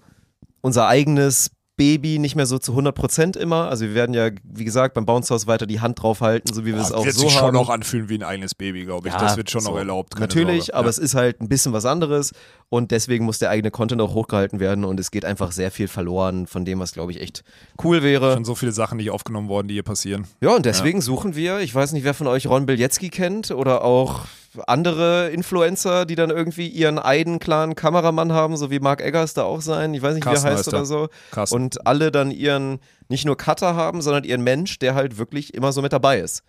[0.61, 3.67] unser eigenes Baby, nicht mehr so zu 100 Prozent immer.
[3.69, 6.73] Also wir werden ja, wie gesagt, beim Bounce House weiter die Hand draufhalten, so wie
[6.73, 7.57] wir es Boah, auch wird so sich schon haben.
[7.57, 9.13] auch anfühlen wie ein eigenes Baby, glaube ich.
[9.13, 9.71] Ja, das wird schon so.
[9.71, 10.17] noch erlaubt.
[10.17, 10.75] Natürlich, Sorge.
[10.75, 10.89] aber ja.
[10.91, 12.31] es ist halt ein bisschen was anderes
[12.69, 15.89] und deswegen muss der eigene Content auch hochgehalten werden und es geht einfach sehr viel
[15.89, 17.43] verloren von dem, was glaube ich echt
[17.83, 18.33] cool wäre.
[18.33, 20.27] schon so viele Sachen nicht aufgenommen worden, die hier passieren.
[20.39, 23.83] Ja, und deswegen suchen wir, ich weiß nicht, wer von euch Ron Bilecki kennt oder
[23.83, 24.21] auch
[24.67, 29.61] andere Influencer, die dann irgendwie ihren Eiden-Clan Kameramann haben, so wie Mark Eggers da auch
[29.61, 30.85] sein, ich weiß nicht, wie er Carsten heißt oder er.
[30.85, 31.09] so.
[31.31, 31.55] Carsten.
[31.55, 32.79] Und alle dann ihren,
[33.09, 36.43] nicht nur Cutter haben, sondern ihren Mensch, der halt wirklich immer so mit dabei ist.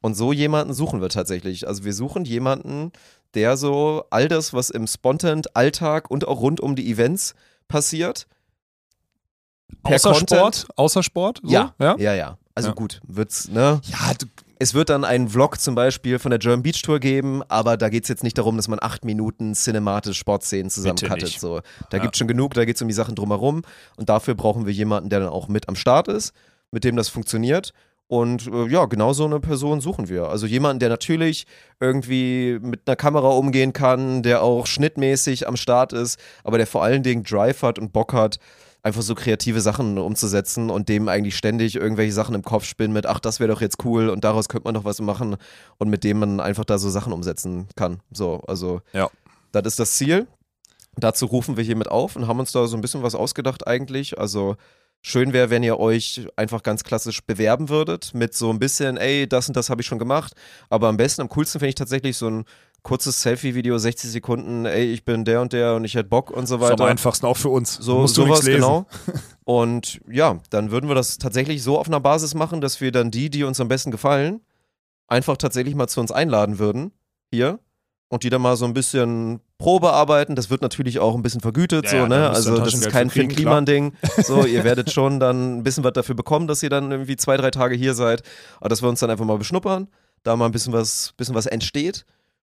[0.00, 1.68] Und so jemanden suchen wir tatsächlich.
[1.68, 2.90] Also wir suchen jemanden,
[3.34, 7.34] der so all das, was im Spontant Alltag und auch rund um die Events
[7.68, 8.26] passiert,
[9.82, 10.66] per Außer Content- Sport?
[10.76, 11.40] Außer Sport?
[11.42, 11.50] So?
[11.52, 11.96] ja, ja.
[11.98, 12.38] ja, ja.
[12.54, 12.74] Also Ja.
[12.74, 13.80] gut, wird's, ne?
[13.84, 14.26] Ja, du,
[14.62, 17.88] Es wird dann einen Vlog zum Beispiel von der German Beach Tour geben, aber da
[17.88, 21.30] geht es jetzt nicht darum, dass man acht Minuten cinematisch Sportszenen zusammencuttet.
[21.40, 21.62] So.
[21.90, 22.02] Da Ja.
[22.04, 23.62] gibt es schon genug, da geht es um die Sachen drumherum
[23.96, 26.32] und dafür brauchen wir jemanden, der dann auch mit am Start ist,
[26.70, 27.72] mit dem das funktioniert.
[28.06, 30.28] Und äh, ja, genau so eine Person suchen wir.
[30.28, 31.46] Also jemanden, der natürlich
[31.80, 36.84] irgendwie mit einer Kamera umgehen kann, der auch schnittmäßig am Start ist, aber der vor
[36.84, 38.38] allen Dingen Drive hat und Bock hat,
[38.82, 43.06] einfach so kreative Sachen umzusetzen und dem eigentlich ständig irgendwelche Sachen im Kopf spinnen mit,
[43.06, 45.36] ach, das wäre doch jetzt cool und daraus könnte man doch was machen
[45.78, 48.00] und mit dem man einfach da so Sachen umsetzen kann.
[48.10, 49.08] So, also Ja.
[49.52, 50.26] das ist das Ziel.
[50.96, 54.18] Dazu rufen wir hiermit auf und haben uns da so ein bisschen was ausgedacht eigentlich.
[54.18, 54.56] Also
[55.00, 59.26] schön wäre, wenn ihr euch einfach ganz klassisch bewerben würdet mit so ein bisschen, ey,
[59.28, 60.34] das und das habe ich schon gemacht.
[60.70, 62.44] Aber am besten, am coolsten finde ich tatsächlich so ein
[62.82, 66.46] kurzes Selfie-Video, 60 Sekunden, ey, ich bin der und der und ich hätte Bock und
[66.46, 66.86] so ist am weiter.
[66.86, 67.74] einfachsten auch für uns.
[67.76, 68.56] So, Musst du sowas lesen.
[68.60, 68.86] genau.
[69.44, 73.10] Und ja, dann würden wir das tatsächlich so auf einer Basis machen, dass wir dann
[73.10, 74.40] die, die uns am besten gefallen,
[75.08, 76.92] einfach tatsächlich mal zu uns einladen würden.
[77.32, 77.58] Hier.
[78.08, 80.36] Und die dann mal so ein bisschen Probe arbeiten.
[80.36, 82.30] Das wird natürlich auch ein bisschen vergütet, Ja, so, ne?
[82.30, 83.94] Also, das ist kein Finn Kliman-Ding.
[84.22, 87.36] So, ihr werdet schon dann ein bisschen was dafür bekommen, dass ihr dann irgendwie zwei,
[87.36, 88.22] drei Tage hier seid.
[88.60, 89.88] Aber dass wir uns dann einfach mal beschnuppern,
[90.24, 92.04] da mal ein bisschen was, bisschen was entsteht.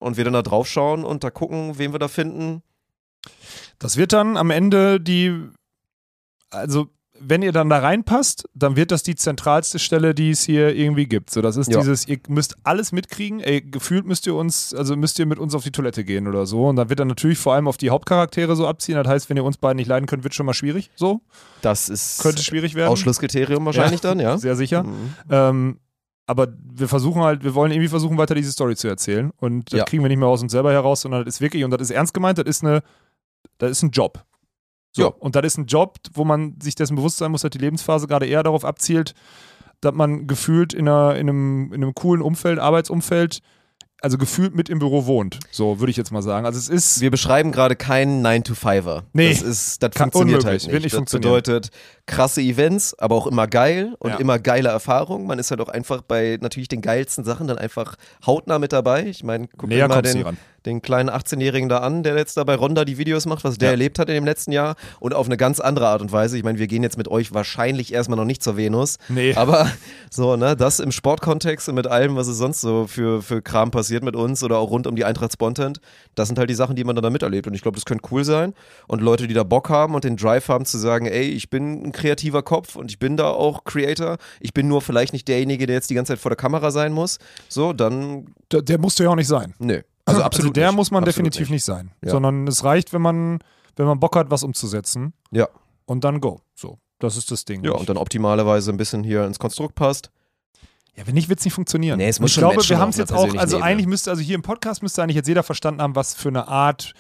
[0.03, 2.61] Und wir dann da drauf schauen und da gucken, wen wir da finden.
[3.80, 5.34] Das wird dann am Ende die,
[6.51, 6.88] also
[7.25, 11.05] wenn ihr dann da reinpasst, dann wird das die zentralste Stelle, die es hier irgendwie
[11.05, 11.30] gibt.
[11.30, 11.80] So, das ist Ja.
[11.80, 15.55] dieses, ihr müsst alles mitkriegen, ey, gefühlt müsst ihr uns, also müsst ihr mit uns
[15.55, 16.67] auf die Toilette gehen oder so.
[16.67, 18.95] Und dann wird dann natürlich vor allem auf die Hauptcharaktere so abziehen.
[18.95, 20.89] Das heißt, wenn ihr uns beiden nicht leiden könnt, wird schon mal schwierig.
[20.95, 21.21] So,
[21.61, 22.89] Das ist könnte schwierig werden.
[22.91, 24.38] Ausschlusskriterium wahrscheinlich dann, ja.
[24.39, 24.84] Sehr sicher.
[24.84, 25.13] Mhm.
[25.30, 25.80] Ähm,
[26.25, 29.31] aber wir versuchen halt, wir wollen irgendwie versuchen, weiter diese Story zu erzählen.
[29.37, 29.85] Und das Ja.
[29.85, 31.91] kriegen wir nicht mehr aus uns selber heraus, sondern das ist wirklich, und das ist
[31.91, 32.81] ernst gemeint, das ist eine,
[33.57, 34.23] das ist ein Job.
[34.91, 35.01] So.
[35.03, 35.07] Ja.
[35.09, 38.07] Und das ist ein Job, wo man sich dessen bewusst sein muss, dass die Lebensphase
[38.07, 39.13] gerade eher darauf abzielt,
[39.81, 43.41] dass man gefühlt in, einer, in, einem, in einem coolen Umfeld, Arbeitsumfeld,
[44.03, 45.39] also gefühlt mit im Büro wohnt.
[45.49, 46.45] So würde ich jetzt mal sagen.
[46.45, 46.99] Also es ist.
[46.99, 49.03] Wir beschreiben gerade keinen 9-to-5er.
[49.13, 49.30] Nee.
[49.30, 50.93] Das, ist, das funktioniert unmöglich, halt nicht.
[50.93, 51.69] nicht das bedeutet
[52.05, 54.17] krasse Events, aber auch immer geil und Ja.
[54.17, 55.25] immer geile Erfahrungen.
[55.25, 59.05] Man ist halt auch einfach bei natürlich den geilsten Sachen dann einfach hautnah mit dabei.
[59.05, 60.38] Ich meine, guck Näher mal den, ran.
[60.65, 63.68] Den kleinen 18-Jährigen da an, der jetzt da bei Ronda die Videos macht, was der
[63.69, 63.72] Ja.
[63.73, 66.38] erlebt hat in dem letzten Jahr und auf eine ganz andere Art und Weise.
[66.38, 69.34] Ich meine, wir gehen jetzt mit euch wahrscheinlich erstmal noch nicht zur Venus, Nee.
[69.35, 69.69] aber
[70.10, 73.72] so, ne, das im Sportkontext und mit allem, was es sonst so für, für Kram
[73.72, 75.80] passiert mit uns oder auch rund um die Eintracht Spontent,
[76.15, 78.03] das sind halt die Sachen, die man dann da miterlebt und ich glaube, das könnte
[78.11, 78.53] cool sein
[78.88, 81.84] und Leute, die da Bock haben und den Drive haben zu sagen, ey, ich bin
[81.88, 85.65] ein kreativer Kopf und ich bin da auch Creator, ich bin nur vielleicht nicht derjenige,
[85.68, 87.19] der jetzt die ganze Zeit vor der Kamera sein muss,
[87.49, 89.53] so, dann, Der, der musste ja auch nicht sein.
[89.60, 89.81] nö.
[90.05, 90.75] Also absolut der nicht.
[90.75, 91.91] muss man Absolut definitiv nicht, sein.
[92.03, 92.11] Ja.
[92.11, 93.39] Sondern es reicht, wenn man,
[93.75, 95.13] wenn man Bock hat, was umzusetzen.
[95.31, 95.47] Ja.
[95.85, 96.41] Und dann go.
[96.55, 96.80] So.
[96.99, 97.63] Das ist das Ding.
[97.63, 100.09] Ja, und dann optimalerweise ein bisschen hier ins Konstrukt passt.
[100.95, 101.97] Ja, wenn nicht, wird es nicht funktionieren.
[101.97, 103.69] Nee, es muss ich schon glaube, wir haben es jetzt auch, persönlichen also Ebene.
[103.69, 106.47] eigentlich müsste, also hier im Podcast müsste eigentlich jetzt jeder verstanden haben, was für eine
[106.47, 106.93] Art,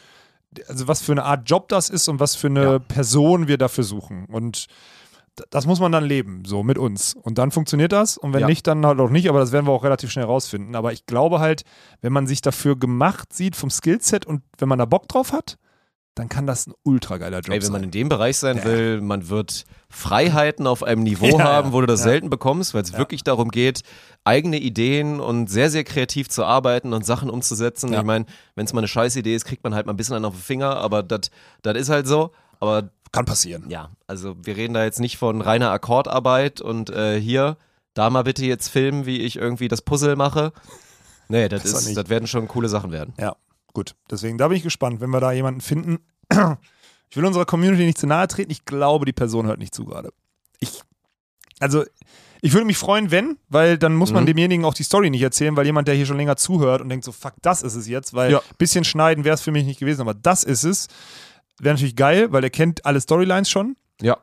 [0.67, 2.79] also was für eine Art Job das ist und was für eine Ja.
[2.79, 4.25] Person wir dafür suchen.
[4.25, 4.65] Und
[5.49, 7.15] das muss man dann leben, so mit uns.
[7.15, 8.17] Und dann funktioniert das.
[8.17, 8.47] Und wenn Ja.
[8.47, 10.75] nicht, dann halt auch nicht, aber das werden wir auch relativ schnell rausfinden.
[10.75, 11.63] Aber ich glaube halt,
[12.01, 15.57] wenn man sich dafür gemacht sieht vom Skillset und wenn man da Bock drauf hat,
[16.15, 17.85] dann kann das ein ultra geiler Job Ey, wenn man sein.
[17.85, 18.65] in dem Bereich sein Ja.
[18.65, 22.03] will, man wird Freiheiten auf einem Niveau Ja, haben, wo du das ja.
[22.11, 23.81] selten bekommst, weil es wirklich darum geht,
[24.23, 27.91] eigene Ideen und sehr, sehr kreativ zu arbeiten und Sachen umzusetzen.
[27.93, 30.25] Ich meine, wenn es mal eine Scheißidee ist, kriegt man halt mal ein bisschen einen
[30.25, 31.31] auf den Finger, aber das
[31.63, 32.29] das ist halt so.
[32.59, 33.69] Aber Kann passieren.
[33.69, 37.55] ja, also wir reden da jetzt nicht von reiner Akkordarbeit und äh, hier,
[37.93, 40.51] da mal bitte jetzt filmen, wie ich irgendwie das Puzzle mache.
[41.29, 43.13] Nee, das, Das ist, das werden schon coole Sachen werden.
[43.19, 43.35] Ja,
[43.71, 43.95] gut.
[44.11, 45.99] Deswegen, da bin ich gespannt, wenn wir da jemanden finden.
[47.09, 48.49] Ich will unserer Community nicht zu nahe treten.
[48.51, 50.11] Ich glaube, die Person hört nicht zu gerade.
[50.59, 50.81] Ich,
[51.59, 51.83] also,
[52.41, 54.27] ich würde mich freuen, wenn, weil dann muss man Mhm.
[54.29, 57.05] demjenigen auch die Story nicht erzählen, weil jemand, der hier schon länger zuhört und denkt
[57.05, 58.41] so, fuck, das ist es jetzt, weil Ja.
[58.57, 60.87] bisschen schneiden wäre es für mich nicht gewesen, aber das ist es.
[61.59, 64.17] Wäre natürlich geil, weil er kennt alle Storylines schon, Ja.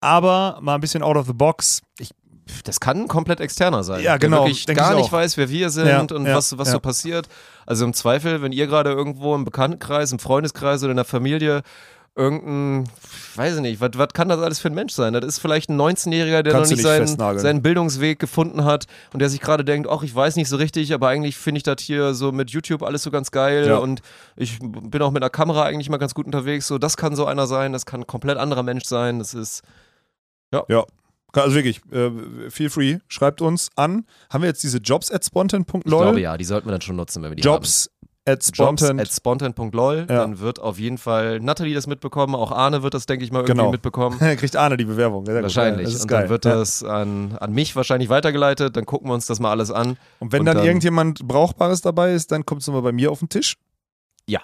[0.00, 1.82] aber mal ein bisschen out of the box.
[1.98, 2.10] Ich,
[2.64, 4.02] Das kann komplett externer sein.
[4.04, 6.56] Ja, genau, Der wirklich gar ich nicht weiß, wer wir sind Ja, und ja, was,
[6.58, 6.74] was ja.
[6.74, 7.28] so passiert.
[7.66, 11.62] Also im Zweifel, wenn ihr gerade irgendwo im Bekanntenkreis, im Freundeskreis oder in der Familie
[12.16, 12.88] irgendein,
[13.34, 15.12] weiß ich nicht, was, was kann das alles für ein Mensch sein?
[15.12, 18.86] Das ist vielleicht ein 19-Jähriger, der Kannst noch nicht nicht seinen, seinen Bildungsweg gefunden hat
[19.12, 21.62] und der sich gerade denkt, ach, ich weiß nicht so richtig, aber eigentlich finde ich
[21.62, 23.76] das hier so mit YouTube alles so ganz geil Ja.
[23.76, 24.00] und
[24.34, 26.66] ich bin auch mit einer Kamera eigentlich mal ganz gut unterwegs.
[26.66, 29.18] So, das kann so einer sein, das kann ein komplett anderer Mensch sein.
[29.18, 29.62] Das ist
[31.42, 32.10] also wirklich, äh,
[32.50, 34.06] feel free, schreibt uns an.
[34.30, 35.80] Haben wir jetzt diese Jobs at spontan.lol?
[35.84, 37.56] ich glaube ja, die sollten wir dann schon nutzen, wenn wir die haben.
[37.56, 37.90] Jobs
[38.28, 38.98] at spontan.
[39.00, 40.04] At spontan.lol, Ja.
[40.06, 43.38] dann wird auf jeden Fall Natalie das mitbekommen, auch Arne wird das, denke ich mal,
[43.40, 43.70] irgendwie Genau.
[43.70, 44.18] mitbekommen.
[44.38, 45.24] Kriegt Arne die Bewerbung.
[45.26, 45.42] Sehr.
[45.42, 45.82] Wahrscheinlich.
[45.82, 46.20] Ja, das ist und geil.
[46.22, 46.54] dann wird Ja.
[46.56, 49.96] das an, an mich wahrscheinlich weitergeleitet, dann gucken wir uns das mal alles an.
[50.18, 53.10] Und wenn und dann, dann- irgendjemand Brauchbares dabei ist, dann kommt es nochmal bei mir
[53.12, 53.56] auf den Tisch.
[54.26, 54.40] Ja.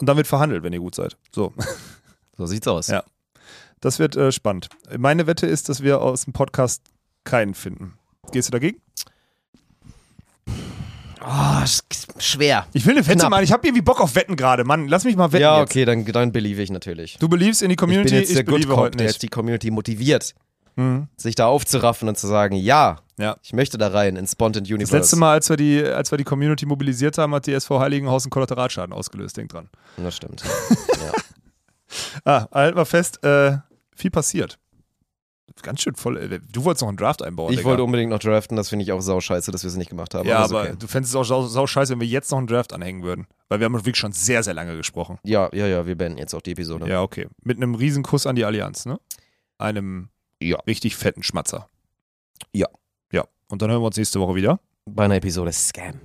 [0.00, 1.16] Und dann wird verhandelt, wenn ihr gut seid.
[1.34, 1.52] So,
[2.36, 2.88] So sieht's aus.
[2.88, 3.02] Ja.
[3.80, 4.68] das wird äh, spannend.
[4.98, 6.82] Meine Wette ist, dass wir aus dem Podcast
[7.24, 7.94] keinen finden.
[8.32, 8.80] Gehst du dagegen?
[11.28, 11.82] Oh, sch-
[12.18, 12.66] schwer.
[12.72, 13.30] Ich will eine Wette Knapp.
[13.30, 13.42] machen.
[13.42, 14.62] Ich habe irgendwie Bock auf Wetten gerade.
[14.64, 15.70] Mann, lass mich mal wetten Ja, jetzt.
[15.70, 17.16] okay, dann, dann believe ich natürlich.
[17.18, 19.70] Du beliebst in die Ich Community, bin jetzt der Good Cop, der jetzt die Community
[19.72, 20.34] motiviert,
[20.76, 21.08] Mhm.
[21.16, 23.36] sich da aufzuraffen und zu sagen, ja, Ja.
[23.42, 24.96] ich möchte da rein in Spontan Das Universe.
[24.96, 28.24] letzte Mal, als wir, die, als wir die Community mobilisiert haben, hat die SV Heiligenhaus
[28.24, 29.36] einen Kollateralschaden ausgelöst.
[29.36, 29.68] Denk dran.
[29.96, 30.44] Das stimmt.
[32.24, 33.58] Ah, halt mal fest, äh,
[33.94, 34.58] viel passiert.
[35.62, 36.16] Ganz schön voll.
[36.18, 37.50] äh, Du wolltest noch einen Draft einbauen.
[37.52, 37.70] Ich Digga.
[37.70, 40.14] wollte unbedingt noch draften, das finde ich auch sau scheiße, dass wir es nicht gemacht
[40.14, 40.28] haben.
[40.28, 40.74] Ja, aber okay.
[40.78, 43.26] du fändest es auch sau, sau scheiße, wenn wir jetzt noch einen Draft anhängen würden.
[43.48, 45.18] Weil wir haben wirklich schon sehr, sehr lange gesprochen.
[45.24, 46.88] Ja, ja, ja, wir beenden jetzt auch die Episode.
[46.88, 47.28] Ja, okay.
[47.42, 48.98] Mit einem riesen Kuss an die Allianz, ne?
[49.58, 50.08] Einem
[50.42, 50.58] Ja.
[50.66, 51.68] richtig fetten Schmatzer.
[52.52, 52.66] Ja.
[53.12, 53.24] Ja.
[53.48, 54.60] Und dann hören wir uns nächste Woche wieder.
[54.84, 56.00] Bei einer Episode Scam.